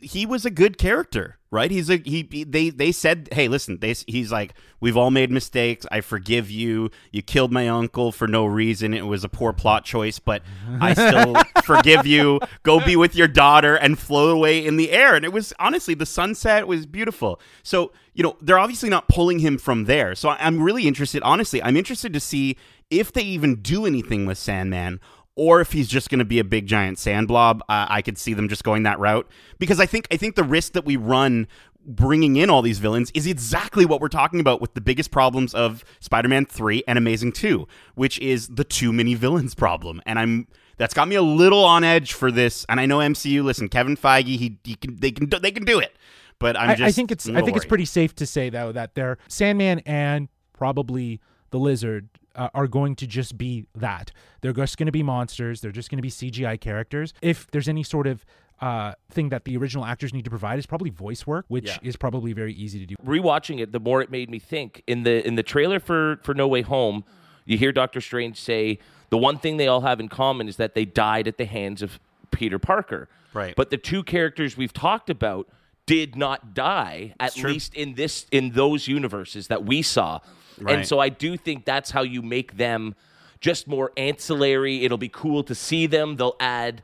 he 0.00 0.26
was 0.26 0.44
a 0.44 0.50
good 0.50 0.78
character, 0.78 1.38
right? 1.54 1.70
He's 1.70 1.88
like 1.88 2.04
he. 2.04 2.28
he- 2.30 2.44
They 2.44 2.68
they 2.70 2.92
said, 2.92 3.28
hey, 3.32 3.48
listen, 3.48 3.78
they, 3.78 3.94
he's 4.06 4.30
like, 4.30 4.52
we've 4.80 4.96
all 4.96 5.10
made 5.10 5.30
mistakes. 5.30 5.86
I 5.90 6.02
forgive 6.02 6.50
you. 6.50 6.90
You 7.12 7.22
killed 7.22 7.52
my 7.52 7.68
uncle 7.68 8.12
for 8.12 8.28
no 8.28 8.44
reason. 8.44 8.92
It 8.92 9.06
was 9.06 9.24
a 9.24 9.28
poor 9.28 9.52
plot 9.54 9.84
choice, 9.84 10.18
but 10.18 10.42
I 10.80 10.92
still 10.92 11.34
forgive 11.64 12.06
you. 12.06 12.40
Go 12.64 12.84
be 12.84 12.96
with 12.96 13.14
your 13.16 13.28
daughter 13.28 13.76
and 13.76 13.98
float 13.98 14.30
away 14.34 14.64
in 14.66 14.76
the 14.76 14.90
air. 14.90 15.14
And 15.14 15.24
it 15.24 15.32
was 15.32 15.52
honestly 15.58 15.94
the 15.94 16.04
sunset 16.06 16.66
was 16.66 16.84
beautiful. 16.86 17.40
So 17.62 17.92
you 18.12 18.22
know 18.22 18.36
they're 18.42 18.58
obviously 18.58 18.90
not 18.90 19.08
pulling 19.08 19.38
him 19.38 19.56
from 19.58 19.84
there. 19.84 20.14
So 20.14 20.30
I'm 20.30 20.60
really 20.62 20.86
interested. 20.86 21.22
Honestly, 21.22 21.62
I'm 21.62 21.76
interested 21.76 22.12
to 22.12 22.20
see 22.20 22.56
if 22.90 23.12
they 23.12 23.22
even 23.22 23.56
do 23.62 23.86
anything 23.86 24.26
with 24.26 24.36
Sandman 24.38 25.00
or 25.36 25.60
if 25.60 25.72
he's 25.72 25.88
just 25.88 26.10
going 26.10 26.18
to 26.18 26.24
be 26.24 26.38
a 26.38 26.44
big 26.44 26.66
giant 26.66 26.98
sand 26.98 27.28
blob. 27.28 27.62
Uh, 27.68 27.86
I 27.88 28.02
could 28.02 28.18
see 28.18 28.34
them 28.34 28.48
just 28.48 28.64
going 28.64 28.84
that 28.84 28.98
route 28.98 29.28
because 29.58 29.80
I 29.80 29.86
think 29.86 30.06
I 30.10 30.16
think 30.16 30.36
the 30.36 30.44
risk 30.44 30.72
that 30.72 30.84
we 30.84 30.96
run 30.96 31.46
bringing 31.86 32.36
in 32.36 32.48
all 32.48 32.62
these 32.62 32.78
villains 32.78 33.10
is 33.14 33.26
exactly 33.26 33.84
what 33.84 34.00
we're 34.00 34.08
talking 34.08 34.40
about 34.40 34.60
with 34.60 34.74
the 34.74 34.80
biggest 34.80 35.10
problems 35.10 35.52
of 35.54 35.84
Spider-Man 36.00 36.46
3 36.46 36.82
and 36.88 36.96
Amazing 36.96 37.32
2, 37.32 37.68
which 37.94 38.18
is 38.20 38.48
the 38.48 38.64
too 38.64 38.92
many 38.92 39.14
villains 39.14 39.54
problem. 39.54 40.00
And 40.06 40.18
I'm 40.18 40.46
that's 40.76 40.94
got 40.94 41.06
me 41.06 41.14
a 41.14 41.22
little 41.22 41.64
on 41.64 41.84
edge 41.84 42.12
for 42.12 42.32
this. 42.32 42.64
And 42.68 42.80
I 42.80 42.86
know 42.86 42.98
MCU, 42.98 43.44
listen, 43.44 43.68
Kevin 43.68 43.96
Feige, 43.96 44.38
he, 44.38 44.58
he 44.64 44.74
can 44.74 44.96
they 44.96 45.10
can 45.10 45.26
do, 45.26 45.38
they 45.38 45.52
can 45.52 45.64
do 45.64 45.78
it. 45.78 45.96
But 46.38 46.58
I'm 46.58 46.76
just 46.76 46.82
I 46.82 46.92
think 46.92 47.10
it's 47.10 47.28
I 47.28 47.42
think 47.42 47.56
it's 47.56 47.66
pretty 47.66 47.84
safe 47.84 48.14
to 48.16 48.26
say 48.26 48.50
though 48.50 48.72
that 48.72 48.94
they're 48.94 49.18
Sandman 49.28 49.80
and 49.80 50.28
probably 50.52 51.20
the 51.50 51.58
Lizard 51.58 52.08
uh, 52.36 52.48
are 52.54 52.66
going 52.66 52.96
to 52.96 53.06
just 53.06 53.36
be 53.38 53.66
that. 53.74 54.12
They're 54.40 54.52
just 54.52 54.76
going 54.78 54.86
to 54.86 54.92
be 54.92 55.02
monsters. 55.02 55.60
They're 55.60 55.70
just 55.72 55.90
going 55.90 55.98
to 55.98 56.02
be 56.02 56.10
CGI 56.10 56.60
characters. 56.60 57.14
If 57.22 57.50
there's 57.50 57.68
any 57.68 57.82
sort 57.82 58.06
of 58.06 58.24
uh, 58.60 58.94
thing 59.10 59.28
that 59.30 59.44
the 59.44 59.56
original 59.56 59.84
actors 59.84 60.14
need 60.14 60.24
to 60.24 60.30
provide, 60.30 60.58
is 60.58 60.66
probably 60.66 60.90
voice 60.90 61.26
work, 61.26 61.44
which 61.48 61.66
Yeah. 61.66 61.78
is 61.82 61.96
probably 61.96 62.32
very 62.32 62.54
easy 62.54 62.78
to 62.78 62.86
do. 62.86 62.94
rewatching 63.04 63.60
it, 63.60 63.72
the 63.72 63.80
more 63.80 64.00
it 64.00 64.10
made 64.10 64.30
me 64.30 64.38
think. 64.38 64.82
In 64.86 65.02
the 65.02 65.26
in 65.26 65.34
the 65.34 65.42
trailer 65.42 65.80
for 65.80 66.18
for 66.22 66.34
No 66.34 66.46
Way 66.48 66.62
Home, 66.62 67.04
you 67.44 67.58
hear 67.58 67.72
Doctor 67.72 68.00
Strange 68.00 68.40
say 68.40 68.78
the 69.10 69.18
one 69.18 69.38
thing 69.38 69.56
they 69.56 69.66
all 69.68 69.82
have 69.82 70.00
in 70.00 70.08
common 70.08 70.48
is 70.48 70.56
that 70.56 70.74
they 70.74 70.84
died 70.84 71.26
at 71.28 71.36
the 71.36 71.44
hands 71.46 71.82
of 71.82 71.98
Peter 72.30 72.58
Parker. 72.58 73.08
Right. 73.32 73.54
But 73.56 73.70
the 73.70 73.76
two 73.76 74.02
characters 74.04 74.56
we've 74.56 74.72
talked 74.72 75.10
about 75.10 75.48
did 75.86 76.16
not 76.16 76.54
die, 76.54 77.14
at 77.20 77.34
true. 77.34 77.50
least 77.50 77.74
in 77.74 77.94
this 77.94 78.26
in 78.30 78.52
those 78.52 78.86
universes 78.88 79.48
that 79.48 79.64
we 79.64 79.82
saw. 79.82 80.20
And 80.66 80.86
so 80.86 80.98
I 80.98 81.08
do 81.08 81.36
think 81.36 81.64
that's 81.64 81.90
how 81.90 82.02
you 82.02 82.22
make 82.22 82.56
them 82.56 82.94
just 83.40 83.68
more 83.68 83.92
ancillary. 83.96 84.84
It'll 84.84 84.98
be 84.98 85.08
cool 85.08 85.42
to 85.44 85.54
see 85.54 85.86
them. 85.86 86.16
They'll 86.16 86.36
add 86.40 86.82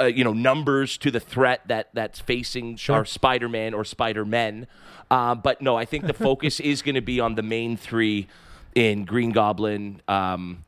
uh, 0.00 0.04
you 0.04 0.24
know 0.24 0.32
numbers 0.32 0.98
to 0.98 1.10
the 1.10 1.20
threat 1.20 1.60
that 1.66 1.90
that's 1.92 2.18
facing 2.18 2.78
our 2.88 3.04
Spider-Man 3.04 3.74
or 3.74 3.84
Spider-Men. 3.84 4.66
Uh, 5.10 5.34
but 5.34 5.60
no, 5.60 5.76
I 5.76 5.84
think 5.84 6.06
the 6.06 6.14
focus 6.14 6.58
is 6.72 6.82
going 6.82 6.94
to 6.94 7.02
be 7.02 7.20
on 7.20 7.34
the 7.34 7.42
main 7.42 7.76
three 7.76 8.26
in 8.74 9.04
Green 9.04 9.30
Goblin, 9.30 10.00
um, 10.08 10.64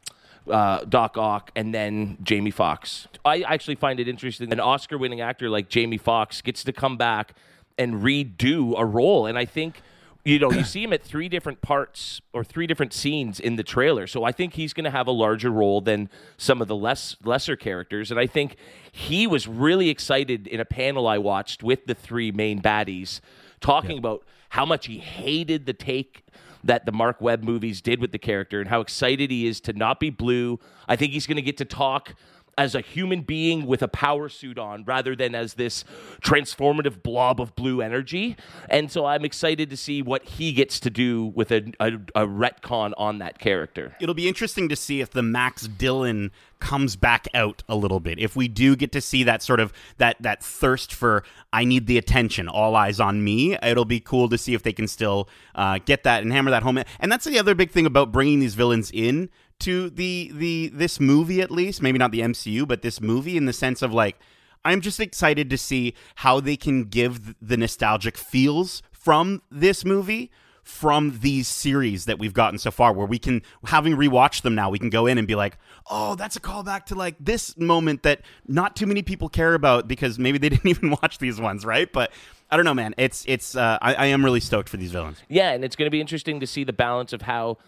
uh, 0.51 0.85
Doc 0.85 1.17
Ock, 1.17 1.51
and 1.57 1.75
then 1.75 2.19
Jamie 2.23 2.51
Foxx. 2.51 3.09
I 3.25 3.41
actually 3.41 3.77
find 3.77 3.99
it 3.99 4.07
interesting. 4.07 4.53
An 4.53 4.61
Oscar-winning 4.61 5.23
actor 5.23 5.49
like 5.49 5.71
Jamie 5.71 5.97
Foxx 5.97 6.43
gets 6.43 6.63
to 6.65 6.73
come 6.73 6.99
back 6.99 7.33
and 7.79 8.03
redo 8.03 8.79
a 8.79 8.85
role, 8.85 9.27
and 9.27 9.39
I 9.39 9.47
think 9.47 9.81
you 10.25 10.39
know, 10.39 10.51
you 10.51 10.65
see 10.65 10.83
him 10.83 10.93
at 10.93 11.03
three 11.03 11.29
different 11.29 11.61
parts 11.61 12.23
or 12.33 12.43
three 12.43 12.67
different 12.67 12.95
scenes 12.95 13.39
in 13.39 13.57
the 13.57 13.63
trailer. 13.63 14.07
So 14.07 14.25
I 14.25 14.33
think 14.33 14.55
he's 14.55 14.73
going 14.73 14.85
to 14.85 14.91
have 14.91 15.07
a 15.07 15.13
larger 15.13 15.51
role 15.51 15.83
than 15.83 16.09
some 16.39 16.63
of 16.63 16.69
the 16.69 16.77
less 16.77 17.17
lesser 17.23 17.57
characters. 17.57 18.11
And 18.11 18.19
I 18.19 18.27
think 18.27 18.57
he 18.91 19.27
was 19.27 19.47
really 19.47 19.91
excited 19.91 20.47
in 20.47 20.61
a 20.61 20.65
panel 20.65 21.07
I 21.07 21.19
watched 21.19 21.63
with 21.63 21.87
the 21.87 21.95
three 21.95 22.33
main 22.33 22.63
baddies 22.63 23.21
talking 23.61 23.99
about 23.99 24.25
how 24.51 24.65
much 24.65 24.87
he 24.87 24.99
hated 24.99 25.67
the 25.67 25.75
take 25.75 26.25
that 26.63 26.87
the 26.87 26.93
Marc 26.93 27.21
Webb 27.21 27.43
movies 27.43 27.83
did 27.83 28.01
with 28.01 28.13
the 28.13 28.19
character 28.19 28.61
and 28.61 28.71
how 28.71 28.81
excited 28.81 29.31
he 29.31 29.47
is 29.47 29.61
to 29.61 29.75
not 29.75 30.01
be 30.01 30.09
blue. 30.09 30.59
I 30.89 30.97
think 30.97 31.13
he's 31.13 31.27
going 31.27 31.37
to 31.37 31.43
get 31.43 31.59
to 31.59 31.67
talk 31.67 32.15
as 32.57 32.75
a 32.75 32.81
human 32.81 33.23
being 33.23 33.67
with 33.67 33.83
a 33.83 33.89
power 33.89 34.29
suit 34.29 34.59
on 34.59 34.85
rather 34.85 35.15
than 35.17 35.35
as 35.35 35.55
this 35.55 35.85
transformative 36.21 37.03
blob 37.03 37.41
of 37.41 37.55
blue 37.55 37.81
energy. 37.81 38.37
And 38.69 38.91
so 38.91 39.07
I'm 39.07 39.25
excited 39.25 39.71
to 39.71 39.77
see 39.77 40.03
what 40.03 40.25
he 40.25 40.53
gets 40.53 40.81
to 40.81 40.91
do 40.91 41.27
with 41.27 41.51
a, 41.51 41.73
a, 41.81 41.93
a 42.15 42.27
retcon 42.27 42.93
on 42.97 43.19
that 43.19 43.39
character. 43.39 43.97
It'll 44.01 44.15
be 44.15 44.29
interesting 44.29 44.69
to 44.69 44.77
see 44.77 45.01
if 45.01 45.11
the 45.11 45.23
Max 45.23 45.67
Dillon 45.67 46.31
comes 46.65 46.97
back 46.97 47.29
out 47.35 47.63
a 47.69 47.77
little 47.77 48.01
bit. 48.01 48.19
If 48.19 48.37
we 48.37 48.49
do 48.49 48.75
get 48.75 48.91
to 48.93 49.01
see 49.03 49.23
that 49.25 49.43
sort 49.43 49.61
of 49.61 49.73
that 49.99 50.17
that 50.21 50.43
thirst 50.43 50.95
for 50.95 51.23
I 51.53 51.65
need 51.65 51.87
the 51.87 51.99
attention, 51.99 52.49
all 52.49 52.75
eyes 52.75 53.01
on 53.01 53.23
me, 53.23 53.57
it'll 53.63 53.85
be 53.85 54.01
cool 54.01 54.31
to 54.31 54.39
see 54.39 54.55
if 54.55 54.63
they 54.63 54.73
can 54.73 54.89
still 54.89 55.29
uh, 55.55 55.79
get 55.85 56.05
that 56.05 56.23
and 56.23 56.33
hammer 56.33 56.51
that 56.51 56.63
home. 56.63 56.79
And 57.01 57.13
that's 57.13 57.27
the 57.27 57.39
other 57.39 57.55
big 57.55 57.71
thing 57.71 57.85
about 57.85 58.13
bringing 58.13 58.41
these 58.41 58.55
villains 58.55 58.91
in 58.93 59.29
to 59.61 59.91
the 59.91 60.31
the 60.35 60.69
this 60.69 61.01
movie 61.01 61.41
at 61.41 61.51
least, 61.51 61.83
maybe 61.83 61.99
not 61.99 62.13
the 62.13 62.21
MCU, 62.21 62.67
but 62.67 62.83
this 62.83 63.01
movie 63.01 63.37
in 63.37 63.47
the 63.47 63.53
sense 63.53 63.83
of 63.83 63.93
like 63.93 64.19
I'm 64.65 64.81
just 64.81 65.01
excited 65.01 65.51
to 65.51 65.59
see 65.59 65.95
how 66.17 66.41
they 66.41 66.57
can 66.57 66.85
give 66.85 67.35
the 67.41 67.57
nostalgic 67.57 68.17
feels 68.17 68.83
from 68.93 69.43
this 69.51 69.85
movie 69.85 70.31
from 70.63 71.19
these 71.21 71.47
series 71.47 72.07
that 72.07 72.19
we've 72.19 72.33
gotten 72.33 72.59
so 72.59 72.71
far 72.71 72.91
where 72.95 73.07
we 73.07 73.19
can 73.19 73.43
having 73.67 73.95
rewatched 73.95 74.41
them 74.41 74.55
now 74.55 74.71
we 74.71 74.79
can 74.79 74.89
go 74.89 75.05
in 75.05 75.19
and 75.19 75.29
be 75.29 75.35
like 75.35 75.59
oh 75.91 76.15
that's 76.15 76.37
a 76.37 76.41
callback 76.41 76.87
to 76.87 76.95
like 76.95 77.15
this 77.21 77.55
moment 77.59 78.03
that 78.03 78.23
not 78.49 78.75
too 78.75 78.87
many 78.87 79.03
people 79.03 79.29
care 79.29 79.53
about 79.53 79.87
because 79.87 80.19
maybe 80.19 80.39
they 80.39 80.49
didn't 80.55 80.67
even 80.67 80.91
watch 81.03 81.19
these 81.19 81.39
ones 81.39 81.67
right 81.67 81.93
but 81.93 82.11
I 82.51 82.57
don't 82.57 82.67
know, 82.67 82.75
man. 82.75 82.95
It's 82.97 83.25
it's. 83.27 83.57
Uh, 83.57 83.79
I, 83.83 83.95
I 83.95 84.07
am 84.07 84.25
really 84.25 84.39
stoked 84.39 84.69
for 84.69 84.77
these 84.77 84.93
villains. 84.93 85.21
Yeah, 85.29 85.51
and 85.51 85.65
it's 85.65 85.75
going 85.75 85.87
to 85.87 85.91
be 85.91 86.01
interesting 86.01 86.39
to 86.39 86.47
see 86.47 86.63
the 86.63 86.73
balance 86.73 87.13
of 87.13 87.23
how 87.23 87.59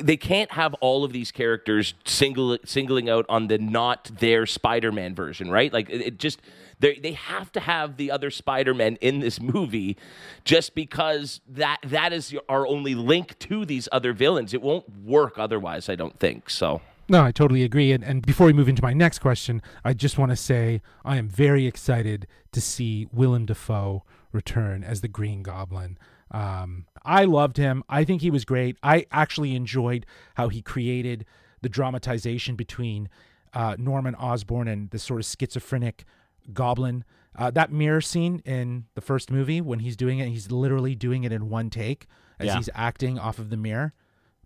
they 0.00 0.16
can't 0.16 0.52
have 0.52 0.74
all 0.74 1.04
of 1.04 1.12
these 1.12 1.30
characters 1.30 1.94
single, 2.04 2.58
singling 2.64 3.08
out 3.08 3.26
on 3.28 3.48
the 3.48 3.58
not 3.58 4.10
their 4.18 4.46
Spider-Man 4.46 5.14
version, 5.14 5.50
right? 5.50 5.72
Like 5.72 5.90
it, 5.90 6.00
it 6.00 6.18
just 6.18 6.40
they 6.78 6.96
they 6.96 7.12
have 7.12 7.50
to 7.52 7.60
have 7.60 7.96
the 7.96 8.10
other 8.10 8.30
Spider-Man 8.30 8.96
in 9.00 9.20
this 9.20 9.40
movie 9.40 9.96
just 10.44 10.74
because 10.74 11.40
that 11.48 11.78
that 11.84 12.12
is 12.12 12.34
our 12.48 12.66
only 12.66 12.94
link 12.94 13.38
to 13.40 13.64
these 13.64 13.88
other 13.90 14.12
villains. 14.12 14.54
It 14.54 14.62
won't 14.62 15.04
work 15.04 15.38
otherwise, 15.38 15.88
I 15.88 15.96
don't 15.96 16.18
think. 16.18 16.50
So 16.50 16.80
no, 17.08 17.24
I 17.24 17.32
totally 17.32 17.64
agree. 17.64 17.92
And, 17.92 18.04
and 18.04 18.24
before 18.24 18.46
we 18.46 18.52
move 18.52 18.68
into 18.68 18.82
my 18.82 18.92
next 18.92 19.18
question, 19.18 19.60
I 19.84 19.92
just 19.92 20.18
want 20.18 20.30
to 20.30 20.36
say 20.36 20.80
I 21.04 21.16
am 21.16 21.28
very 21.28 21.66
excited 21.66 22.26
to 22.52 22.60
see 22.60 23.08
Willem 23.12 23.46
Dafoe 23.46 24.04
return 24.32 24.84
as 24.84 25.00
the 25.00 25.08
Green 25.08 25.42
Goblin. 25.42 25.98
Um, 26.32 26.86
I 27.04 27.24
loved 27.24 27.58
him. 27.58 27.84
I 27.88 28.04
think 28.04 28.22
he 28.22 28.30
was 28.30 28.44
great. 28.44 28.76
I 28.82 29.06
actually 29.12 29.54
enjoyed 29.54 30.06
how 30.34 30.48
he 30.48 30.62
created 30.62 31.26
the 31.60 31.68
dramatization 31.68 32.56
between 32.56 33.08
uh, 33.54 33.76
Norman 33.78 34.14
Osborn 34.14 34.66
and 34.66 34.90
the 34.90 34.98
sort 34.98 35.20
of 35.20 35.26
schizophrenic 35.26 36.04
goblin. 36.52 37.04
Uh, 37.36 37.50
that 37.50 37.70
mirror 37.70 38.00
scene 38.00 38.42
in 38.44 38.86
the 38.94 39.00
first 39.00 39.30
movie 39.30 39.60
when 39.60 39.78
he's 39.78 39.96
doing 39.96 40.18
it, 40.18 40.28
he's 40.28 40.50
literally 40.50 40.94
doing 40.94 41.24
it 41.24 41.32
in 41.32 41.48
one 41.48 41.70
take 41.70 42.06
as 42.38 42.46
yeah. 42.46 42.56
he's 42.56 42.70
acting 42.74 43.18
off 43.18 43.38
of 43.38 43.50
the 43.50 43.56
mirror. 43.56 43.92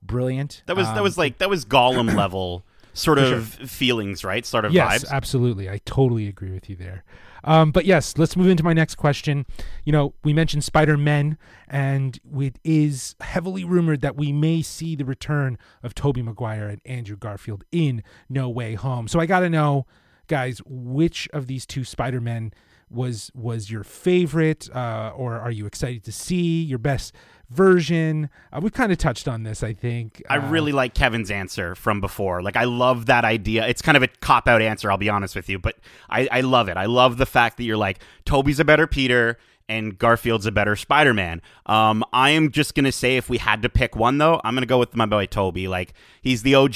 Brilliant. 0.02 0.62
That 0.66 0.76
was 0.76 0.88
um, 0.88 0.94
that 0.94 1.02
was 1.02 1.16
like 1.16 1.38
that 1.38 1.50
was 1.50 1.64
Gollum 1.64 2.14
level 2.14 2.64
sort 2.92 3.18
of 3.18 3.56
sure. 3.56 3.66
feelings, 3.66 4.24
right? 4.24 4.44
Sort 4.44 4.64
of 4.64 4.72
yes, 4.72 5.04
vibes. 5.04 5.10
absolutely. 5.10 5.68
I 5.68 5.80
totally 5.84 6.28
agree 6.28 6.50
with 6.50 6.68
you 6.70 6.76
there. 6.76 7.04
Um, 7.46 7.70
but 7.70 7.84
yes, 7.84 8.18
let's 8.18 8.36
move 8.36 8.48
into 8.48 8.64
my 8.64 8.72
next 8.72 8.96
question. 8.96 9.46
You 9.84 9.92
know, 9.92 10.14
we 10.24 10.32
mentioned 10.32 10.64
Spider 10.64 10.96
Men, 10.96 11.38
and 11.68 12.18
it 12.38 12.58
is 12.64 13.14
heavily 13.20 13.64
rumored 13.64 14.00
that 14.02 14.16
we 14.16 14.32
may 14.32 14.62
see 14.62 14.96
the 14.96 15.04
return 15.04 15.56
of 15.82 15.94
Tobey 15.94 16.22
Maguire 16.22 16.68
and 16.68 16.80
Andrew 16.84 17.16
Garfield 17.16 17.64
in 17.70 18.02
No 18.28 18.50
Way 18.50 18.74
Home. 18.74 19.08
So 19.08 19.20
I 19.20 19.26
got 19.26 19.40
to 19.40 19.48
know, 19.48 19.86
guys, 20.26 20.60
which 20.66 21.28
of 21.32 21.46
these 21.46 21.64
two 21.64 21.84
Spider 21.84 22.20
Men 22.20 22.52
was 22.90 23.30
was 23.34 23.70
your 23.70 23.84
favorite, 23.84 24.68
uh, 24.74 25.12
or 25.16 25.38
are 25.38 25.50
you 25.50 25.66
excited 25.66 26.04
to 26.04 26.12
see 26.12 26.62
your 26.62 26.78
best? 26.78 27.14
version. 27.50 28.28
Uh, 28.52 28.60
we've 28.62 28.72
kind 28.72 28.92
of 28.92 28.98
touched 28.98 29.28
on 29.28 29.42
this, 29.42 29.62
I 29.62 29.72
think. 29.72 30.22
I 30.28 30.38
uh, 30.38 30.50
really 30.50 30.72
like 30.72 30.94
Kevin's 30.94 31.30
answer 31.30 31.74
from 31.74 32.00
before. 32.00 32.42
Like, 32.42 32.56
I 32.56 32.64
love 32.64 33.06
that 33.06 33.24
idea. 33.24 33.66
It's 33.66 33.82
kind 33.82 33.96
of 33.96 34.02
a 34.02 34.08
cop 34.08 34.48
out 34.48 34.62
answer, 34.62 34.90
I'll 34.90 34.98
be 34.98 35.08
honest 35.08 35.36
with 35.36 35.48
you, 35.48 35.58
but 35.58 35.76
I, 36.10 36.28
I 36.30 36.40
love 36.40 36.68
it. 36.68 36.76
I 36.76 36.86
love 36.86 37.18
the 37.18 37.26
fact 37.26 37.56
that 37.58 37.64
you're 37.64 37.76
like, 37.76 38.00
Tobey's 38.24 38.60
a 38.60 38.64
better 38.64 38.86
Peter 38.86 39.38
and 39.68 39.98
Garfield's 39.98 40.46
a 40.46 40.52
better 40.52 40.76
Spider 40.76 41.14
Man. 41.14 41.42
Um, 41.66 42.04
I 42.12 42.30
am 42.30 42.50
just 42.50 42.74
going 42.74 42.84
to 42.84 42.92
say, 42.92 43.16
if 43.16 43.28
we 43.28 43.38
had 43.38 43.62
to 43.62 43.68
pick 43.68 43.96
one, 43.96 44.18
though, 44.18 44.40
I'm 44.44 44.54
going 44.54 44.62
to 44.62 44.66
go 44.66 44.78
with 44.78 44.94
my 44.96 45.06
boy 45.06 45.26
Tobey. 45.26 45.68
Like, 45.68 45.92
he's 46.22 46.42
the 46.42 46.54
OG. 46.54 46.74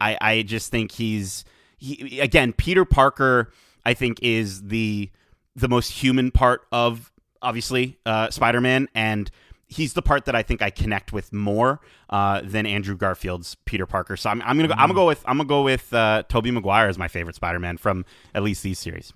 I, 0.00 0.18
I 0.20 0.42
just 0.42 0.70
think 0.70 0.92
he's, 0.92 1.44
he, 1.78 2.20
again, 2.20 2.52
Peter 2.52 2.84
Parker, 2.84 3.52
I 3.84 3.94
think, 3.94 4.18
is 4.22 4.62
the 4.62 5.10
the 5.54 5.68
most 5.68 5.90
human 5.90 6.30
part 6.30 6.66
of 6.72 7.12
obviously 7.40 7.98
uh, 8.06 8.30
Spider-Man, 8.30 8.88
and 8.94 9.30
he's 9.66 9.94
the 9.94 10.02
part 10.02 10.26
that 10.26 10.34
I 10.34 10.42
think 10.42 10.62
I 10.62 10.70
connect 10.70 11.12
with 11.12 11.32
more 11.32 11.80
uh, 12.10 12.42
than 12.44 12.66
Andrew 12.66 12.96
Garfield's 12.96 13.56
Peter 13.64 13.86
Parker. 13.86 14.16
So 14.16 14.30
I'm, 14.30 14.42
I'm 14.42 14.56
gonna 14.56 14.68
go, 14.68 14.74
I'm 14.74 14.88
gonna 14.88 14.94
go 14.94 15.06
with 15.06 15.22
I'm 15.26 15.38
gonna 15.38 15.48
go 15.48 15.62
with 15.62 15.92
uh, 15.92 16.22
Tobey 16.28 16.50
Maguire 16.50 16.88
as 16.88 16.98
my 16.98 17.08
favorite 17.08 17.36
Spider-Man 17.36 17.78
from 17.78 18.04
at 18.34 18.42
least 18.42 18.62
these 18.62 18.78
series. 18.78 19.12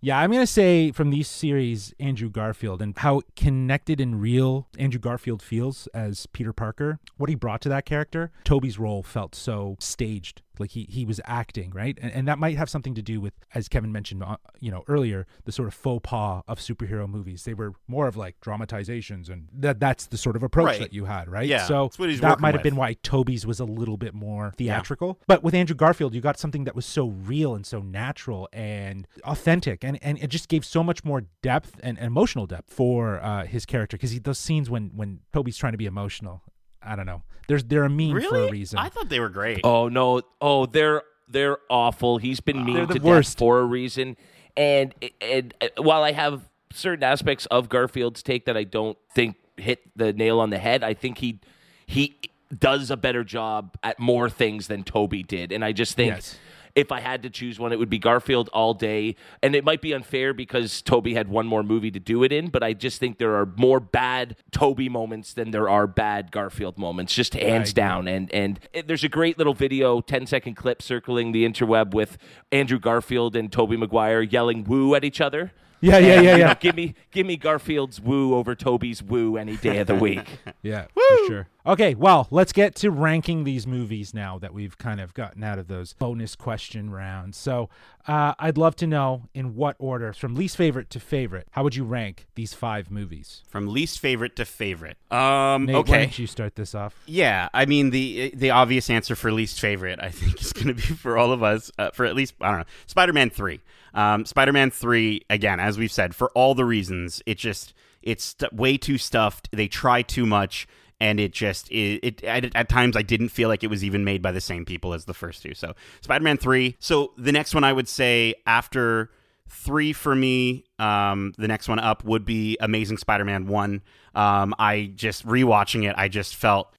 Yeah, 0.00 0.18
I'm 0.18 0.30
gonna 0.30 0.46
say 0.46 0.92
from 0.92 1.10
these 1.10 1.28
series, 1.28 1.94
Andrew 1.98 2.28
Garfield 2.28 2.82
and 2.82 2.96
how 2.98 3.22
connected 3.36 4.00
and 4.00 4.20
real 4.20 4.68
Andrew 4.78 5.00
Garfield 5.00 5.40
feels 5.40 5.86
as 5.94 6.26
Peter 6.26 6.52
Parker. 6.52 6.98
What 7.16 7.30
he 7.30 7.34
brought 7.34 7.62
to 7.62 7.68
that 7.70 7.86
character, 7.86 8.30
Tobey's 8.44 8.78
role 8.78 9.02
felt 9.02 9.34
so 9.34 9.76
staged 9.80 10.42
like 10.58 10.70
he 10.70 10.86
he 10.88 11.04
was 11.04 11.20
acting 11.24 11.70
right? 11.70 11.98
And, 12.00 12.12
and 12.12 12.28
that 12.28 12.38
might 12.38 12.56
have 12.56 12.70
something 12.70 12.94
to 12.94 13.02
do 13.02 13.20
with 13.20 13.34
as 13.54 13.68
kevin 13.68 13.92
mentioned 13.92 14.22
uh, 14.22 14.36
you 14.60 14.70
know 14.70 14.84
earlier 14.88 15.26
the 15.44 15.52
sort 15.52 15.68
of 15.68 15.74
faux 15.74 16.08
pas 16.08 16.42
of 16.48 16.58
superhero 16.58 17.08
movies. 17.08 17.44
They 17.44 17.54
were 17.54 17.72
more 17.86 18.06
of 18.06 18.16
like 18.16 18.40
dramatizations 18.40 19.28
and 19.28 19.48
that 19.52 19.80
that's 19.80 20.06
the 20.06 20.16
sort 20.16 20.36
of 20.36 20.42
approach 20.42 20.66
right. 20.66 20.80
that 20.80 20.92
you 20.92 21.04
had 21.04 21.28
right? 21.28 21.48
Yeah 21.48 21.64
so 21.66 21.90
that 22.20 22.40
might 22.40 22.54
have 22.54 22.62
been 22.62 22.76
why 22.76 22.94
tobey's 23.02 23.46
was 23.46 23.60
a 23.60 23.64
little 23.64 23.96
bit 23.96 24.14
more 24.14 24.52
theatrical. 24.56 25.16
Yeah. 25.20 25.24
but 25.26 25.42
with 25.42 25.54
andrew 25.54 25.76
garfield 25.76 26.14
you 26.14 26.20
got 26.20 26.38
something 26.38 26.64
that 26.64 26.74
was 26.74 26.86
so 26.86 27.08
real 27.08 27.54
and 27.54 27.66
so 27.66 27.80
natural 27.80 28.48
and 28.52 29.06
authentic 29.24 29.84
and 29.84 29.98
and 30.02 30.18
it 30.18 30.28
just 30.28 30.48
gave 30.48 30.64
so 30.64 30.82
much 30.82 31.04
more 31.04 31.24
depth 31.42 31.78
and, 31.82 31.98
and 31.98 32.06
emotional 32.06 32.46
depth 32.46 32.72
for 32.72 33.22
uh, 33.22 33.44
his 33.44 33.66
character 33.66 33.96
because 33.96 34.18
those 34.20 34.38
scenes 34.38 34.70
when 34.70 34.90
when 34.94 35.20
tobey's 35.32 35.56
trying 35.56 35.72
to 35.72 35.78
be 35.78 35.86
emotional 35.86 36.42
I 36.84 36.96
don't 36.96 37.06
know. 37.06 37.22
There's 37.48 37.64
they're 37.64 37.84
a 37.84 37.90
meme 37.90 38.12
really? 38.12 38.28
for 38.28 38.48
a 38.48 38.50
reason. 38.50 38.78
I 38.78 38.88
thought 38.88 39.08
they 39.08 39.20
were 39.20 39.28
great. 39.28 39.60
Oh 39.64 39.88
no! 39.88 40.22
Oh, 40.40 40.66
they're 40.66 41.02
they're 41.28 41.58
awful. 41.68 42.18
He's 42.18 42.40
been 42.40 42.58
uh, 42.58 42.64
mean 42.64 42.88
to 42.88 42.98
worst. 43.00 43.36
death 43.36 43.38
for 43.38 43.60
a 43.60 43.64
reason. 43.64 44.16
And 44.56 44.94
and 45.20 45.54
uh, 45.60 45.68
while 45.78 46.02
I 46.02 46.12
have 46.12 46.48
certain 46.72 47.04
aspects 47.04 47.46
of 47.46 47.68
Garfield's 47.68 48.22
take 48.22 48.46
that 48.46 48.56
I 48.56 48.64
don't 48.64 48.98
think 49.12 49.36
hit 49.56 49.80
the 49.96 50.12
nail 50.12 50.40
on 50.40 50.50
the 50.50 50.58
head, 50.58 50.82
I 50.82 50.94
think 50.94 51.18
he 51.18 51.40
he 51.86 52.16
does 52.56 52.90
a 52.90 52.96
better 52.96 53.24
job 53.24 53.76
at 53.82 53.98
more 53.98 54.30
things 54.30 54.68
than 54.68 54.84
Tobey 54.84 55.22
did. 55.22 55.52
And 55.52 55.64
I 55.64 55.72
just 55.72 55.96
think 55.96 56.14
yes 56.14 56.38
if 56.74 56.90
I 56.90 57.00
had 57.00 57.22
to 57.22 57.30
choose 57.30 57.58
one, 57.58 57.72
it 57.72 57.78
would 57.78 57.90
be 57.90 57.98
Garfield 57.98 58.50
all 58.52 58.74
day. 58.74 59.16
And 59.42 59.54
it 59.54 59.64
might 59.64 59.80
be 59.80 59.92
unfair 59.92 60.34
because 60.34 60.82
Tobey 60.82 61.14
had 61.14 61.28
one 61.28 61.46
more 61.46 61.62
movie 61.62 61.90
to 61.90 62.00
do 62.00 62.24
it 62.24 62.32
in, 62.32 62.48
but 62.48 62.62
I 62.62 62.72
just 62.72 62.98
think 62.98 63.18
there 63.18 63.36
are 63.36 63.46
more 63.46 63.80
bad 63.80 64.36
Tobey 64.50 64.88
moments 64.88 65.32
than 65.32 65.50
there 65.52 65.68
are 65.68 65.86
bad 65.86 66.32
Garfield 66.32 66.76
moments, 66.76 67.14
just 67.14 67.34
hands 67.34 67.72
down. 67.72 68.08
And 68.08 68.32
and 68.32 68.58
it, 68.72 68.88
there's 68.88 69.04
a 69.04 69.08
great 69.08 69.38
little 69.38 69.54
video, 69.54 70.00
10 70.00 70.26
second 70.26 70.54
clip 70.54 70.82
circling 70.82 71.32
the 71.32 71.48
interweb 71.48 71.94
with 71.94 72.18
Andrew 72.50 72.78
Garfield 72.78 73.36
and 73.36 73.52
Tobey 73.52 73.76
Maguire 73.76 74.22
yelling 74.22 74.64
woo 74.64 74.94
at 74.94 75.04
each 75.04 75.20
other. 75.20 75.52
Yeah, 75.80 75.98
yeah, 75.98 76.20
yeah, 76.22 76.36
yeah. 76.36 76.54
give 76.54 76.74
me 76.74 76.94
give 77.10 77.26
me 77.26 77.36
Garfield's 77.36 78.00
woo 78.00 78.34
over 78.34 78.54
Tobey's 78.54 79.02
woo 79.02 79.36
any 79.36 79.56
day 79.58 79.78
of 79.78 79.86
the 79.86 79.94
week. 79.94 80.26
yeah, 80.62 80.86
Woo! 80.94 81.02
for 81.02 81.26
sure. 81.26 81.48
Okay, 81.66 81.94
well, 81.94 82.28
let's 82.30 82.52
get 82.52 82.74
to 82.76 82.90
ranking 82.90 83.44
these 83.44 83.66
movies 83.66 84.12
now 84.12 84.38
that 84.38 84.52
we've 84.52 84.76
kind 84.76 85.00
of 85.00 85.14
gotten 85.14 85.42
out 85.42 85.58
of 85.58 85.66
those 85.66 85.94
bonus 85.94 86.36
question 86.36 86.90
rounds. 86.90 87.38
So, 87.38 87.70
uh, 88.06 88.34
I'd 88.38 88.58
love 88.58 88.76
to 88.76 88.86
know 88.86 89.22
in 89.32 89.54
what 89.54 89.74
order, 89.78 90.12
from 90.12 90.34
least 90.34 90.58
favorite 90.58 90.90
to 90.90 91.00
favorite, 91.00 91.48
how 91.52 91.62
would 91.62 91.74
you 91.74 91.84
rank 91.84 92.26
these 92.34 92.52
five 92.52 92.90
movies? 92.90 93.42
From 93.48 93.66
least 93.66 93.98
favorite 93.98 94.36
to 94.36 94.44
favorite. 94.44 94.98
Um, 95.10 95.64
Nate, 95.64 95.76
okay. 95.76 95.92
Why 95.92 95.98
don't 96.00 96.18
you 96.18 96.26
start 96.26 96.54
this 96.56 96.74
off? 96.74 97.02
Yeah, 97.06 97.48
I 97.54 97.64
mean 97.64 97.88
the 97.90 98.30
the 98.34 98.50
obvious 98.50 98.90
answer 98.90 99.16
for 99.16 99.32
least 99.32 99.58
favorite, 99.58 100.00
I 100.02 100.08
think, 100.10 100.42
is 100.42 100.52
going 100.52 100.68
to 100.68 100.74
be 100.74 100.82
for 100.82 101.16
all 101.16 101.32
of 101.32 101.42
us, 101.42 101.70
uh, 101.78 101.92
for 101.92 102.04
at 102.04 102.14
least 102.14 102.34
I 102.42 102.50
don't 102.50 102.58
know, 102.58 102.66
Spider-Man 102.86 103.30
three. 103.30 103.60
Um, 103.94 104.26
Spider-Man 104.26 104.70
three, 104.70 105.22
again, 105.30 105.60
as 105.60 105.78
we've 105.78 105.92
said, 105.92 106.14
for 106.14 106.30
all 106.34 106.54
the 106.54 106.66
reasons, 106.66 107.22
it 107.24 107.38
just 107.38 107.72
it's 108.02 108.36
way 108.52 108.76
too 108.76 108.98
stuffed. 108.98 109.48
They 109.50 109.66
try 109.66 110.02
too 110.02 110.26
much 110.26 110.68
and 111.00 111.20
it 111.20 111.32
just 111.32 111.70
it, 111.70 112.22
it 112.22 112.24
at, 112.24 112.68
times 112.68 112.96
I 112.96 113.02
didn't 113.02 113.28
feel 113.28 113.48
like 113.48 113.64
it 113.64 113.68
was 113.68 113.84
even 113.84 114.04
made 114.04 114.22
by 114.22 114.32
the 114.32 114.40
same 114.40 114.64
people 114.64 114.94
as 114.94 115.04
the 115.04 115.14
first 115.14 115.42
two. 115.42 115.54
So 115.54 115.74
Spider-Man 116.00 116.38
three. 116.38 116.76
So 116.78 117.12
the 117.16 117.32
next 117.32 117.54
one 117.54 117.64
I 117.64 117.72
would 117.72 117.88
say 117.88 118.34
after 118.46 119.10
three 119.48 119.92
for 119.92 120.14
me, 120.14 120.64
um, 120.78 121.34
the 121.38 121.48
next 121.48 121.68
one 121.68 121.78
up 121.78 122.04
would 122.04 122.24
be 122.24 122.56
Amazing 122.60 122.98
Spider-Man 122.98 123.46
one. 123.46 123.82
Um, 124.14 124.54
I 124.58 124.92
just 124.94 125.26
rewatching 125.26 125.88
it, 125.88 125.94
I 125.98 126.08
just 126.08 126.36
felt 126.36 126.74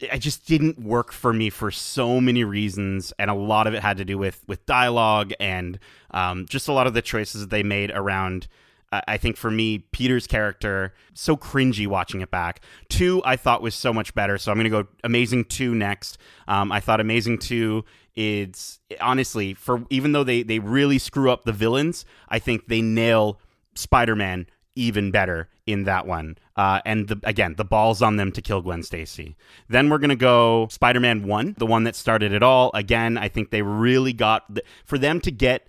it 0.00 0.18
just 0.20 0.46
didn't 0.46 0.78
work 0.78 1.12
for 1.12 1.32
me 1.32 1.50
for 1.50 1.70
so 1.70 2.20
many 2.20 2.42
reasons, 2.42 3.12
and 3.18 3.30
a 3.30 3.34
lot 3.34 3.66
of 3.66 3.74
it 3.74 3.82
had 3.82 3.98
to 3.98 4.04
do 4.04 4.16
with 4.16 4.42
with 4.48 4.64
dialogue 4.64 5.32
and 5.38 5.78
um, 6.10 6.46
just 6.46 6.68
a 6.68 6.72
lot 6.72 6.86
of 6.86 6.94
the 6.94 7.02
choices 7.02 7.42
that 7.42 7.50
they 7.50 7.62
made 7.62 7.90
around. 7.90 8.48
I 8.90 9.18
think 9.18 9.36
for 9.36 9.50
me, 9.50 9.78
Peter's 9.78 10.26
character 10.26 10.94
so 11.12 11.36
cringy 11.36 11.86
watching 11.86 12.20
it 12.20 12.30
back. 12.30 12.60
Two, 12.88 13.20
I 13.24 13.36
thought 13.36 13.60
was 13.60 13.74
so 13.74 13.92
much 13.92 14.14
better. 14.14 14.38
So 14.38 14.50
I'm 14.50 14.56
going 14.56 14.64
to 14.64 14.70
go 14.70 14.88
Amazing 15.04 15.46
Two 15.46 15.74
next. 15.74 16.18
Um, 16.46 16.72
I 16.72 16.80
thought 16.80 17.00
Amazing 17.00 17.38
Two 17.38 17.84
is 18.16 18.80
honestly 19.00 19.54
for 19.54 19.84
even 19.90 20.12
though 20.12 20.24
they 20.24 20.42
they 20.42 20.58
really 20.58 20.98
screw 20.98 21.30
up 21.30 21.44
the 21.44 21.52
villains, 21.52 22.04
I 22.28 22.38
think 22.38 22.68
they 22.68 22.80
nail 22.80 23.40
Spider 23.74 24.16
Man 24.16 24.46
even 24.74 25.10
better 25.10 25.48
in 25.66 25.84
that 25.84 26.06
one. 26.06 26.38
Uh, 26.56 26.80
and 26.86 27.08
the, 27.08 27.20
again, 27.24 27.54
the 27.56 27.64
ball's 27.64 28.00
on 28.00 28.16
them 28.16 28.32
to 28.32 28.40
kill 28.40 28.62
Gwen 28.62 28.82
Stacy. 28.82 29.36
Then 29.68 29.90
we're 29.90 29.98
gonna 29.98 30.16
go 30.16 30.68
Spider-Man 30.70 31.26
One, 31.26 31.54
the 31.58 31.66
one 31.66 31.84
that 31.84 31.94
started 31.94 32.32
it 32.32 32.42
all. 32.42 32.70
Again, 32.74 33.18
I 33.18 33.28
think 33.28 33.50
they 33.50 33.62
really 33.62 34.12
got 34.12 34.52
the, 34.52 34.62
for 34.84 34.96
them 34.96 35.20
to 35.22 35.30
get 35.30 35.68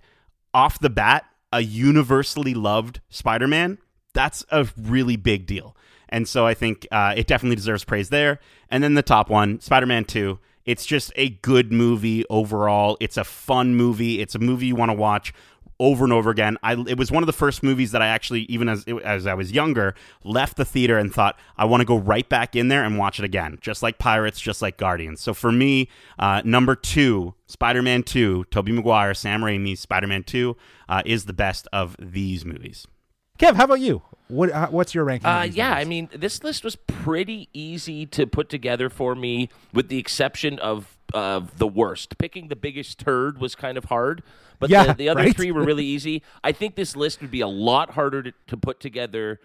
off 0.54 0.78
the 0.78 0.90
bat 0.90 1.26
a 1.52 1.60
universally 1.60 2.54
loved 2.54 3.00
Spider-Man. 3.08 3.78
That's 4.12 4.44
a 4.50 4.68
really 4.76 5.16
big 5.16 5.46
deal. 5.46 5.76
And 6.08 6.28
so 6.28 6.46
I 6.46 6.54
think 6.54 6.86
uh, 6.90 7.14
it 7.16 7.26
definitely 7.26 7.56
deserves 7.56 7.84
praise 7.84 8.10
there. 8.10 8.40
And 8.68 8.82
then 8.82 8.94
the 8.94 9.02
top 9.02 9.30
one, 9.30 9.60
Spider 9.60 9.86
Man 9.86 10.04
2. 10.04 10.38
It's 10.66 10.84
just 10.84 11.12
a 11.16 11.30
good 11.30 11.72
movie 11.72 12.24
overall. 12.28 12.96
It's 13.00 13.16
a 13.16 13.24
fun 13.24 13.74
movie. 13.74 14.20
It's 14.20 14.34
a 14.34 14.38
movie 14.38 14.66
you 14.66 14.76
want 14.76 14.90
to 14.90 14.96
watch 14.96 15.32
over 15.80 16.04
and 16.04 16.12
over 16.12 16.30
again. 16.30 16.58
I 16.62 16.74
it 16.74 16.96
was 16.98 17.10
one 17.10 17.24
of 17.24 17.26
the 17.26 17.32
first 17.32 17.64
movies 17.64 17.90
that 17.90 18.02
I 18.02 18.06
actually 18.06 18.42
even 18.42 18.68
as 18.68 18.84
as 19.02 19.26
I 19.26 19.34
was 19.34 19.50
younger 19.50 19.94
left 20.22 20.56
the 20.56 20.64
theater 20.64 20.98
and 20.98 21.12
thought 21.12 21.36
I 21.56 21.64
want 21.64 21.80
to 21.80 21.84
go 21.84 21.96
right 21.96 22.28
back 22.28 22.54
in 22.54 22.68
there 22.68 22.84
and 22.84 22.98
watch 22.98 23.18
it 23.18 23.24
again, 23.24 23.58
just 23.60 23.82
like 23.82 23.98
Pirates, 23.98 24.40
just 24.40 24.62
like 24.62 24.76
Guardians. 24.76 25.20
So 25.20 25.34
for 25.34 25.50
me, 25.50 25.88
uh, 26.18 26.42
number 26.44 26.76
two, 26.76 27.34
Spider-Man 27.46 28.04
Two, 28.04 28.44
Tobey 28.50 28.70
Maguire, 28.70 29.14
Sam 29.14 29.40
Raimi's 29.40 29.80
Spider-Man 29.80 30.22
Two, 30.22 30.56
uh, 30.88 31.02
is 31.04 31.24
the 31.24 31.32
best 31.32 31.66
of 31.72 31.96
these 31.98 32.44
movies. 32.44 32.86
Kev, 33.38 33.54
how 33.54 33.64
about 33.64 33.80
you? 33.80 34.02
What 34.28 34.52
uh, 34.52 34.68
what's 34.68 34.94
your 34.94 35.04
ranking? 35.04 35.26
Uh, 35.26 35.48
yeah, 35.50 35.70
movies? 35.70 35.86
I 35.86 35.88
mean, 35.88 36.08
this 36.14 36.44
list 36.44 36.62
was 36.62 36.76
pretty 36.76 37.48
easy 37.54 38.04
to 38.06 38.26
put 38.26 38.50
together 38.50 38.90
for 38.90 39.14
me, 39.14 39.48
with 39.72 39.88
the 39.88 39.96
exception 39.96 40.58
of 40.58 40.98
of 41.12 41.58
the 41.58 41.66
worst. 41.66 42.18
Picking 42.18 42.48
the 42.48 42.56
biggest 42.56 42.98
turd 42.98 43.40
was 43.40 43.54
kind 43.54 43.78
of 43.78 43.86
hard, 43.86 44.22
but 44.58 44.70
yeah, 44.70 44.86
the, 44.86 44.94
the 44.94 45.08
other 45.08 45.22
right? 45.22 45.36
three 45.36 45.50
were 45.50 45.64
really 45.64 45.84
easy. 45.96 46.22
I 46.42 46.52
think 46.52 46.74
this 46.74 46.96
list 46.96 47.20
would 47.20 47.30
be 47.30 47.40
a 47.40 47.48
lot 47.48 47.90
harder 47.90 48.22
to, 48.22 48.32
to 48.48 48.56
put 48.56 48.80
together 48.80 49.40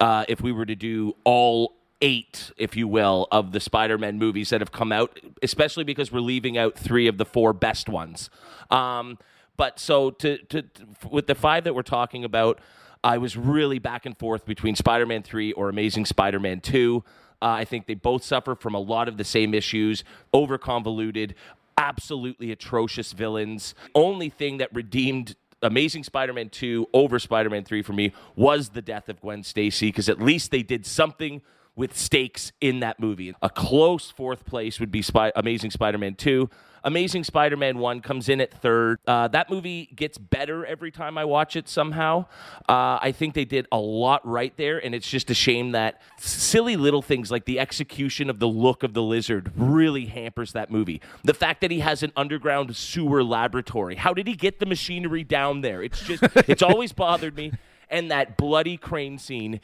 uh, 0.00 0.24
if 0.28 0.40
we 0.40 0.52
were 0.52 0.66
to 0.66 0.76
do 0.76 1.16
all 1.24 1.74
eight, 2.02 2.50
if 2.56 2.76
you 2.76 2.88
will, 2.88 3.28
of 3.30 3.52
the 3.52 3.60
Spider-Man 3.60 4.18
movies 4.18 4.50
that 4.50 4.60
have 4.60 4.72
come 4.72 4.92
out, 4.92 5.20
especially 5.42 5.84
because 5.84 6.10
we're 6.10 6.20
leaving 6.20 6.56
out 6.56 6.74
three 6.74 7.06
of 7.06 7.18
the 7.18 7.26
four 7.26 7.52
best 7.52 7.88
ones. 7.88 8.30
Um, 8.70 9.18
but 9.56 9.78
so 9.78 10.10
to, 10.10 10.38
to, 10.38 10.62
to 10.62 10.86
with 11.10 11.26
the 11.26 11.34
five 11.34 11.64
that 11.64 11.74
we're 11.74 11.82
talking 11.82 12.24
about. 12.24 12.60
I 13.02 13.16
was 13.16 13.36
really 13.36 13.78
back 13.78 14.04
and 14.04 14.16
forth 14.16 14.44
between 14.44 14.76
Spider 14.76 15.06
Man 15.06 15.22
3 15.22 15.52
or 15.52 15.70
Amazing 15.70 16.04
Spider 16.04 16.38
Man 16.38 16.60
2. 16.60 17.02
Uh, 17.42 17.48
I 17.48 17.64
think 17.64 17.86
they 17.86 17.94
both 17.94 18.22
suffer 18.22 18.54
from 18.54 18.74
a 18.74 18.78
lot 18.78 19.08
of 19.08 19.16
the 19.16 19.24
same 19.24 19.54
issues, 19.54 20.04
over 20.32 20.58
convoluted, 20.58 21.34
absolutely 21.78 22.52
atrocious 22.52 23.12
villains. 23.12 23.74
Only 23.94 24.28
thing 24.28 24.58
that 24.58 24.74
redeemed 24.74 25.36
Amazing 25.62 26.04
Spider-Man 26.04 26.50
2 26.50 26.88
over 26.92 27.18
Spider-Man 27.18 27.64
3 27.64 27.82
for 27.82 27.92
me 27.92 28.12
was 28.36 28.70
the 28.70 28.82
death 28.82 29.08
of 29.08 29.20
Gwen 29.20 29.42
Stacy 29.42 29.88
because 29.88 30.08
at 30.08 30.20
least 30.20 30.50
they 30.50 30.62
did 30.62 30.86
something 30.86 31.42
with 31.76 31.96
stakes 31.96 32.52
in 32.60 32.80
that 32.80 33.00
movie. 33.00 33.34
A 33.42 33.50
close 33.50 34.10
fourth 34.10 34.44
place 34.44 34.80
would 34.80 34.90
be 34.90 35.02
Spy- 35.02 35.32
Amazing 35.34 35.70
Spider-Man 35.70 36.14
2. 36.14 36.48
Amazing 36.84 37.24
Spider 37.24 37.56
Man 37.56 37.78
1 37.78 38.00
comes 38.00 38.28
in 38.28 38.40
at 38.40 38.52
third. 38.52 38.98
Uh, 39.06 39.28
that 39.28 39.50
movie 39.50 39.90
gets 39.94 40.16
better 40.18 40.64
every 40.64 40.90
time 40.90 41.18
I 41.18 41.24
watch 41.24 41.56
it 41.56 41.68
somehow. 41.68 42.26
Uh, 42.68 42.98
I 43.00 43.12
think 43.12 43.34
they 43.34 43.44
did 43.44 43.66
a 43.70 43.78
lot 43.78 44.26
right 44.26 44.56
there, 44.56 44.78
and 44.78 44.94
it's 44.94 45.08
just 45.08 45.30
a 45.30 45.34
shame 45.34 45.72
that 45.72 46.00
silly 46.18 46.76
little 46.76 47.02
things 47.02 47.30
like 47.30 47.44
the 47.44 47.58
execution 47.60 48.30
of 48.30 48.38
the 48.38 48.48
look 48.48 48.82
of 48.82 48.94
the 48.94 49.02
lizard 49.02 49.52
really 49.56 50.06
hampers 50.06 50.52
that 50.52 50.70
movie. 50.70 51.00
The 51.24 51.34
fact 51.34 51.60
that 51.60 51.70
he 51.70 51.80
has 51.80 52.02
an 52.02 52.12
underground 52.16 52.74
sewer 52.76 53.22
laboratory. 53.22 53.96
How 53.96 54.14
did 54.14 54.26
he 54.26 54.34
get 54.34 54.58
the 54.58 54.66
machinery 54.66 55.24
down 55.24 55.60
there? 55.60 55.82
It's 55.82 56.00
just, 56.00 56.22
it's 56.48 56.62
always 56.62 56.92
bothered 56.92 57.36
me. 57.36 57.52
And 57.92 58.10
that 58.12 58.36
bloody 58.36 58.76
crane 58.76 59.18
scene 59.18 59.60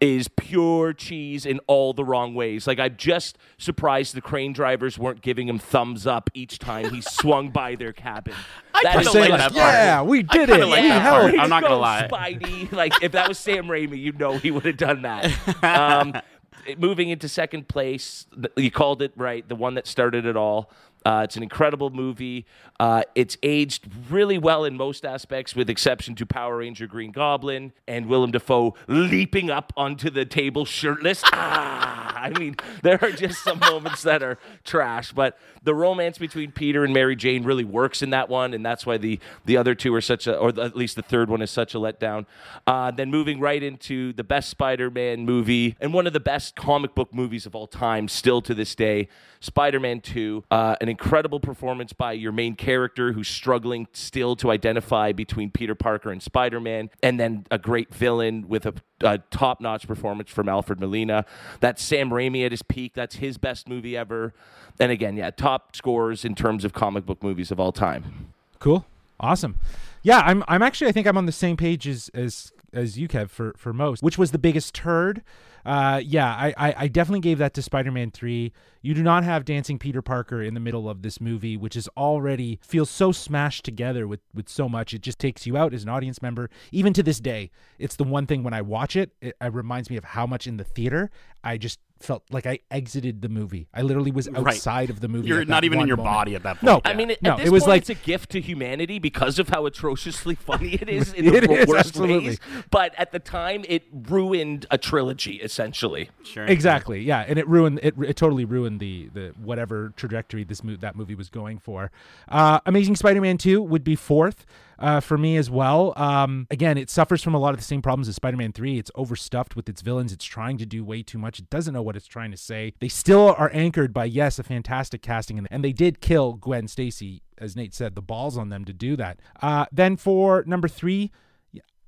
is 0.00 0.28
pure 0.28 0.94
cheese 0.94 1.44
in 1.44 1.60
all 1.66 1.92
the 1.92 2.04
wrong 2.04 2.34
ways. 2.34 2.66
Like 2.66 2.78
I'm 2.78 2.96
just 2.96 3.36
surprised 3.58 4.14
the 4.14 4.22
crane 4.22 4.52
drivers 4.52 4.98
weren't 4.98 5.20
giving 5.20 5.48
him 5.48 5.58
thumbs 5.58 6.06
up 6.06 6.30
each 6.32 6.58
time 6.58 6.90
he 6.90 7.00
swung 7.02 7.50
by 7.50 7.74
their 7.74 7.92
cabin. 7.92 8.34
I 8.74 8.82
kind 8.82 9.06
of 9.06 9.14
like 9.14 9.30
that 9.30 9.52
part. 9.52 9.54
Yeah, 9.54 10.02
we 10.02 10.22
did 10.22 10.48
it. 10.48 10.66
Like 10.66 10.82
we 10.82 10.88
that 10.88 11.10
part. 11.10 11.38
I'm 11.38 11.50
not 11.50 11.62
gonna 11.62 11.76
lie. 11.76 12.08
Spidey, 12.10 12.72
like 12.72 13.02
if 13.02 13.12
that 13.12 13.28
was 13.28 13.38
Sam 13.38 13.66
Raimi, 13.66 13.98
you 13.98 14.12
know 14.12 14.38
he 14.38 14.50
would 14.50 14.64
have 14.64 14.78
done 14.78 15.02
that. 15.02 15.30
Um, 15.62 16.14
moving 16.78 17.10
into 17.10 17.28
second 17.28 17.68
place, 17.68 18.26
you 18.56 18.70
called 18.70 19.02
it 19.02 19.12
right. 19.16 19.46
The 19.48 19.56
one 19.56 19.74
that 19.74 19.86
started 19.86 20.24
it 20.24 20.36
all. 20.36 20.70
Uh, 21.04 21.22
it's 21.24 21.36
an 21.36 21.42
incredible 21.42 21.90
movie. 21.90 22.46
Uh, 22.78 23.02
it's 23.14 23.36
aged 23.42 23.88
really 24.08 24.38
well 24.38 24.64
in 24.64 24.76
most 24.76 25.04
aspects, 25.04 25.54
with 25.54 25.68
exception 25.68 26.14
to 26.14 26.26
Power 26.26 26.58
Ranger 26.58 26.86
Green 26.86 27.12
Goblin 27.12 27.72
and 27.86 28.06
Willem 28.06 28.30
Dafoe 28.30 28.74
leaping 28.86 29.50
up 29.50 29.72
onto 29.76 30.10
the 30.10 30.24
table 30.24 30.64
shirtless. 30.64 31.22
ah, 31.26 32.18
I 32.20 32.30
mean, 32.38 32.56
there 32.82 32.98
are 33.02 33.12
just 33.12 33.42
some 33.42 33.58
moments 33.70 34.02
that 34.02 34.22
are 34.22 34.38
trash, 34.64 35.12
but 35.12 35.38
the 35.62 35.74
romance 35.74 36.18
between 36.18 36.52
Peter 36.52 36.84
and 36.84 36.92
Mary 36.92 37.16
Jane 37.16 37.44
really 37.44 37.64
works 37.64 38.02
in 38.02 38.10
that 38.10 38.28
one, 38.28 38.54
and 38.54 38.64
that's 38.64 38.84
why 38.86 38.98
the 38.98 39.18
the 39.44 39.56
other 39.56 39.74
two 39.74 39.94
are 39.94 40.00
such 40.00 40.26
a, 40.26 40.36
or 40.36 40.48
at 40.48 40.76
least 40.76 40.96
the 40.96 41.02
third 41.02 41.28
one 41.30 41.42
is 41.42 41.50
such 41.50 41.74
a 41.74 41.78
letdown. 41.78 42.26
Uh, 42.66 42.90
then 42.90 43.10
moving 43.10 43.40
right 43.40 43.62
into 43.62 44.12
the 44.12 44.24
best 44.24 44.50
Spider-Man 44.50 45.24
movie 45.24 45.76
and 45.80 45.94
one 45.94 46.06
of 46.06 46.12
the 46.12 46.20
best 46.20 46.56
comic 46.56 46.94
book 46.94 47.12
movies 47.12 47.46
of 47.46 47.54
all 47.54 47.66
time, 47.66 48.08
still 48.08 48.42
to 48.42 48.54
this 48.54 48.74
day, 48.74 49.08
Spider-Man 49.40 50.00
Two. 50.00 50.44
Uh, 50.50 50.76
an 50.80 50.88
incredible 50.90 51.40
performance 51.40 51.92
by 51.92 52.12
your 52.12 52.32
main 52.32 52.56
character 52.56 53.12
who's 53.12 53.28
struggling 53.28 53.86
still 53.92 54.36
to 54.36 54.50
identify 54.50 55.12
between 55.12 55.50
Peter 55.50 55.74
Parker 55.74 56.10
and 56.10 56.22
Spider-Man, 56.22 56.90
and 57.02 57.18
then 57.18 57.46
a 57.50 57.58
great 57.58 57.94
villain 57.94 58.48
with 58.48 58.66
a, 58.66 58.74
a 59.00 59.18
top-notch 59.30 59.86
performance 59.86 60.30
from 60.30 60.48
Alfred 60.48 60.80
Molina. 60.80 61.24
That's 61.60 61.82
Sam 61.82 62.10
Raimi 62.10 62.44
at 62.44 62.50
his 62.50 62.62
peak. 62.62 62.92
That's 62.94 63.16
his 63.16 63.38
best 63.38 63.68
movie 63.68 63.96
ever. 63.96 64.34
And 64.78 64.92
again, 64.92 65.16
yeah, 65.16 65.30
top 65.30 65.76
scores 65.76 66.24
in 66.24 66.34
terms 66.34 66.64
of 66.64 66.72
comic 66.72 67.06
book 67.06 67.22
movies 67.22 67.50
of 67.50 67.58
all 67.60 67.72
time. 67.72 68.32
Cool. 68.58 68.84
Awesome. 69.18 69.58
Yeah, 70.02 70.22
I'm 70.24 70.42
I'm 70.48 70.62
actually 70.62 70.88
I 70.88 70.92
think 70.92 71.06
I'm 71.06 71.18
on 71.18 71.26
the 71.26 71.32
same 71.32 71.56
page 71.56 71.86
as 71.86 72.10
as 72.14 72.52
as 72.72 72.98
you 72.98 73.06
Kev 73.06 73.28
for 73.28 73.54
for 73.56 73.72
most. 73.72 74.02
Which 74.02 74.16
was 74.16 74.30
the 74.30 74.38
biggest 74.38 74.74
turd? 74.74 75.22
Uh, 75.64 76.00
yeah, 76.04 76.28
I, 76.28 76.54
I, 76.56 76.74
I 76.78 76.88
definitely 76.88 77.20
gave 77.20 77.38
that 77.38 77.54
to 77.54 77.62
Spider-Man 77.62 78.10
Three. 78.10 78.52
You 78.82 78.94
do 78.94 79.02
not 79.02 79.24
have 79.24 79.44
dancing 79.44 79.78
Peter 79.78 80.00
Parker 80.00 80.42
in 80.42 80.54
the 80.54 80.60
middle 80.60 80.88
of 80.88 81.02
this 81.02 81.20
movie, 81.20 81.56
which 81.56 81.76
is 81.76 81.88
already 81.96 82.58
feels 82.62 82.88
so 82.88 83.12
smashed 83.12 83.64
together 83.64 84.06
with 84.08 84.20
with 84.34 84.48
so 84.48 84.68
much. 84.68 84.94
It 84.94 85.02
just 85.02 85.18
takes 85.18 85.46
you 85.46 85.56
out 85.56 85.74
as 85.74 85.82
an 85.82 85.88
audience 85.88 86.22
member. 86.22 86.48
Even 86.72 86.92
to 86.94 87.02
this 87.02 87.20
day, 87.20 87.50
it's 87.78 87.96
the 87.96 88.04
one 88.04 88.26
thing 88.26 88.42
when 88.42 88.54
I 88.54 88.62
watch 88.62 88.96
it, 88.96 89.12
it, 89.20 89.36
it 89.40 89.52
reminds 89.52 89.90
me 89.90 89.96
of 89.96 90.04
how 90.04 90.26
much 90.26 90.46
in 90.46 90.56
the 90.56 90.64
theater 90.64 91.10
I 91.44 91.58
just 91.58 91.78
felt 92.00 92.24
like 92.30 92.46
I 92.46 92.60
exited 92.70 93.22
the 93.22 93.28
movie. 93.28 93.68
I 93.72 93.82
literally 93.82 94.10
was 94.10 94.28
outside 94.28 94.74
right. 94.80 94.90
of 94.90 95.00
the 95.00 95.08
movie. 95.08 95.28
You're 95.28 95.44
not 95.44 95.64
even 95.64 95.80
in 95.80 95.86
your 95.86 95.96
moment. 95.96 96.14
body 96.14 96.34
at 96.34 96.42
that 96.44 96.60
point. 96.60 96.64
No, 96.64 96.80
I 96.84 96.94
mean, 96.94 97.14
no, 97.20 97.32
at 97.32 97.36
this 97.38 97.46
it 97.46 97.50
was 97.52 97.62
point, 97.64 97.68
like 97.68 97.80
it's 97.82 97.90
a 97.90 97.94
gift 97.94 98.30
to 98.30 98.40
humanity 98.40 98.98
because 98.98 99.38
of 99.38 99.48
how 99.50 99.66
atrociously 99.66 100.34
funny 100.50 100.74
it 100.74 100.88
is 100.88 101.12
in 101.12 101.26
It 101.34 101.46
the 101.46 101.52
is, 101.52 101.66
worst 101.68 101.88
absolutely. 101.88 102.28
ways. 102.30 102.40
But 102.70 102.94
at 102.98 103.12
the 103.12 103.18
time, 103.18 103.64
it 103.68 103.84
ruined 103.92 104.66
a 104.70 104.78
trilogy 104.78 105.36
essentially. 105.36 106.10
Sure. 106.22 106.44
exactly 106.44 107.00
yeah 107.02 107.24
and 107.26 107.38
it 107.38 107.48
ruined 107.48 107.80
it, 107.82 107.94
it 107.98 108.16
totally 108.16 108.44
ruined 108.44 108.78
the 108.80 109.08
the 109.12 109.34
whatever 109.42 109.92
trajectory 109.96 110.44
this 110.44 110.62
mo- 110.62 110.76
that 110.76 110.94
movie 110.96 111.14
was 111.14 111.28
going 111.28 111.58
for 111.58 111.90
uh 112.28 112.60
amazing 112.66 112.94
spider-man 112.96 113.36
2 113.38 113.62
would 113.62 113.82
be 113.84 113.96
fourth 113.96 114.46
uh, 114.80 115.00
for 115.00 115.18
me 115.18 115.36
as 115.36 115.50
well. 115.50 115.92
Um, 115.96 116.46
again, 116.50 116.78
it 116.78 116.90
suffers 116.90 117.22
from 117.22 117.34
a 117.34 117.38
lot 117.38 117.54
of 117.54 117.60
the 117.60 117.64
same 117.64 117.82
problems 117.82 118.08
as 118.08 118.16
Spider 118.16 118.36
Man 118.36 118.52
3. 118.52 118.78
It's 118.78 118.90
overstuffed 118.94 119.56
with 119.56 119.68
its 119.68 119.82
villains. 119.82 120.12
It's 120.12 120.24
trying 120.24 120.58
to 120.58 120.66
do 120.66 120.84
way 120.84 121.02
too 121.02 121.18
much. 121.18 121.38
It 121.38 121.50
doesn't 121.50 121.74
know 121.74 121.82
what 121.82 121.96
it's 121.96 122.06
trying 122.06 122.30
to 122.30 122.36
say. 122.36 122.74
They 122.80 122.88
still 122.88 123.34
are 123.36 123.50
anchored 123.52 123.92
by, 123.92 124.06
yes, 124.06 124.38
a 124.38 124.42
fantastic 124.42 125.02
casting. 125.02 125.38
And, 125.38 125.46
and 125.50 125.62
they 125.62 125.72
did 125.72 126.00
kill 126.00 126.34
Gwen 126.34 126.68
Stacy, 126.68 127.22
as 127.38 127.54
Nate 127.56 127.74
said, 127.74 127.94
the 127.94 128.02
balls 128.02 128.36
on 128.36 128.48
them 128.48 128.64
to 128.64 128.72
do 128.72 128.96
that. 128.96 129.20
Uh, 129.42 129.66
then 129.70 129.96
for 129.96 130.44
number 130.46 130.68
three, 130.68 131.10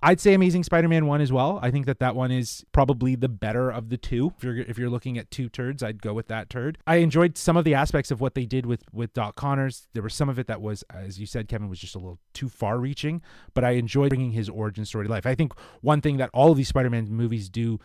I'd 0.03 0.21
say 0.21 0.35
Amazing 0.35 0.65
Spider-Man 0.65 1.07
one 1.07 1.21
as 1.21 1.33
well. 1.33 1.61
I 1.63 1.71
think 1.71 1.87
that 1.87 2.01
that 2.01 2.17
one 2.17 2.33
is 2.33 2.65
probably 2.73 3.15
the 3.15 3.29
better 3.29 3.71
of 3.71 3.89
the 3.89 3.97
two. 3.97 4.33
If 4.37 4.45
you're 4.45 4.59
if 4.59 4.79
you're 4.79 4.91
looking 4.91 5.17
at 5.17 5.31
two 5.31 5.49
turds, 5.49 5.83
I'd 5.83 6.03
go 6.03 6.13
with 6.13 6.29
that 6.29 6.51
turd. 6.51 6.79
I 6.87 6.97
enjoyed 6.97 7.39
some 7.39 7.57
of 7.57 7.65
the 7.65 7.75
aspects 7.75 8.11
of 8.11 8.21
what 8.21 8.35
they 8.35 8.45
did 8.45 8.67
with 8.67 8.83
with 8.93 9.13
Doc 9.15 9.37
Connors. 9.37 9.89
There 9.93 10.03
was 10.03 10.15
some 10.15 10.29
of 10.29 10.39
it 10.39 10.47
that 10.49 10.61
was, 10.61 10.83
as 10.91 11.21
you 11.21 11.27
said, 11.27 11.49
Kevin, 11.49 11.69
was 11.69 11.79
just 11.79 11.95
a 11.95 11.99
little 11.99 12.19
too 12.35 12.49
far-reaching. 12.49 13.23
But 13.55 13.65
I 13.65 13.71
enjoyed 13.73 14.09
bringing 14.11 14.33
his 14.33 14.49
origin 14.49 14.85
story 14.85 15.07
to 15.07 15.11
life. 15.11 15.27
I 15.27 15.35
think 15.35 15.53
one 15.83 16.01
thing 16.01 16.17
that 16.17 16.31
all 16.33 16.51
of 16.51 16.57
these 16.57 16.69
Spider-Man 16.69 17.09
movies 17.09 17.49
do 17.49 17.79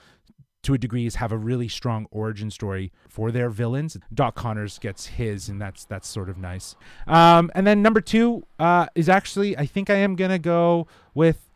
to 0.64 0.74
a 0.74 0.78
degree 0.78 1.06
is 1.06 1.16
have 1.16 1.32
a 1.32 1.38
really 1.38 1.68
strong 1.68 2.08
origin 2.12 2.50
story 2.52 2.92
for 3.08 3.32
their 3.32 3.50
villains. 3.50 3.96
Doc 4.14 4.36
Connors 4.36 4.80
gets 4.80 5.06
his, 5.06 5.50
and 5.50 5.62
that's 5.62 5.86
that's 5.86 6.08
sort 6.08 6.30
of 6.30 6.38
nice. 6.38 6.76
Um, 7.06 7.52
and 7.56 7.66
then 7.66 7.82
number 7.82 8.02
two 8.02 8.46
uh, 8.60 8.88
is 8.96 9.08
actually 9.08 9.58
I 9.58 9.66
think 9.66 9.90
I 9.90 9.96
am 9.96 10.16
gonna 10.16 10.40
go 10.40 10.88
with 11.14 11.47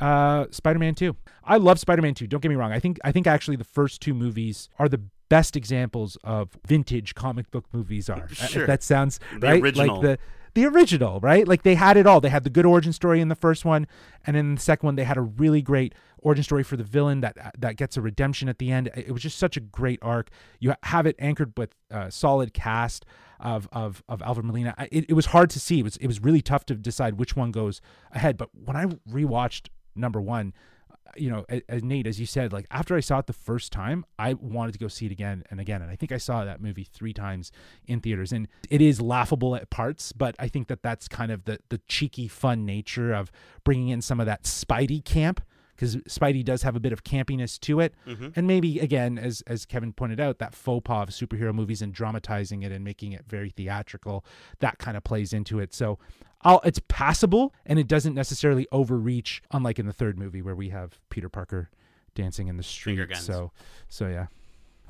uh, 0.00 0.46
Spider-Man 0.50 0.94
2. 0.94 1.16
I 1.44 1.56
love 1.56 1.78
Spider-Man 1.78 2.14
2. 2.14 2.26
Don't 2.26 2.40
get 2.40 2.48
me 2.48 2.54
wrong. 2.56 2.72
I 2.72 2.78
think 2.80 2.98
I 3.04 3.12
think 3.12 3.26
actually 3.26 3.56
the 3.56 3.64
first 3.64 4.00
two 4.00 4.14
movies 4.14 4.68
are 4.78 4.88
the 4.88 5.00
best 5.28 5.56
examples 5.56 6.16
of 6.24 6.56
vintage 6.66 7.14
comic 7.14 7.50
book 7.50 7.66
movies 7.72 8.08
are. 8.08 8.24
Uh, 8.24 8.34
sure. 8.34 8.62
If 8.62 8.66
that 8.66 8.82
sounds 8.82 9.20
The 9.40 9.46
right. 9.46 9.62
original. 9.62 9.96
Like 9.96 10.02
the 10.02 10.18
the 10.54 10.64
original, 10.66 11.20
right? 11.20 11.46
Like 11.46 11.62
they 11.62 11.74
had 11.76 11.96
it 11.96 12.06
all. 12.06 12.20
They 12.20 12.30
had 12.30 12.42
the 12.42 12.50
good 12.50 12.66
origin 12.66 12.92
story 12.92 13.20
in 13.20 13.28
the 13.28 13.34
first 13.36 13.64
one, 13.64 13.86
and 14.26 14.36
in 14.36 14.54
the 14.56 14.60
second 14.60 14.86
one, 14.86 14.96
they 14.96 15.04
had 15.04 15.16
a 15.16 15.20
really 15.20 15.62
great 15.62 15.94
origin 16.20 16.42
story 16.42 16.64
for 16.64 16.76
the 16.76 16.82
villain 16.82 17.20
that 17.20 17.36
uh, 17.38 17.50
that 17.58 17.76
gets 17.76 17.96
a 17.96 18.00
redemption 18.00 18.48
at 18.48 18.58
the 18.58 18.72
end. 18.72 18.90
It 18.96 19.12
was 19.12 19.22
just 19.22 19.38
such 19.38 19.56
a 19.56 19.60
great 19.60 19.98
arc. 20.02 20.30
You 20.58 20.74
have 20.84 21.06
it 21.06 21.14
anchored 21.18 21.52
with 21.56 21.74
a 21.90 22.10
solid 22.10 22.54
cast 22.54 23.04
of 23.38 23.68
of 23.72 24.02
of 24.08 24.20
Alfred 24.22 24.46
Molina. 24.46 24.74
It, 24.90 25.06
it 25.10 25.12
was 25.12 25.26
hard 25.26 25.50
to 25.50 25.60
see. 25.60 25.80
It 25.80 25.84
was 25.84 25.96
it 25.98 26.06
was 26.08 26.20
really 26.20 26.42
tough 26.42 26.64
to 26.66 26.74
decide 26.74 27.18
which 27.18 27.36
one 27.36 27.52
goes 27.52 27.80
ahead. 28.12 28.36
But 28.36 28.48
when 28.52 28.76
I 28.76 28.86
rewatched 29.08 29.68
number 29.98 30.20
one, 30.20 30.54
uh, 30.90 31.10
you 31.16 31.30
know, 31.30 31.44
as 31.68 31.82
Nate, 31.82 32.06
as 32.06 32.20
you 32.20 32.26
said, 32.26 32.52
like 32.52 32.66
after 32.70 32.96
I 32.96 33.00
saw 33.00 33.18
it 33.18 33.26
the 33.26 33.32
first 33.32 33.72
time, 33.72 34.04
I 34.18 34.34
wanted 34.34 34.72
to 34.72 34.78
go 34.78 34.88
see 34.88 35.06
it 35.06 35.12
again 35.12 35.44
and 35.50 35.60
again. 35.60 35.82
And 35.82 35.90
I 35.90 35.96
think 35.96 36.12
I 36.12 36.18
saw 36.18 36.44
that 36.44 36.60
movie 36.60 36.84
three 36.84 37.12
times 37.12 37.50
in 37.86 38.00
theaters. 38.00 38.32
And 38.32 38.48
it 38.70 38.80
is 38.80 39.00
laughable 39.00 39.56
at 39.56 39.70
parts, 39.70 40.12
but 40.12 40.34
I 40.38 40.48
think 40.48 40.68
that 40.68 40.82
that's 40.82 41.08
kind 41.08 41.32
of 41.32 41.44
the 41.44 41.58
the 41.68 41.80
cheeky, 41.88 42.28
fun 42.28 42.64
nature 42.64 43.12
of 43.12 43.30
bringing 43.64 43.88
in 43.88 44.02
some 44.02 44.20
of 44.20 44.26
that 44.26 44.44
Spidey 44.44 45.04
camp 45.04 45.40
because 45.78 45.94
Spidey 46.08 46.44
does 46.44 46.62
have 46.62 46.74
a 46.74 46.80
bit 46.80 46.92
of 46.92 47.04
campiness 47.04 47.58
to 47.60 47.78
it, 47.78 47.94
and 48.34 48.46
maybe 48.48 48.80
again, 48.80 49.16
as 49.16 49.42
as 49.46 49.64
Kevin 49.64 49.92
pointed 49.92 50.18
out, 50.18 50.38
that 50.40 50.54
faux 50.54 50.82
pas 50.84 51.08
of 51.08 51.14
superhero 51.14 51.54
movies 51.54 51.80
and 51.80 51.92
dramatizing 51.92 52.62
it 52.64 52.72
and 52.72 52.84
making 52.84 53.12
it 53.12 53.24
very 53.28 53.50
theatrical, 53.50 54.24
that 54.58 54.78
kind 54.78 54.96
of 54.96 55.04
plays 55.04 55.32
into 55.32 55.60
it. 55.60 55.72
So, 55.72 55.98
I'll, 56.42 56.60
it's 56.64 56.80
passable 56.88 57.54
and 57.64 57.78
it 57.78 57.86
doesn't 57.86 58.14
necessarily 58.14 58.66
overreach, 58.72 59.40
unlike 59.52 59.78
in 59.78 59.86
the 59.86 59.92
third 59.92 60.18
movie 60.18 60.42
where 60.42 60.54
we 60.56 60.70
have 60.70 60.98
Peter 61.10 61.28
Parker 61.28 61.70
dancing 62.14 62.48
in 62.48 62.56
the 62.56 62.62
street. 62.64 62.96
guns. 63.06 63.24
So, 63.24 63.52
so 63.88 64.08
yeah, 64.08 64.26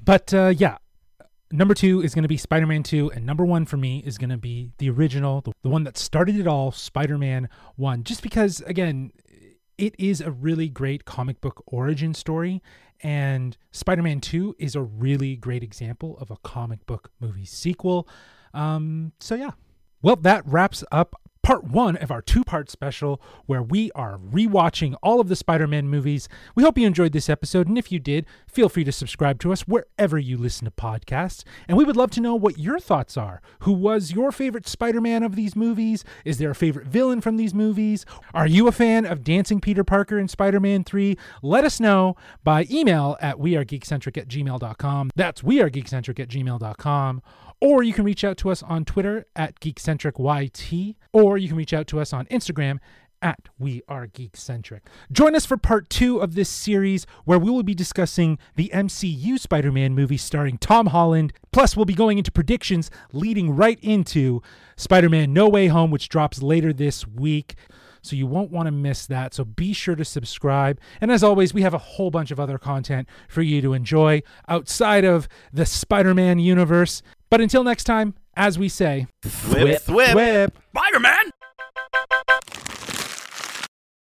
but 0.03 0.33
uh, 0.33 0.55
yeah. 0.57 0.79
Number 1.51 1.73
two 1.73 2.03
is 2.03 2.15
going 2.15 2.25
to 2.25 2.29
be 2.29 2.37
Spider 2.37 2.67
Man 2.67 2.83
2, 2.83 3.13
and 3.13 3.25
number 3.25 3.43
one 3.43 3.65
for 3.65 3.79
me 3.79 4.01
is 4.05 4.19
going 4.19 4.29
to 4.29 4.37
be 4.37 4.73
the 4.77 4.91
original, 4.91 5.41
the, 5.41 5.53
the 5.63 5.71
one 5.71 5.83
that 5.85 5.97
started 5.97 6.37
it 6.39 6.47
all, 6.47 6.73
Spider 6.73 7.17
Man 7.17 7.49
1. 7.77 8.05
Just 8.05 8.23
because, 8.23 8.61
again, 8.67 9.13
it 9.79 9.95
is 9.99 10.21
a 10.21 10.31
really 10.31 10.69
great 10.69 11.05
comic 11.05 11.41
book 11.41 11.63
origin 11.67 12.13
story 12.13 12.63
and 13.01 13.57
spider-man 13.71 14.21
2 14.21 14.57
is 14.59 14.75
a 14.75 14.83
really 14.83 15.37
great 15.37 15.63
example 15.63 16.19
of 16.19 16.31
a 16.31 16.37
comic 16.39 16.85
book 16.85 17.11
movie 17.21 17.45
sequel. 17.45 18.09
Um, 18.53 19.13
so 19.21 19.35
yeah 19.37 19.53
well 20.03 20.17
that 20.17 20.43
wraps 20.47 20.85
up 20.91 21.15
part 21.49 21.65
one 21.65 21.97
of 21.97 22.11
our 22.11 22.21
two-part 22.21 22.71
special 22.71 23.23
where 23.47 23.63
we 23.63 23.91
are 23.93 24.19
rewatching 24.19 24.95
all 25.03 25.19
of 25.19 25.29
the 25.29 25.35
spider-man 25.35 25.89
movies. 25.89 26.29
We 26.55 26.63
hope 26.63 26.77
you 26.77 26.87
enjoyed 26.87 27.13
this 27.13 27.31
episode 27.31 27.69
and 27.69 27.79
if 27.79 27.91
you 27.91 27.99
did 27.99 28.27
feel 28.47 28.69
free 28.69 28.85
to 28.85 28.93
subscribe 28.93 29.41
to 29.41 29.53
us 29.53 29.63
wherever 29.63 30.19
you 30.19 30.37
listen 30.37 30.67
to 30.67 30.71
podcasts. 30.71 31.45
And 31.67 31.79
we 31.79 31.85
would 31.85 31.97
love 31.97 32.11
to 32.11 32.21
know 32.21 32.35
what 32.35 32.59
your 32.59 32.79
thoughts 32.79 33.17
are. 33.17 33.41
Who 33.61 33.73
was 33.73 34.13
your 34.13 34.31
favorite 34.31 34.69
spider-man 34.69 35.23
of 35.23 35.37
these 35.37 35.57
movies? 35.57 36.05
Is 36.23 36.37
there 36.37 36.51
a 36.51 36.55
favorite 36.55 36.87
villain 36.87 37.23
from 37.23 37.39
these 37.39 37.55
movies? 37.55 38.05
Are 38.35 38.47
you 38.47 38.69
a 38.69 38.73
fan 38.73 39.07
of 39.07 39.25
dancing 39.25 39.59
peter 39.59 39.85
parker 39.85 40.19
in 40.19 40.29
spider-man 40.29 40.85
3 40.85 41.17
let 41.43 41.65
us 41.65 41.81
know 41.81 42.15
by 42.45 42.67
email 42.71 43.17
at 43.23 43.39
wearegeekcentric 43.39 44.19
at 44.19 44.29
gmail.com 44.29 45.11
that's 45.17 45.41
wearegeekcentric 45.41 46.21
at 46.21 46.29
gmail.com 46.29 47.23
or 47.61 47.83
you 47.83 47.93
can 47.93 48.05
reach 48.05 48.25
out 48.25 48.37
to 48.39 48.51
us 48.51 48.63
on 48.63 48.85
Twitter 48.85 49.27
at 49.35 49.61
GeekcentricYT, 49.61 50.97
or 51.13 51.39
you 51.39 51.49
can 51.49 51.57
reach 51.57 51.73
out 51.73 51.87
to 51.89 52.01
us 52.01 52.13
on 52.13 52.27
Instagram 52.27 52.79
at 53.21 53.49
We 53.59 53.83
Are 53.89 54.07
Geekcentric. 54.07 54.81
Join 55.11 55.35
us 55.35 55.45
for 55.45 55.57
part 55.57 55.91
two 55.91 56.19
of 56.19 56.35
this 56.35 56.49
series 56.49 57.07
where 57.25 57.39
we 57.39 57.51
will 57.51 57.63
be 57.63 57.75
discussing 57.75 58.39
the 58.57 58.71
MCU 58.73 59.39
Spider 59.39 59.73
Man 59.73 59.95
movie 59.95 60.17
starring 60.17 60.59
Tom 60.59 60.87
Holland. 60.87 61.33
Plus, 61.53 61.77
we'll 61.77 61.85
be 61.85 61.95
going 61.95 62.19
into 62.19 62.31
predictions 62.31 62.91
leading 63.13 63.51
right 63.57 63.79
into 63.83 64.41
Spider 64.77 65.09
Man 65.09 65.33
No 65.33 65.49
Way 65.49 65.67
Home, 65.69 65.91
which 65.91 66.09
drops 66.09 66.43
later 66.43 66.73
this 66.73 67.07
week. 67.07 67.57
So 68.03 68.17
you 68.17 68.27
won't 68.27 68.53
want 68.53 68.67
to 68.67 68.73
miss 68.73 69.07
that. 69.07 69.35
So 69.35 69.45
be 69.45 69.73
sure 69.73 69.97
to 69.97 70.05
subscribe. 70.05 70.81
And 71.01 71.11
as 71.11 71.23
always, 71.23 71.53
we 71.53 71.63
have 71.63 71.75
a 71.75 71.79
whole 71.79 72.11
bunch 72.11 72.31
of 72.31 72.39
other 72.39 72.57
content 72.57 73.09
for 73.29 73.43
you 73.43 73.61
to 73.63 73.75
enjoy 73.75 74.23
outside 74.47 75.05
of 75.05 75.29
the 75.53 75.67
Spider 75.67 76.15
Man 76.15 76.39
universe. 76.39 77.03
But 77.31 77.41
until 77.41 77.63
next 77.65 77.85
time, 77.85 78.15
as 78.35 78.59
we 78.59 78.69
say, 78.69 79.07
Whip, 79.53 79.87
whip. 79.89 80.15
whip. 80.15 80.59
Spider-Man! 80.71 81.31